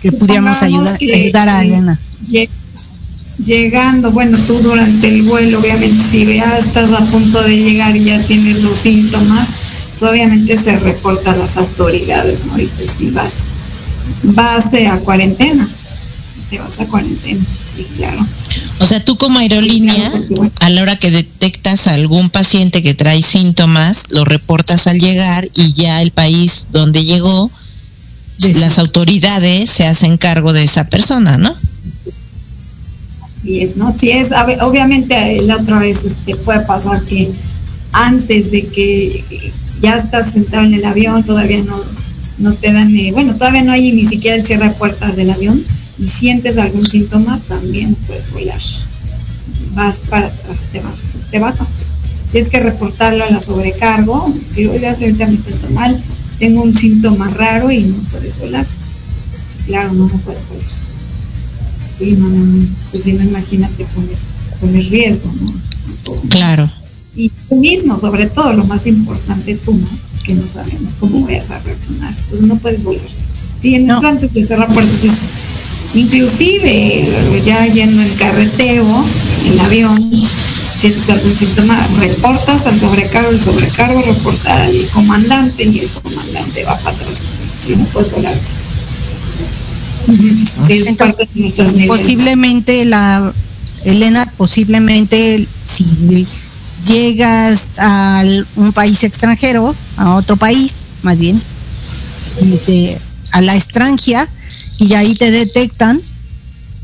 que 0.01 0.11
pudiéramos 0.11 0.61
ayudar, 0.63 0.97
que- 0.97 1.13
ayudar 1.13 1.49
a 1.49 1.61
Elena. 1.61 1.99
Lle- 2.29 2.49
Llegando, 3.45 4.11
bueno, 4.11 4.37
tú 4.47 4.59
durante 4.59 5.07
el 5.09 5.23
vuelo, 5.23 5.59
obviamente, 5.59 6.03
si 6.09 6.23
ya 6.37 6.57
estás 6.57 6.93
a 6.93 7.03
punto 7.05 7.41
de 7.43 7.57
llegar 7.57 7.95
y 7.95 8.03
ya 8.05 8.23
tienes 8.25 8.61
los 8.61 8.77
síntomas, 8.77 9.49
pues 9.91 10.03
obviamente 10.03 10.55
se 10.55 10.77
reporta 10.77 11.31
a 11.33 11.35
las 11.35 11.57
autoridades, 11.57 12.45
¿no? 12.45 12.57
Y 12.59 12.67
pues 12.67 12.91
si 12.91 13.09
vas, 13.09 13.45
vas 14.23 14.71
eh, 14.73 14.87
a 14.87 14.97
cuarentena. 14.99 15.67
te 16.49 16.59
vas 16.59 16.79
a 16.79 16.85
cuarentena. 16.85 17.43
Sí, 17.75 17.87
claro. 17.97 18.25
O 18.79 18.87
sea, 18.87 19.03
tú 19.03 19.17
como 19.17 19.39
aerolínea, 19.39 20.11
a 20.59 20.69
la 20.69 20.81
hora 20.81 20.97
que 20.97 21.11
detectas 21.11 21.87
a 21.87 21.93
algún 21.93 22.29
paciente 22.29 22.83
que 22.83 22.93
trae 22.93 23.21
síntomas, 23.21 24.05
lo 24.09 24.25
reportas 24.25 24.87
al 24.87 24.99
llegar 24.99 25.47
y 25.55 25.73
ya 25.73 26.01
el 26.01 26.11
país 26.11 26.67
donde 26.71 27.05
llegó, 27.05 27.49
las 28.39 28.79
autoridades 28.79 29.69
se 29.69 29.85
hacen 29.85 30.17
cargo 30.17 30.53
de 30.53 30.63
esa 30.63 30.87
persona, 30.87 31.37
¿no? 31.37 31.55
Así 33.21 33.61
es, 33.61 33.77
¿no? 33.77 33.91
Sí 33.91 34.09
es, 34.11 34.31
obviamente 34.61 35.37
eh, 35.37 35.41
la 35.43 35.57
otra 35.57 35.79
vez 35.79 36.03
este, 36.03 36.35
puede 36.35 36.61
pasar 36.61 37.03
que 37.03 37.31
antes 37.91 38.51
de 38.51 38.65
que 38.65 39.51
ya 39.81 39.95
estás 39.95 40.33
sentado 40.33 40.65
en 40.65 40.73
el 40.73 40.83
avión, 40.85 41.23
todavía 41.23 41.61
no, 41.63 41.79
no 42.39 42.53
te 42.53 42.73
dan, 42.73 42.95
eh, 42.95 43.11
bueno, 43.11 43.35
todavía 43.35 43.63
no 43.63 43.71
hay 43.71 43.91
ni 43.91 44.05
siquiera 44.05 44.35
el 44.35 44.45
cierre 44.45 44.69
de 44.69 44.75
puertas 44.75 45.15
del 45.15 45.29
avión 45.29 45.63
y 45.99 46.05
sientes 46.05 46.57
algún 46.57 46.85
síntoma, 46.85 47.39
también 47.47 47.95
puedes 48.07 48.31
volar. 48.31 48.59
Vas 49.73 50.01
para 50.09 50.27
atrás, 50.27 50.67
te, 50.71 50.79
bajas, 50.79 50.99
te 51.29 51.39
bajas. 51.39 51.69
Tienes 52.31 52.49
que 52.49 52.59
reportarlo 52.59 53.23
a 53.23 53.29
la 53.29 53.39
sobrecargo, 53.39 54.33
si 54.49 54.65
oiga, 54.65 54.91
ahorita 54.91 55.27
me 55.27 55.37
siento 55.37 55.69
mal, 55.69 56.01
tengo 56.39 56.63
un 56.63 56.75
síntoma 56.75 57.29
raro 57.29 57.69
y 57.71 57.83
no 57.83 57.95
puedes 58.11 58.39
volar. 58.39 58.65
Sí, 58.65 59.65
claro, 59.67 59.93
no, 59.93 60.07
no 60.07 60.17
puedes 60.19 60.47
volar. 60.47 60.63
Sí, 61.97 62.11
no, 62.13 62.27
no, 62.27 62.43
no. 62.43 62.67
Pues 62.91 63.03
si 63.03 63.13
no, 63.13 63.23
imagínate, 63.23 63.85
pones, 63.95 64.37
pones 64.59 64.89
riesgo, 64.89 65.31
¿no? 65.41 65.53
Claro. 66.29 66.69
Y 67.15 67.29
tú 67.29 67.55
mismo, 67.57 67.99
sobre 67.99 68.25
todo, 68.25 68.53
lo 68.53 68.65
más 68.65 68.87
importante 68.87 69.55
tú, 69.55 69.73
¿no? 69.73 69.87
Que 70.23 70.33
no 70.33 70.47
sabemos 70.47 70.95
cómo 70.99 71.25
vayas 71.25 71.51
a 71.51 71.59
reaccionar. 71.59 72.15
Entonces 72.17 72.47
no 72.47 72.57
puedes 72.57 72.83
volar. 72.83 73.01
Sí, 73.59 73.75
en 73.75 73.89
el 73.89 74.05
antes 74.05 74.33
de 74.33 74.45
cerrar 74.45 74.73
puertas 74.73 74.99
inclusive 75.93 77.07
ya 77.45 77.65
yendo 77.67 78.01
en 78.01 78.15
carreteo, 78.15 79.05
en 79.45 79.59
avión, 79.59 80.11
sientes 80.11 81.09
algún 81.09 81.35
síntoma, 81.35 81.77
reportas 81.99 82.65
al 82.65 82.79
sobrecargo, 82.79 83.29
el 83.29 83.41
sobrecargo 83.41 84.01
reporta 84.01 84.63
al 84.63 84.87
comandante 84.93 85.63
y 85.63 85.79
el 85.79 85.89
comandante 85.89 86.63
va 86.63 86.77
para 86.79 86.95
atrás. 86.95 87.21
Si 87.59 87.75
no 87.75 87.85
puedes 87.85 88.11
volar 88.11 88.33
así. 88.33 88.53
Sí, 90.67 90.73
es 90.85 90.95
parte 90.95 91.29
de 91.33 91.41
nuestras 91.41 91.73
medidas. 91.73 91.97
posiblemente 91.97 92.83
la 92.83 93.31
Elena 93.85 94.29
posiblemente 94.37 95.47
si 95.65 96.27
llegas 96.85 97.73
a 97.77 98.23
un 98.57 98.73
país 98.73 99.03
extranjero 99.05 99.73
a 99.95 100.15
otro 100.15 100.35
país 100.35 100.83
más 101.03 101.17
bien 101.17 101.41
dice, 102.41 102.97
a 103.31 103.41
la 103.41 103.55
extranjera 103.55 104.27
y 104.77 104.93
ahí 104.93 105.13
te 105.13 105.31
detectan 105.31 106.01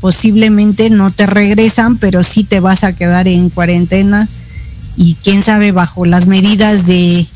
posiblemente 0.00 0.90
no 0.90 1.10
te 1.10 1.26
regresan 1.26 1.98
pero 1.98 2.22
sí 2.22 2.44
te 2.44 2.60
vas 2.60 2.84
a 2.84 2.94
quedar 2.94 3.28
en 3.28 3.50
cuarentena 3.50 4.28
y 4.96 5.14
quién 5.16 5.42
sabe 5.42 5.72
bajo 5.72 6.06
las 6.06 6.26
medidas 6.26 6.86
de 6.86 7.26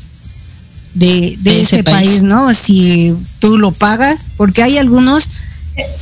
de, 0.93 1.37
de 1.41 1.51
De 1.51 1.61
ese 1.61 1.75
ese, 1.75 1.83
país. 1.83 2.09
país. 2.09 2.23
no 2.23 2.53
si 2.53 3.15
tú 3.39 3.57
lo 3.57 3.71
pagas 3.71 4.31
porque 4.37 4.63
hay 4.63 4.77
algunos 4.77 5.29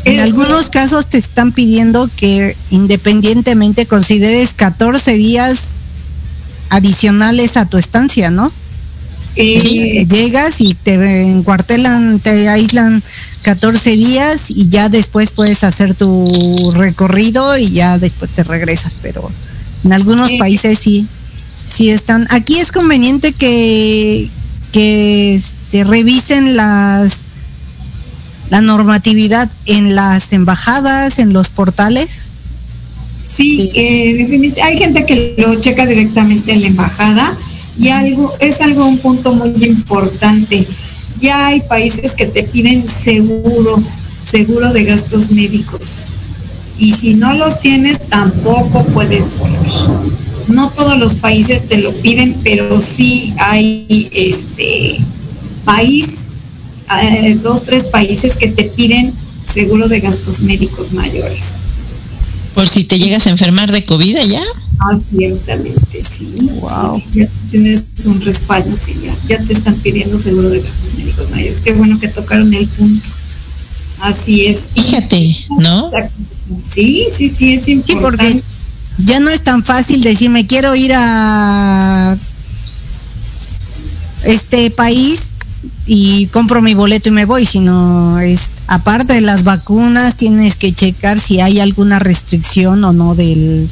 en 0.06 0.20
algunos 0.20 0.70
casos 0.70 1.08
te 1.08 1.18
están 1.18 1.52
pidiendo 1.52 2.10
que 2.16 2.56
independientemente 2.70 3.88
consideres 3.88 4.54
14 4.54 5.14
días 5.14 5.78
adicionales 6.70 7.58
a 7.58 7.66
tu 7.66 7.78
estancia, 7.78 8.30
¿no? 8.30 8.52
Llegas 9.36 10.62
y 10.62 10.74
te 10.76 11.24
encuartelan, 11.24 12.20
te 12.20 12.48
aíslan 12.50 13.02
14 13.42 13.92
días 13.98 14.50
y 14.50 14.70
ya 14.70 14.90
después 14.90 15.32
puedes 15.32 15.64
hacer 15.64 15.96
tu 15.96 16.72
recorrido 16.74 17.58
y 17.58 17.72
ya 17.72 17.98
después 17.98 18.32
te 18.32 18.44
regresas, 18.44 18.98
pero 19.02 19.30
en 19.84 19.94
algunos 19.94 20.30
Sí. 20.30 20.38
países 20.38 20.80
sí, 20.80 21.08
sí 21.68 21.90
están. 21.90 22.28
Aquí 22.30 22.58
es 22.60 22.72
conveniente 22.72 23.34
que, 23.34 24.30
que 24.72 25.36
este, 25.36 25.84
revisen 25.84 26.56
las 26.56 27.26
la 28.50 28.62
normatividad 28.62 29.50
en 29.66 29.96
las 29.96 30.32
embajadas, 30.32 31.18
en 31.18 31.34
los 31.34 31.50
portales. 31.50 32.32
Sí, 33.26 33.72
eh, 33.74 34.14
definitivamente 34.16 34.62
hay 34.62 34.78
gente 34.78 35.06
que 35.08 35.34
lo 35.40 35.60
checa 35.60 35.88
directamente 35.88 36.52
en 36.54 36.62
la 36.62 36.68
embajada 36.68 37.36
y 37.80 37.90
algo 37.90 38.34
es 38.40 38.62
algo 38.62 38.86
un 38.86 39.00
punto 39.00 39.34
muy 39.34 39.64
importante. 39.66 40.66
Ya 41.20 41.48
hay 41.48 41.62
países 41.62 42.14
que 42.14 42.26
te 42.26 42.44
piden 42.44 42.88
seguro, 42.88 43.82
seguro 44.22 44.74
de 44.74 44.84
gastos 44.84 45.32
médicos. 45.32 46.08
Y 46.78 46.92
si 46.92 47.14
no 47.14 47.34
los 47.34 47.60
tienes, 47.60 48.10
tampoco 48.10 48.84
puedes 48.94 49.26
volar. 49.38 49.54
No 50.48 50.70
todos 50.70 50.98
los 50.98 51.16
países 51.16 51.68
te 51.70 51.78
lo 51.78 51.94
piden, 51.94 52.36
pero 52.44 52.82
sí 52.82 53.34
hay 53.40 54.10
este 54.12 55.00
país, 55.64 56.18
eh, 57.02 57.38
dos, 57.42 57.64
tres 57.64 57.86
países 57.86 58.36
que 58.36 58.50
te 58.50 58.66
piden 58.66 59.14
seguro 59.48 59.88
de 59.88 60.00
gastos 60.00 60.42
médicos 60.42 60.92
mayores. 60.92 61.54
Por 62.54 62.68
si 62.68 62.84
te 62.84 63.00
llegas 63.00 63.28
a 63.28 63.32
enfermar 63.32 63.72
de 63.72 63.86
COVID 63.86 64.18
ya. 64.30 64.44
Ah, 64.86 65.00
ciertamente, 65.10 66.04
sí. 66.04 66.34
Wow. 66.60 66.96
Sí, 66.98 67.04
sí, 67.14 67.20
ya 67.20 67.28
tienes 67.52 67.86
un 68.06 68.20
respaldo, 68.22 68.76
sí, 68.78 68.96
ya, 69.04 69.16
ya 69.28 69.44
te 69.46 69.54
están 69.54 69.76
pidiendo 69.76 70.20
seguro 70.20 70.50
de 70.50 70.60
gastos 70.62 70.94
médicos 70.96 71.30
mayores. 71.32 71.62
Qué 71.62 71.74
bueno 71.74 72.00
que 72.00 72.08
tocaron 72.10 72.54
el 72.54 72.68
punto. 72.68 73.08
Así 74.02 74.46
es. 74.46 74.72
Fíjate, 74.74 75.36
¿no? 75.60 75.90
Sí, 76.66 77.08
sí, 77.16 77.30
sí, 77.30 77.54
es 77.54 77.64
Sí, 77.64 77.76
porque 77.76 77.94
importante. 77.94 78.44
ya 79.06 79.20
no 79.22 79.30
es 79.30 79.42
tan 79.42 79.64
fácil 79.64 80.02
decir 80.02 80.30
me 80.30 80.46
quiero 80.46 80.76
ir 80.76 80.92
a 80.94 82.18
este 84.26 84.70
país 84.72 85.34
y 85.86 86.28
compro 86.28 86.62
mi 86.62 86.74
boleto 86.74 87.10
y 87.10 87.12
me 87.14 87.26
voy, 87.26 87.46
sino 87.46 88.20
es 88.20 88.52
aparte 88.68 89.14
de 89.14 89.22
las 89.22 89.44
vacunas 89.44 90.16
tienes 90.18 90.56
que 90.56 90.74
checar 90.74 91.20
si 91.20 91.40
hay 91.42 91.60
alguna 91.60 92.00
restricción 92.00 92.84
o 92.84 92.94
no 92.94 93.16
del 93.16 93.70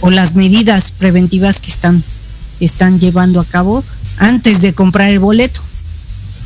o 0.00 0.10
las 0.10 0.34
medidas 0.34 0.92
preventivas 0.92 1.60
que 1.60 1.70
están 1.70 2.02
están 2.60 2.98
llevando 3.00 3.40
a 3.40 3.44
cabo 3.44 3.84
antes 4.18 4.62
de 4.62 4.72
comprar 4.72 5.08
el 5.08 5.18
boleto. 5.18 5.60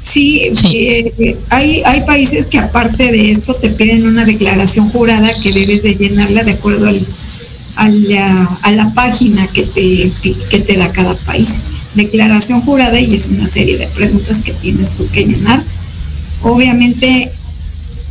Sí, 0.03 0.43
Sí. 0.55 0.77
eh, 0.77 1.13
eh, 1.19 1.37
hay, 1.51 1.83
hay 1.85 2.01
países 2.03 2.47
que 2.47 2.59
aparte 2.59 3.13
de 3.13 3.31
esto 3.31 3.55
te 3.55 3.69
piden 3.69 4.07
una 4.07 4.25
declaración 4.25 4.89
jurada 4.91 5.31
que 5.43 5.53
debes 5.53 5.83
de 5.83 5.95
llenarla 5.95 6.43
de 6.43 6.53
acuerdo 6.53 6.89
al, 6.89 7.01
a, 7.77 7.89
la, 7.89 8.59
a 8.63 8.71
la 8.73 8.93
página 8.95 9.47
que 9.49 9.63
te, 9.63 10.11
que 10.51 10.59
te 10.61 10.77
da 10.77 10.91
cada 10.91 11.15
país. 11.15 11.61
Declaración 11.95 12.63
jurada 12.63 12.99
y 12.99 13.15
es 13.15 13.29
una 13.29 13.47
serie 13.47 13.77
de 13.79 13.87
preguntas 13.89 14.39
que 14.39 14.53
tienes 14.53 14.91
tú 14.97 15.07
que 15.13 15.25
llenar. 15.27 15.63
Obviamente 16.43 17.31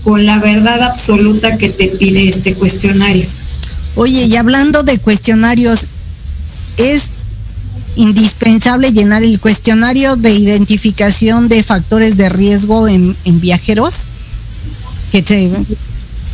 con 0.04 0.26
la 0.26 0.38
verdad 0.40 0.82
absoluta 0.84 1.58
que 1.58 1.70
te 1.70 1.88
pide 1.88 2.30
este 2.30 2.54
cuestionario. 2.54 3.26
Oye, 3.96 4.26
y 4.26 4.36
hablando 4.36 4.84
de 4.84 4.98
cuestionarios, 4.98 5.88
es 6.78 7.12
indispensable 7.96 8.94
llenar 8.94 9.24
el 9.24 9.40
cuestionario 9.40 10.16
de 10.16 10.32
identificación 10.32 11.50
de 11.50 11.64
factores 11.64 12.16
de 12.16 12.30
riesgo 12.30 12.88
en, 12.88 13.16
en 13.26 13.42
viajeros 13.42 14.08
que 15.12 15.24
se 15.24 15.50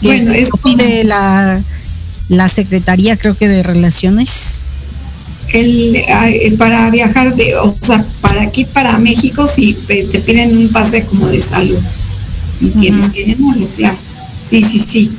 Bueno, 0.01 0.33
es 0.33 0.49
pide 0.63 1.03
la, 1.05 1.61
la 2.29 2.49
Secretaría, 2.49 3.17
creo 3.17 3.35
que 3.35 3.47
de 3.47 3.63
Relaciones. 3.63 4.73
El, 5.53 5.95
eh, 5.95 6.55
para 6.57 6.89
viajar 6.89 7.33
de, 7.35 7.55
o 7.55 7.75
sea, 7.81 8.05
para 8.21 8.43
aquí, 8.43 8.65
para 8.65 8.97
México, 8.97 9.47
sí 9.47 9.77
te 9.87 10.03
piden 10.19 10.57
un 10.57 10.69
pase 10.69 11.03
como 11.05 11.27
de 11.27 11.41
salud. 11.41 11.79
Y 12.61 12.67
tienes 12.69 13.09
que 13.09 13.23
llenarlo, 13.23 13.67
claro. 13.75 13.97
Sí, 14.43 14.61
sí, 14.61 14.79
sí. 14.79 15.11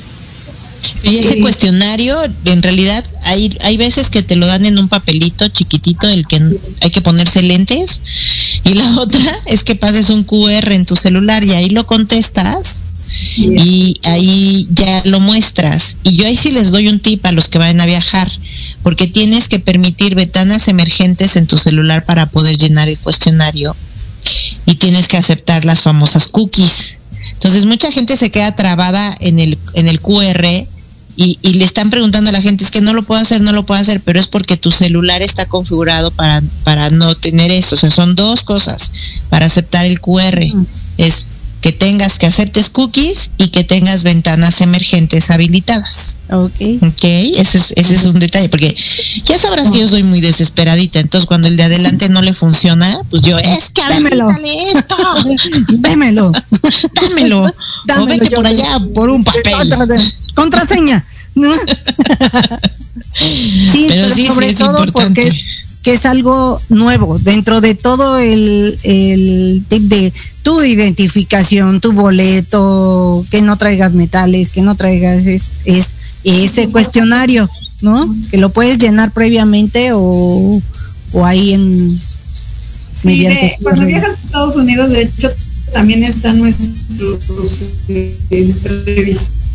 Y 1.03 1.17
ese 1.17 1.35
Sí. 1.35 1.41
cuestionario, 1.41 2.19
en 2.45 2.63
realidad, 2.63 3.05
hay, 3.23 3.57
hay 3.61 3.77
veces 3.77 4.11
que 4.11 4.23
te 4.23 4.37
lo 4.37 4.47
dan 4.47 4.67
en 4.67 4.79
un 4.79 4.89
papelito 4.89 5.49
chiquitito, 5.49 6.09
el 6.09 6.27
que 6.27 6.41
hay 6.83 6.91
que 6.91 7.01
ponerse 7.01 7.43
lentes. 7.43 8.03
Y 8.65 8.75
la 8.75 8.89
otra 9.01 9.39
es 9.47 9.65
que 9.65 9.75
pases 9.77 10.11
un 10.11 10.25
QR 10.25 10.73
en 10.73 10.87
tu 10.87 10.97
celular 10.97 11.45
y 11.45 11.53
ahí 11.53 11.71
lo 11.71 11.87
contestas 11.87 12.81
y 13.39 13.99
ahí 14.05 14.67
ya 14.73 15.03
lo 15.05 15.21
muestras. 15.21 15.97
Y 16.03 16.17
yo 16.17 16.27
ahí 16.27 16.37
sí 16.37 16.51
les 16.51 16.71
doy 16.71 16.89
un 16.89 17.01
tip 17.01 17.25
a 17.27 17.33
los 17.33 17.49
que 17.49 17.59
vayan 17.59 17.81
a 17.81 17.87
viajar, 17.87 18.31
porque 18.83 19.07
tienes 19.07 19.49
que 19.49 19.59
permitir 19.59 20.15
ventanas 20.15 20.69
emergentes 20.69 21.37
en 21.37 21.47
tu 21.47 21.57
celular 21.59 22.05
para 22.05 22.27
poder 22.27 22.57
llenar 22.59 22.89
el 22.89 22.99
cuestionario 22.99 23.75
y 24.67 24.75
tienes 24.75 25.09
que 25.09 25.17
aceptar 25.17 25.65
las 25.65 25.83
famosas 25.83 26.29
cookies. 26.29 26.99
Entonces 27.33 27.65
mucha 27.65 27.91
gente 27.93 28.17
se 28.17 28.31
queda 28.31 28.55
trabada 28.57 29.17
en 29.21 29.39
el, 29.39 29.59
en 29.75 29.89
el 29.89 30.01
QR 30.01 30.67
y, 31.17 31.39
y 31.43 31.55
le 31.55 31.65
están 31.65 31.91
preguntando 31.91 32.29
a 32.29 32.33
la 32.33 32.43
gente, 32.43 32.63
es 32.63 32.71
que 32.71 32.83
no 32.83 32.93
lo 32.93 33.03
puedo 33.03 33.21
hacer, 33.21 33.41
no 33.41 33.53
lo 33.53 33.65
puedo 33.65 33.81
hacer, 33.81 34.01
pero 34.01 34.21
es 34.21 34.29
porque 34.29 34.57
tu 34.57 34.71
celular 34.71 35.23
está 35.23 35.47
configurado 35.47 36.11
para, 36.11 36.43
para 36.63 36.91
no 36.91 37.15
tener 37.15 37.51
eso. 37.51 37.75
O 37.75 37.79
sea, 37.79 37.91
son 37.91 38.15
dos 38.15 38.43
cosas 38.43 38.93
para 39.31 39.47
aceptar 39.47 39.87
el 39.87 40.01
QR. 40.01 40.45
Es 40.99 41.27
que 41.61 41.73
tengas 41.73 42.19
que 42.19 42.27
aceptes 42.27 42.69
cookies 42.69 43.31
y 43.39 43.49
que 43.49 43.65
tengas 43.65 44.03
ventanas 44.03 44.61
emergentes 44.61 45.31
habilitadas. 45.31 46.17
Ok. 46.31 46.61
Ok, 46.83 47.03
eso 47.03 47.59
es, 47.59 47.73
ese 47.77 47.95
es 47.95 48.05
un 48.05 48.19
detalle, 48.19 48.49
porque 48.49 48.77
ya 49.25 49.39
sabrás 49.39 49.71
que 49.71 49.81
yo 49.81 49.89
soy 49.89 50.03
muy 50.03 50.21
desesperadita, 50.21 51.01
entonces 51.01 51.27
cuando 51.27 51.49
el 51.49 51.57
de 51.57 51.65
adelante 51.65 52.09
no 52.09 52.23
le 52.23 52.35
funciona, 52.35 53.01
pues 53.11 53.23
yo, 53.23 53.39
es 53.39 53.71
que 53.71 53.83
habilitale 53.83 54.71
esto, 54.71 54.97
dámelo, 55.79 56.29
o 56.29 56.33
Dámelo, 56.95 57.47
vete 58.07 58.29
yo 58.29 58.37
por 58.37 58.47
allá 58.47 58.81
por 58.95 59.11
un 59.11 59.25
papel. 59.25 59.69
Contra- 60.37 60.61
Contraseña. 60.61 61.05
¿no? 61.35 61.53
sí, 63.73 63.87
Pero 63.89 64.03
pero, 64.03 64.11
sí, 64.15 64.23
sí, 64.23 64.29
sobre 64.29 64.51
es 64.51 64.57
todo 64.59 64.85
importante. 64.85 65.23
porque 65.23 65.37
es, 65.37 65.45
que 65.83 65.93
es 65.95 66.07
algo 66.07 66.61
nuevo 66.69 67.19
dentro 67.19 67.61
de 67.61 67.75
todo 67.75 68.19
el, 68.19 68.79
el 68.83 69.65
tip 69.69 69.83
de 69.85 70.13
tu 70.43 70.63
identificación, 70.63 71.81
tu 71.81 71.93
boleto, 71.93 73.25
que 73.31 73.43
no 73.43 73.57
traigas 73.57 73.95
metales, 73.95 74.49
que 74.49 74.63
no 74.63 74.75
traigas 74.77 75.27
es, 75.27 75.51
es 75.65 75.95
ese 76.25 76.69
cuestionario, 76.69 77.49
¿no? 77.83 78.15
Que 78.31 78.37
lo 78.37 78.51
puedes 78.51 78.79
llenar 78.79 79.13
previamente 79.13 79.91
o, 79.93 80.61
o 81.13 81.25
ahí 81.25 81.53
en 81.53 82.01
Sí, 82.99 83.09
mediante 83.09 83.41
de- 83.47 83.57
cuando 83.63 83.85
viajas 83.87 84.11
a 84.11 84.25
Estados 84.25 84.57
Unidos, 84.57 84.91
de 84.91 85.03
hecho, 85.03 85.31
también 85.73 86.03
están 86.03 86.39
nuestros 86.39 86.71
eh, 87.89 88.17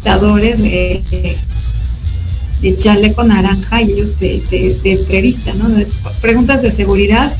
entrevistadores 0.01 0.61
de, 0.61 1.37
de 2.61 2.77
chaleco 2.77 3.23
naranja 3.23 3.81
y 3.81 3.91
ellos 3.91 4.13
te, 4.19 4.41
te, 4.49 4.91
entrevistan, 4.91 5.57
¿no? 5.59 5.69
De- 5.69 5.87
Preguntas 6.21 6.61
de 6.63 6.71
seguridad, 6.71 7.31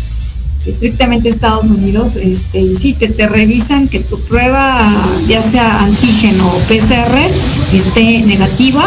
estrictamente 0.66 1.30
Estados 1.30 1.68
Unidos, 1.68 2.18
este, 2.18 2.60
y 2.62 2.76
sí, 2.76 2.94
te, 2.94 3.08
te 3.10 3.28
revisan 3.28 3.88
que 3.88 4.00
tu 4.00 4.20
prueba, 4.22 4.80
ya 5.28 5.42
sea 5.42 5.84
antígeno 5.84 6.48
o 6.48 6.60
PCR, 6.68 7.18
esté 7.76 8.22
negativa, 8.28 8.84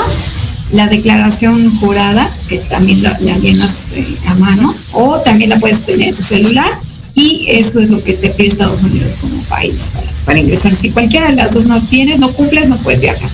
la 0.72 0.86
declaración 0.88 1.70
jurada, 1.78 2.28
que 2.48 2.58
también 2.58 3.02
la, 3.02 3.16
la 3.20 3.38
llenas 3.38 3.92
eh, 3.94 4.06
a 4.26 4.34
mano, 4.34 4.74
o 4.92 5.18
también 5.20 5.50
la 5.50 5.58
puedes 5.58 5.84
tener 5.84 6.08
en 6.08 6.14
tu 6.16 6.22
celular, 6.22 6.70
y 7.16 7.46
eso 7.48 7.80
es 7.80 7.90
lo 7.90 8.02
que 8.02 8.14
te 8.14 8.28
pide 8.30 8.48
Estados 8.48 8.82
Unidos 8.82 9.14
como 9.20 9.40
país 9.44 9.92
para 10.24 10.40
ingresar. 10.40 10.72
Si 10.74 10.90
cualquiera 10.90 11.28
de 11.30 11.36
las 11.36 11.54
dos 11.54 11.66
no 11.66 11.80
tienes, 11.82 12.18
no 12.18 12.32
cumples, 12.32 12.68
no 12.68 12.76
puedes 12.78 13.00
viajar. 13.00 13.30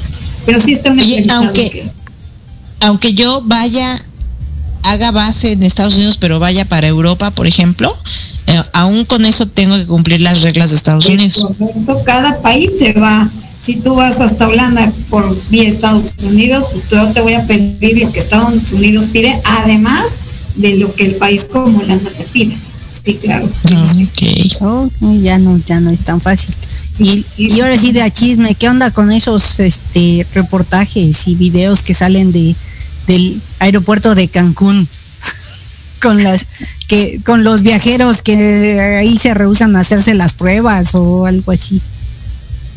Pero 0.47 0.61
sí 0.61 0.73
está 0.73 0.91
un 0.91 1.01
Oye, 1.01 1.27
aunque- 1.31 1.71
que- 1.71 1.91
Aunque 2.83 3.13
yo 3.13 3.43
vaya, 3.45 4.03
haga 4.83 5.11
base 5.11 5.53
en 5.53 5.63
Estados 5.63 5.97
Unidos, 5.97 6.17
pero 6.19 6.39
vaya 6.39 6.65
para 6.65 6.87
Europa, 6.87 7.31
por 7.31 7.47
ejemplo, 7.47 7.95
eh, 8.47 8.63
aún 8.73 9.05
con 9.05 9.27
eso 9.27 9.47
tengo 9.47 9.77
que 9.77 9.87
cumplir 9.87 10.23
las 10.23 10.41
reglas 10.41 10.71
de 10.71 10.77
Estados 10.77 11.07
Unidos. 11.07 11.47
Correcto, 11.59 12.03
cada 12.07 12.41
país 12.41 12.79
te 12.79 12.95
va. 12.95 13.29
Si 13.61 13.77
tú 13.77 13.95
vas 13.97 14.19
hasta 14.21 14.49
Holanda 14.49 14.91
por 15.11 15.37
vía 15.51 15.69
Estados 15.69 16.15
Unidos, 16.23 16.65
pues 16.73 16.89
yo 16.89 17.07
te 17.13 17.21
voy 17.21 17.35
a 17.35 17.47
pedir 17.47 17.99
lo 17.99 18.11
que 18.11 18.19
Estados 18.21 18.73
Unidos 18.73 19.09
pide, 19.13 19.39
además 19.61 20.05
de 20.57 20.77
lo 20.77 20.95
que 20.95 21.05
el 21.05 21.15
país 21.17 21.45
como 21.45 21.81
Holanda 21.81 22.11
te 22.17 22.25
pide. 22.25 22.57
Sí, 23.05 23.15
claro. 23.23 23.47
Oh, 24.61 24.89
ya 25.23 25.39
no, 25.39 25.61
ya 25.67 25.81
no 25.81 25.91
es 25.91 26.01
tan 26.01 26.21
fácil. 26.23 26.55
Y, 27.01 27.25
y 27.39 27.61
ahora 27.61 27.77
sí 27.79 27.93
de 27.93 28.03
a 28.03 28.11
chisme, 28.13 28.55
¿qué 28.55 28.69
onda 28.69 28.91
con 28.91 29.11
esos 29.11 29.59
este 29.61 30.27
reportajes 30.35 31.27
y 31.27 31.35
videos 31.35 31.83
que 31.83 31.95
salen 31.95 32.31
de 32.33 32.55
del 33.07 33.41
aeropuerto 33.59 34.15
de 34.15 34.29
Cancún? 34.29 34.87
con 36.03 36.23
las 36.23 36.47
que 36.89 37.21
con 37.25 37.45
los 37.45 37.63
viajeros 37.63 38.23
que 38.23 38.81
ahí 38.99 39.17
se 39.19 39.35
rehusan 39.35 39.77
a 39.77 39.81
hacerse 39.81 40.15
las 40.15 40.35
pruebas 40.35 40.95
o 40.95 41.27
algo 41.27 41.53
así. 41.53 41.81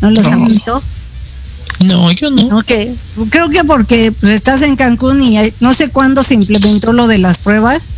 ¿No 0.02 0.12
los 0.12 0.28
han 0.28 0.42
No. 0.42 0.48
visto? 0.50 0.84
No, 1.80 2.12
yo 2.12 2.30
no. 2.30 2.60
Ok, 2.60 2.72
creo 3.30 3.50
que 3.50 3.64
porque 3.66 4.12
pues, 4.12 4.34
estás 4.34 4.62
en 4.62 4.76
Cancún 4.76 5.22
y 5.22 5.38
hay- 5.38 5.54
no 5.60 5.74
sé 5.74 5.90
cuándo 5.90 6.24
se 6.24 6.34
implementó 6.36 6.94
lo 6.94 7.08
de 7.08 7.18
las 7.18 7.40
pruebas 7.40 7.90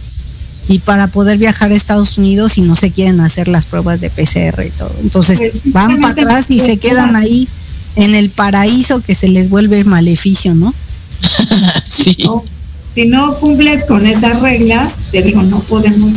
y 0.67 0.79
para 0.79 1.07
poder 1.07 1.37
viajar 1.37 1.71
a 1.71 1.75
Estados 1.75 2.17
Unidos 2.17 2.57
y 2.57 2.61
no 2.61 2.75
se 2.75 2.91
quieren 2.91 3.19
hacer 3.19 3.47
las 3.47 3.65
pruebas 3.65 4.01
de 4.01 4.09
PCR 4.09 4.65
y 4.65 4.71
todo. 4.71 4.93
Entonces 5.01 5.37
Pues, 5.39 5.53
van 5.65 6.01
para 6.01 6.13
atrás 6.13 6.49
y 6.51 6.59
se 6.59 6.77
quedan 6.77 7.09
queda. 7.09 7.19
ahí 7.19 7.47
en 7.95 8.15
el 8.15 8.29
paraíso 8.29 9.01
que 9.01 9.15
se 9.15 9.27
les 9.27 9.49
vuelve 9.49 9.83
maleficio, 9.83 10.55
¿no? 10.55 10.73
sí. 11.85 12.17
No, 12.23 12.43
si 12.91 13.05
no 13.05 13.35
cumples 13.39 13.85
con 13.85 14.05
esas 14.07 14.41
reglas, 14.41 14.95
te 15.11 15.21
digo, 15.21 15.43
no 15.43 15.59
podemos. 15.59 16.13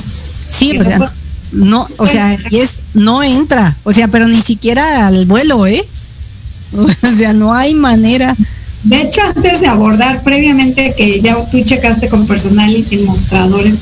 Sí, 0.51 0.71
o 0.73 0.79
no 0.79 0.85
sea, 0.85 1.13
no, 1.53 1.89
o 1.99 2.07
sea, 2.07 2.39
y 2.51 2.57
es 2.57 2.81
no 2.95 3.23
entra, 3.23 3.77
o 3.85 3.93
sea, 3.93 4.09
pero 4.09 4.29
ni 4.29 4.41
siquiera 4.41 5.07
al 5.07 5.27
vuelo, 5.27 5.67
¿eh? 5.67 5.85
O 6.77 7.17
sea, 7.17 7.33
no 7.33 7.55
hay 7.55 7.75
manera. 7.75 8.37
De 8.85 9.01
hecho, 9.01 9.21
antes 9.35 9.61
de 9.61 9.67
abordar, 9.67 10.23
previamente 10.23 10.95
que 10.97 11.21
ya 11.21 11.37
tú 11.51 11.63
checaste 11.65 12.09
con 12.09 12.27
personal 12.27 12.75
y 12.75 12.97
mostradores 12.99 13.75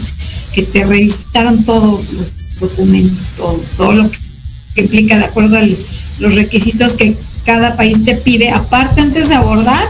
que 0.56 0.62
te 0.62 0.86
revisaron 0.86 1.64
todos 1.64 2.10
los 2.14 2.32
documentos, 2.58 3.28
todo, 3.36 3.60
todo 3.76 3.92
lo 3.92 4.10
que 4.10 4.80
implica 4.80 5.18
de 5.18 5.26
acuerdo 5.26 5.58
a 5.58 5.62
los 6.18 6.34
requisitos 6.34 6.94
que 6.94 7.14
cada 7.44 7.76
país 7.76 8.02
te 8.06 8.14
pide. 8.14 8.48
Aparte, 8.48 9.02
antes 9.02 9.28
de 9.28 9.34
abordar, 9.34 9.86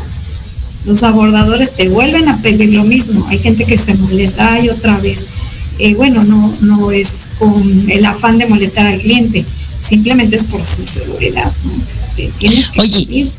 los 0.84 1.04
abordadores 1.04 1.76
te 1.76 1.88
vuelven 1.88 2.28
a 2.28 2.38
pedir 2.38 2.74
lo 2.74 2.82
mismo. 2.82 3.24
Hay 3.28 3.38
gente 3.38 3.64
que 3.64 3.78
se 3.78 3.94
molesta, 3.94 4.54
ay, 4.54 4.68
otra 4.68 4.98
vez. 4.98 5.26
Eh, 5.78 5.94
bueno, 5.94 6.24
no, 6.24 6.52
no 6.60 6.90
es 6.90 7.28
con 7.38 7.88
el 7.88 8.04
afán 8.04 8.38
de 8.38 8.46
molestar 8.46 8.88
al 8.88 9.00
cliente, 9.00 9.44
simplemente 9.78 10.34
es 10.34 10.42
por 10.42 10.66
su 10.66 10.84
seguridad. 10.84 11.52
¿no? 11.64 11.72
Este, 11.94 12.32
tienes 12.38 12.68
que 12.70 12.80
Oye, 12.80 12.98
cumplir. 12.98 13.30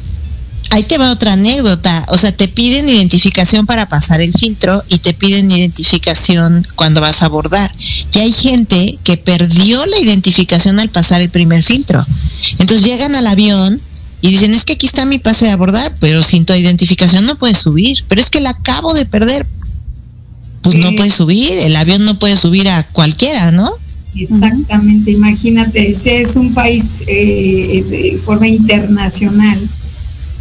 Ahí 0.70 0.84
te 0.84 0.98
va 0.98 1.12
otra 1.12 1.34
anécdota. 1.34 2.06
O 2.10 2.18
sea, 2.18 2.32
te 2.32 2.48
piden 2.48 2.90
identificación 2.90 3.66
para 3.66 3.88
pasar 3.88 4.22
el 4.22 4.34
filtro 4.34 4.84
y 4.90 5.00
te 5.00 5.14
piden 5.14 5.52
identificación 5.52 6.66
cuando 6.76 7.02
vas 7.02 7.22
a 7.22 7.26
abordar. 7.26 7.72
Y 8.14 8.20
hay 8.20 8.32
gente 8.32 9.00
que 9.04 9.18
perdió 9.18 9.86
la 9.86 10.00
identificación 10.00 10.80
al 10.80 10.90
pasar 10.90 11.22
el 11.22 11.30
primer 11.30 11.64
filtro. 11.64 12.06
Entonces 12.60 12.86
llegan 12.86 13.16
al 13.16 13.28
avión 13.28 13.80
y 14.22 14.30
dicen, 14.30 14.54
es 14.54 14.66
que 14.66 14.74
aquí 14.74 14.88
está 14.88 15.06
mi 15.06 15.20
pase 15.20 15.46
de 15.46 15.52
abordar, 15.52 15.96
pero 16.00 16.24
sin 16.24 16.46
tu 16.46 16.54
identificación 16.54 17.26
no 17.26 17.38
puedes 17.38 17.60
subir. 17.60 18.04
Pero 18.08 18.20
es 18.20 18.30
que 18.30 18.42
la 18.42 18.50
acabo 18.52 18.94
de 18.94 19.06
perder. 19.06 19.46
Pues 20.64 20.76
no 20.80 20.92
puedes 20.94 21.14
subir, 21.14 21.58
el 21.58 21.76
avión 21.78 22.04
no 22.04 22.20
puede 22.20 22.36
subir 22.36 22.68
a 22.68 22.84
cualquiera, 22.84 23.52
¿no? 23.52 23.72
Exactamente, 24.16 25.12
imagínate, 25.12 25.92
ese 25.92 26.22
es 26.22 26.36
un 26.36 26.54
país 26.54 27.04
eh, 27.08 27.86
de 27.90 28.20
forma 28.26 28.48
internacional. 28.48 29.60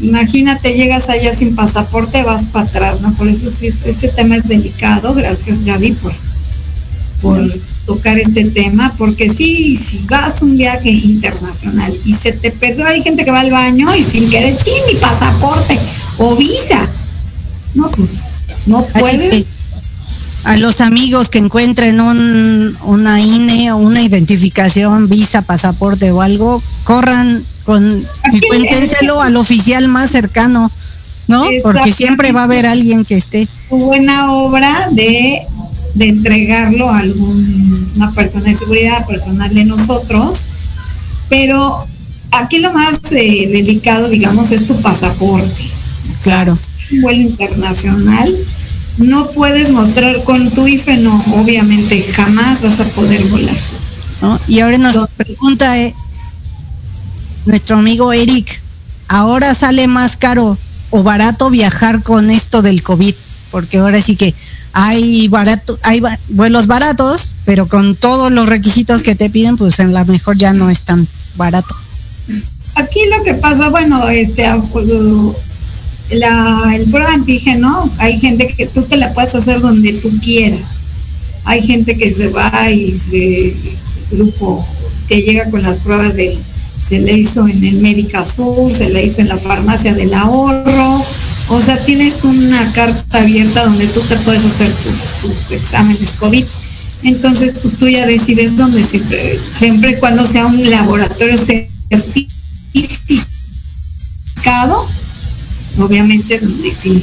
Imagínate, 0.01 0.75
llegas 0.75 1.09
allá 1.09 1.35
sin 1.35 1.57
pasaporte, 1.57 2.23
vas 2.23 2.45
para 2.45 2.67
atrás, 2.67 3.01
¿no? 3.01 3.13
Por 3.15 3.29
eso 3.29 3.49
sí, 3.51 3.67
es- 3.69 3.87
ese 3.87 4.09
tema 4.09 4.37
es 4.37 4.47
delicado. 4.47 5.15
Gracias, 5.15 5.65
Gaby, 5.65 5.93
por, 5.93 6.13
por 7.23 7.41
tocar 7.87 8.19
este 8.19 8.45
tema, 8.45 8.93
porque 8.99 9.29
sí, 9.31 9.75
si 9.77 10.01
vas 10.09 10.43
a 10.43 10.45
un 10.45 10.57
viaje 10.57 10.91
internacional 10.91 11.95
y 12.05 12.13
se 12.13 12.33
te 12.33 12.51
perdió, 12.51 12.87
hay 12.87 13.03
gente 13.03 13.25
que 13.25 13.31
va 13.31 13.41
al 13.41 13.51
baño 13.51 13.95
y 13.97 14.03
sin 14.03 14.29
querer, 14.29 14.55
sí, 14.55 14.71
mi 14.93 14.99
pasaporte 14.99 15.79
o 16.19 16.37
visa. 16.37 16.87
No, 17.75 17.91
pues 17.91 18.11
no 18.67 18.83
puedes. 18.85 19.47
a 20.45 20.57
los 20.57 20.81
amigos 20.81 21.29
que 21.29 21.39
encuentren 21.39 22.01
un, 22.01 22.77
una 22.85 23.21
INE 23.21 23.73
o 23.73 23.77
una 23.79 24.03
identificación, 24.03 25.09
visa, 25.09 25.43
pasaporte 25.43 26.11
o 26.11 26.21
algo, 26.23 26.63
corran 26.85 27.43
con 27.67 28.07
y 28.33 28.41
cuéntenselo 28.49 29.21
al 29.21 29.37
oficial 29.37 29.89
más 29.89 30.11
cercano, 30.11 30.71
¿no? 31.27 31.45
Porque 31.63 31.93
siempre 31.93 32.33
va 32.33 32.43
a 32.43 32.45
haber 32.45 32.65
alguien 32.67 33.05
que 33.05 33.17
esté. 33.17 33.49
buena 33.69 34.33
obra 34.33 34.89
de, 34.93 35.43
de 35.95 36.09
entregarlo 36.09 36.89
a 36.89 37.01
alguna 37.01 38.13
persona 38.13 38.45
de 38.45 38.55
seguridad, 38.55 39.05
personal 39.07 39.53
de 39.53 39.65
nosotros, 39.65 40.47
pero 41.29 41.85
aquí 42.31 42.61
lo 42.61 42.73
más 42.73 43.01
eh, 43.11 43.49
delicado, 43.51 44.09
digamos, 44.09 44.53
es 44.53 44.67
tu 44.67 44.81
pasaporte. 44.81 45.65
Claro. 46.23 46.57
Un 46.93 47.03
vuelo 47.03 47.23
internacional, 47.23 48.35
no 48.99 49.31
puedes 49.33 49.73
mostrar 49.73 50.23
con 50.23 50.51
tu 50.53 50.69
IFE, 50.69 50.99
no, 50.99 51.23
obviamente 51.35 52.01
jamás 52.13 52.63
vas 52.63 52.79
a 52.79 52.85
poder 52.85 53.23
volar. 53.25 53.57
¿no? 54.23 54.41
Y 54.47 54.61
ahora 54.61 54.79
nos 54.79 55.11
pregunta 55.17 55.79
eh, 55.79 55.95
nuestro 57.47 57.79
amigo 57.79 58.13
Eric, 58.13 58.61
¿ahora 59.09 59.55
sale 59.55 59.87
más 59.89 60.17
caro 60.17 60.59
o 60.91 61.03
barato 61.03 61.51
viajar 61.51 62.03
con 62.03 62.31
esto 62.31 62.63
del 62.63 62.83
COVID? 62.83 63.15
Porque 63.51 63.79
ahora 63.79 64.01
sí 64.03 64.17
que 64.17 64.35
hay 64.73 65.29
barato, 65.29 65.79
hay 65.83 66.03
vuelos 66.29 66.67
baratos, 66.67 67.35
pero 67.45 67.67
con 67.67 67.97
todos 67.97 68.31
los 68.31 68.49
requisitos 68.49 69.03
que 69.03 69.15
te 69.15 69.31
piden, 69.31 69.57
pues 69.57 69.79
en 69.79 69.95
la 69.95 70.05
mejor 70.05 70.37
ya 70.37 70.53
no 70.53 70.69
es 70.69 70.83
tan 70.83 71.07
barato. 71.37 71.75
Aquí 72.75 73.01
lo 73.17 73.25
que 73.25 73.35
pasa, 73.35 73.71
bueno, 73.71 74.07
este, 74.11 74.47
a- 74.47 74.61
la, 76.11 76.73
el 76.77 76.85
prueba 76.91 77.13
antígeno, 77.15 77.91
hay 77.99 78.21
gente 78.21 78.49
que 78.49 78.67
tú 78.67 78.83
te 78.83 78.97
la 78.97 79.13
puedes 79.15 79.35
hacer 79.35 79.61
donde 79.61 79.93
tú 79.95 80.11
quieras. 80.21 80.67
Hay 81.45 81.63
gente 81.63 81.97
que 81.97 82.13
se 82.13 82.29
va 82.29 82.71
y 82.71 82.99
se, 82.99 83.55
grupo 84.11 84.67
que 85.09 85.23
llega 85.23 85.51
con 85.51 85.63
las 85.63 85.79
pruebas 85.79 86.15
del 86.17 86.39
se 86.89 86.99
le 87.01 87.13
hizo 87.15 87.47
en 87.49 87.65
el 87.65 87.77
Médica 87.79 88.25
Sur, 88.25 88.73
se 88.75 88.89
le 88.89 89.05
hizo 89.05 89.21
en 89.21 89.29
la 89.29 89.39
farmacia 89.39 89.93
del 89.95 90.15
ahorro. 90.15 91.05
O 91.49 91.61
sea, 91.61 91.79
tienes 91.85 92.25
una 92.25 92.73
carta 92.73 93.21
abierta 93.21 93.65
donde 93.65 93.87
tú 93.89 94.01
te 94.01 94.17
puedes 94.17 94.45
hacer 94.45 94.71
tu- 95.23 95.29
tus 95.29 95.51
exámenes 95.53 96.13
COVID. 96.15 96.45
Entonces 97.03 97.55
tú 97.79 97.89
ya 97.89 98.07
decides 98.07 98.57
dónde 98.57 98.83
siempre, 98.83 99.39
siempre 99.59 99.99
cuando 99.99 100.27
sea 100.27 100.47
un 100.47 100.69
laboratorio 100.71 101.37
certificado, 101.39 102.37
obviamente 105.79 106.39
donde 106.41 106.75
sí, 106.75 107.03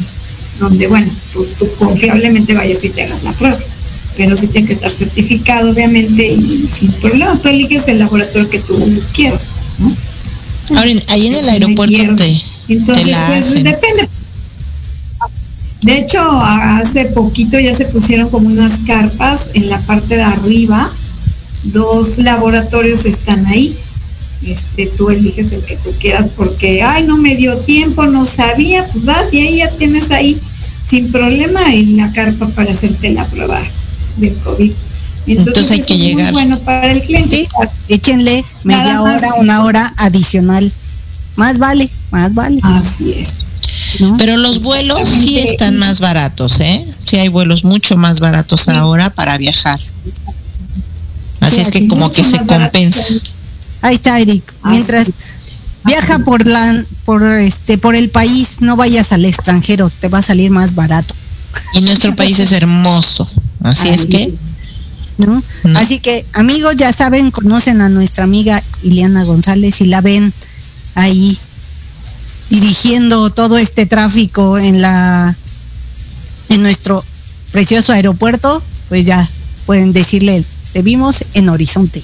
donde 0.60 0.88
bueno, 0.88 1.10
tú, 1.32 1.46
tú 1.60 1.68
confiablemente 1.78 2.54
vayas 2.54 2.84
y 2.84 2.90
te 2.90 3.04
hagas 3.04 3.24
la 3.24 3.32
prueba. 3.34 3.58
Pero 4.18 4.36
sí 4.38 4.48
tiene 4.48 4.68
que 4.68 4.74
estar 4.74 4.92
certificado, 4.92 5.72
obviamente, 5.72 6.28
y 6.28 6.68
sin 6.68 6.92
problema. 6.94 7.38
Tú 7.40 7.50
eliges 7.50 7.88
el 7.88 8.00
laboratorio 8.00 8.50
que 8.50 8.60
tú 8.60 8.78
quieras. 9.14 9.42
Ahora, 10.70 10.92
ahí 11.10 11.28
en 11.28 11.36
el 11.36 11.50
aeropuerto 11.50 12.16
te, 12.16 12.42
Entonces, 12.70 13.06
te 13.06 13.12
la 13.12 13.28
pues 13.28 13.42
hacen. 13.42 13.64
depende. 13.64 14.10
De 15.82 16.00
hecho, 16.00 16.20
hace 16.22 17.06
poquito 17.06 17.60
ya 17.60 17.74
se 17.74 17.86
pusieron 17.86 18.30
como 18.30 18.48
unas 18.48 18.80
carpas 18.88 19.50
en 19.54 19.70
la 19.70 19.80
parte 19.82 20.16
de 20.16 20.24
arriba. 20.24 20.90
Dos 21.64 22.20
laboratorios 22.20 23.06
están 23.06 23.46
ahí. 23.48 23.76
Este, 24.46 24.88
tú 24.88 25.10
eliges 25.10 25.52
el 25.52 25.62
que 25.62 25.78
tú 25.78 25.92
quieras 26.00 26.28
porque, 26.36 26.82
ay, 26.84 27.04
no 27.06 27.18
me 27.18 27.36
dio 27.36 27.58
tiempo, 27.60 28.06
no 28.06 28.26
sabía, 28.26 28.86
pues 28.92 29.06
vas 29.06 29.34
y 29.34 29.40
ahí 29.40 29.58
ya 29.58 29.70
tienes 29.72 30.12
ahí 30.12 30.38
sin 30.82 31.12
problema 31.12 31.74
en 31.74 31.96
la 31.96 32.12
carpa 32.12 32.48
para 32.50 32.72
hacerte 32.72 33.12
la 33.12 33.26
prueba 33.26 33.62
del 34.18 34.36
COVID. 34.36 34.72
Entonces 35.26 35.72
hay 35.72 35.82
que 35.84 35.94
es 35.94 36.00
muy 36.00 36.08
llegar. 36.10 36.32
bueno 36.34 36.60
para 36.60 36.92
el 36.92 37.02
cliente. 37.04 37.48
Échenle 37.88 38.44
media 38.64 38.84
Nada 38.84 39.04
más. 39.04 39.18
hora, 39.24 39.34
una 39.36 39.64
hora 39.64 39.94
adicional. 39.98 40.72
Más 41.36 41.58
vale, 41.60 41.90
más 42.12 42.34
vale. 42.34 42.60
Así 42.64 43.12
es. 43.18 43.34
¿no? 44.00 44.18
Pero 44.18 44.38
los 44.38 44.62
vuelos 44.62 45.08
sí 45.08 45.40
están 45.40 45.78
más 45.78 46.00
baratos, 46.00 46.60
¿eh? 46.60 46.86
Sí 47.06 47.16
hay 47.18 47.30
vuelos 47.30 47.64
mucho 47.64 47.96
más 47.98 48.20
baratos 48.20 48.68
ahora 48.70 49.10
para 49.10 49.38
viajar. 49.38 49.80
Así 51.40 51.56
Sí, 51.56 51.62
es 51.62 51.72
que 51.72 51.78
así, 51.80 51.88
como 51.88 52.12
que 52.12 52.24
se 52.24 52.38
barato. 52.38 52.54
compensa. 52.54 53.04
Ahí 53.82 53.96
está 53.96 54.20
Eric. 54.20 54.44
Mientras 54.66 55.14
viaja 55.86 56.20
por 56.20 56.48
la 56.48 56.84
por 57.06 57.26
este 57.26 57.78
por 57.78 57.96
el 57.96 58.10
país, 58.10 58.58
no 58.62 58.76
vayas 58.78 59.12
al 59.12 59.26
extranjero, 59.26 59.90
te 59.90 60.08
va 60.08 60.20
a 60.20 60.22
salir 60.22 60.52
más 60.52 60.76
barato, 60.76 61.14
Y 61.74 61.82
nuestro 61.82 62.16
país 62.16 62.40
es 62.40 62.52
hermoso. 62.52 63.30
Así 63.64 63.90
es 63.90 64.06
que 64.06 64.34
¿no? 65.18 65.44
Mm. 65.64 65.78
Así 65.78 66.00
que 66.00 66.26
amigos, 66.34 66.76
ya 66.76 66.92
saben, 66.94 67.32
conocen 67.32 67.82
a 67.82 67.90
nuestra 67.90 68.24
amiga 68.24 68.64
Ileana 68.84 69.24
González 69.24 69.82
y 69.82 69.86
la 69.86 70.02
ven 70.02 70.34
ahí 70.96 71.38
dirigiendo 72.50 73.30
todo 73.30 73.58
este 73.58 73.86
tráfico 73.86 74.58
en 74.58 74.82
la 74.82 75.36
en 76.50 76.62
nuestro 76.62 77.04
precioso 77.52 77.94
aeropuerto, 77.94 78.62
pues 78.90 79.06
ya 79.06 79.28
pueden 79.66 79.94
decirle, 79.94 80.44
te 80.72 80.82
vimos 80.82 81.24
en 81.34 81.50
Horizonte. 81.50 82.04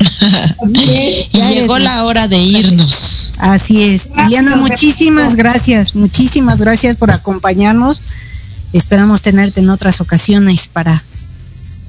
y 0.74 1.28
Ya 1.32 1.50
llegó 1.50 1.78
la 1.78 2.04
hora 2.04 2.26
de 2.26 2.38
irnos. 2.38 3.32
Así 3.38 3.82
es. 3.82 4.14
Ileana, 4.26 4.56
muchísimas 4.56 5.36
gracias, 5.36 5.94
muchísimas 5.94 6.60
gracias 6.60 6.96
por 6.96 7.10
acompañarnos. 7.10 8.02
Esperamos 8.72 9.20
tenerte 9.22 9.60
en 9.60 9.70
otras 9.70 10.00
ocasiones 10.00 10.66
para 10.66 11.04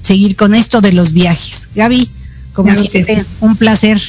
seguir 0.04 0.36
con 0.36 0.54
esto 0.54 0.82
de 0.82 0.92
los 0.94 1.14
viajes. 1.14 1.70
Gaby, 1.76 2.10
como 2.54 2.70
Claro 2.70 2.82
siempre, 2.82 3.16
sí. 3.16 3.22
un 3.40 3.56
placer 3.56 4.00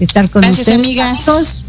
estar 0.00 0.30
con 0.30 0.42
Gracias, 0.42 0.66
ustedes. 0.68 0.78
amigas. 0.78 1.62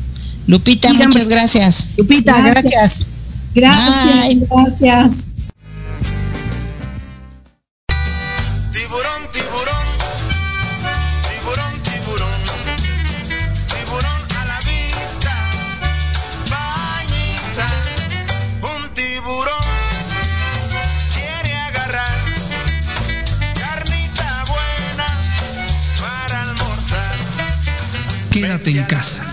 Lupita, 0.47 0.91
muchas 0.93 1.27
gracias. 1.29 1.85
Lupita, 1.97 2.41
Gracias. 2.41 2.63
gracias. 2.63 3.11
Gracias, 3.53 4.27
Bye. 4.27 4.47
gracias. 4.49 5.13
En 28.69 28.83
casa. 28.83 29.23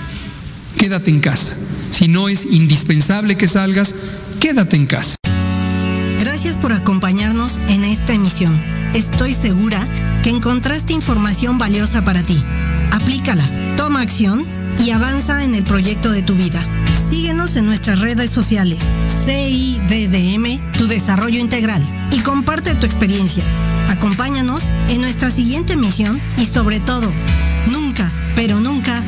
Quédate 0.78 1.10
en 1.10 1.20
casa. 1.20 1.56
Si 1.90 2.08
no 2.08 2.30
es 2.30 2.46
indispensable 2.46 3.36
que 3.36 3.46
salgas, 3.46 3.94
quédate 4.40 4.76
en 4.76 4.86
casa. 4.86 5.16
Gracias 6.20 6.56
por 6.56 6.72
acompañarnos 6.72 7.58
en 7.68 7.84
esta 7.84 8.14
emisión. 8.14 8.58
Estoy 8.94 9.34
segura 9.34 9.86
que 10.22 10.30
encontraste 10.30 10.94
información 10.94 11.58
valiosa 11.58 12.02
para 12.02 12.22
ti. 12.22 12.42
Aplícala, 12.92 13.44
toma 13.76 14.00
acción 14.00 14.46
y 14.82 14.90
avanza 14.90 15.44
en 15.44 15.54
el 15.54 15.64
proyecto 15.64 16.10
de 16.12 16.22
tu 16.22 16.34
vida. 16.34 16.62
Síguenos 17.10 17.56
en 17.56 17.66
nuestras 17.66 18.00
redes 18.00 18.30
sociales, 18.30 18.82
CIDDM, 19.26 20.72
tu 20.72 20.86
desarrollo 20.86 21.38
integral, 21.38 21.82
y 22.10 22.20
comparte 22.20 22.74
tu 22.74 22.86
experiencia. 22.86 23.44
Acompáñanos 23.90 24.62
en 24.88 25.02
nuestra 25.02 25.30
siguiente 25.30 25.74
emisión 25.74 26.18
y 26.38 26.46
sobre 26.46 26.80
todo, 26.80 27.12
nunca, 27.70 28.10
pero 28.34 28.60
nunca. 28.60 29.02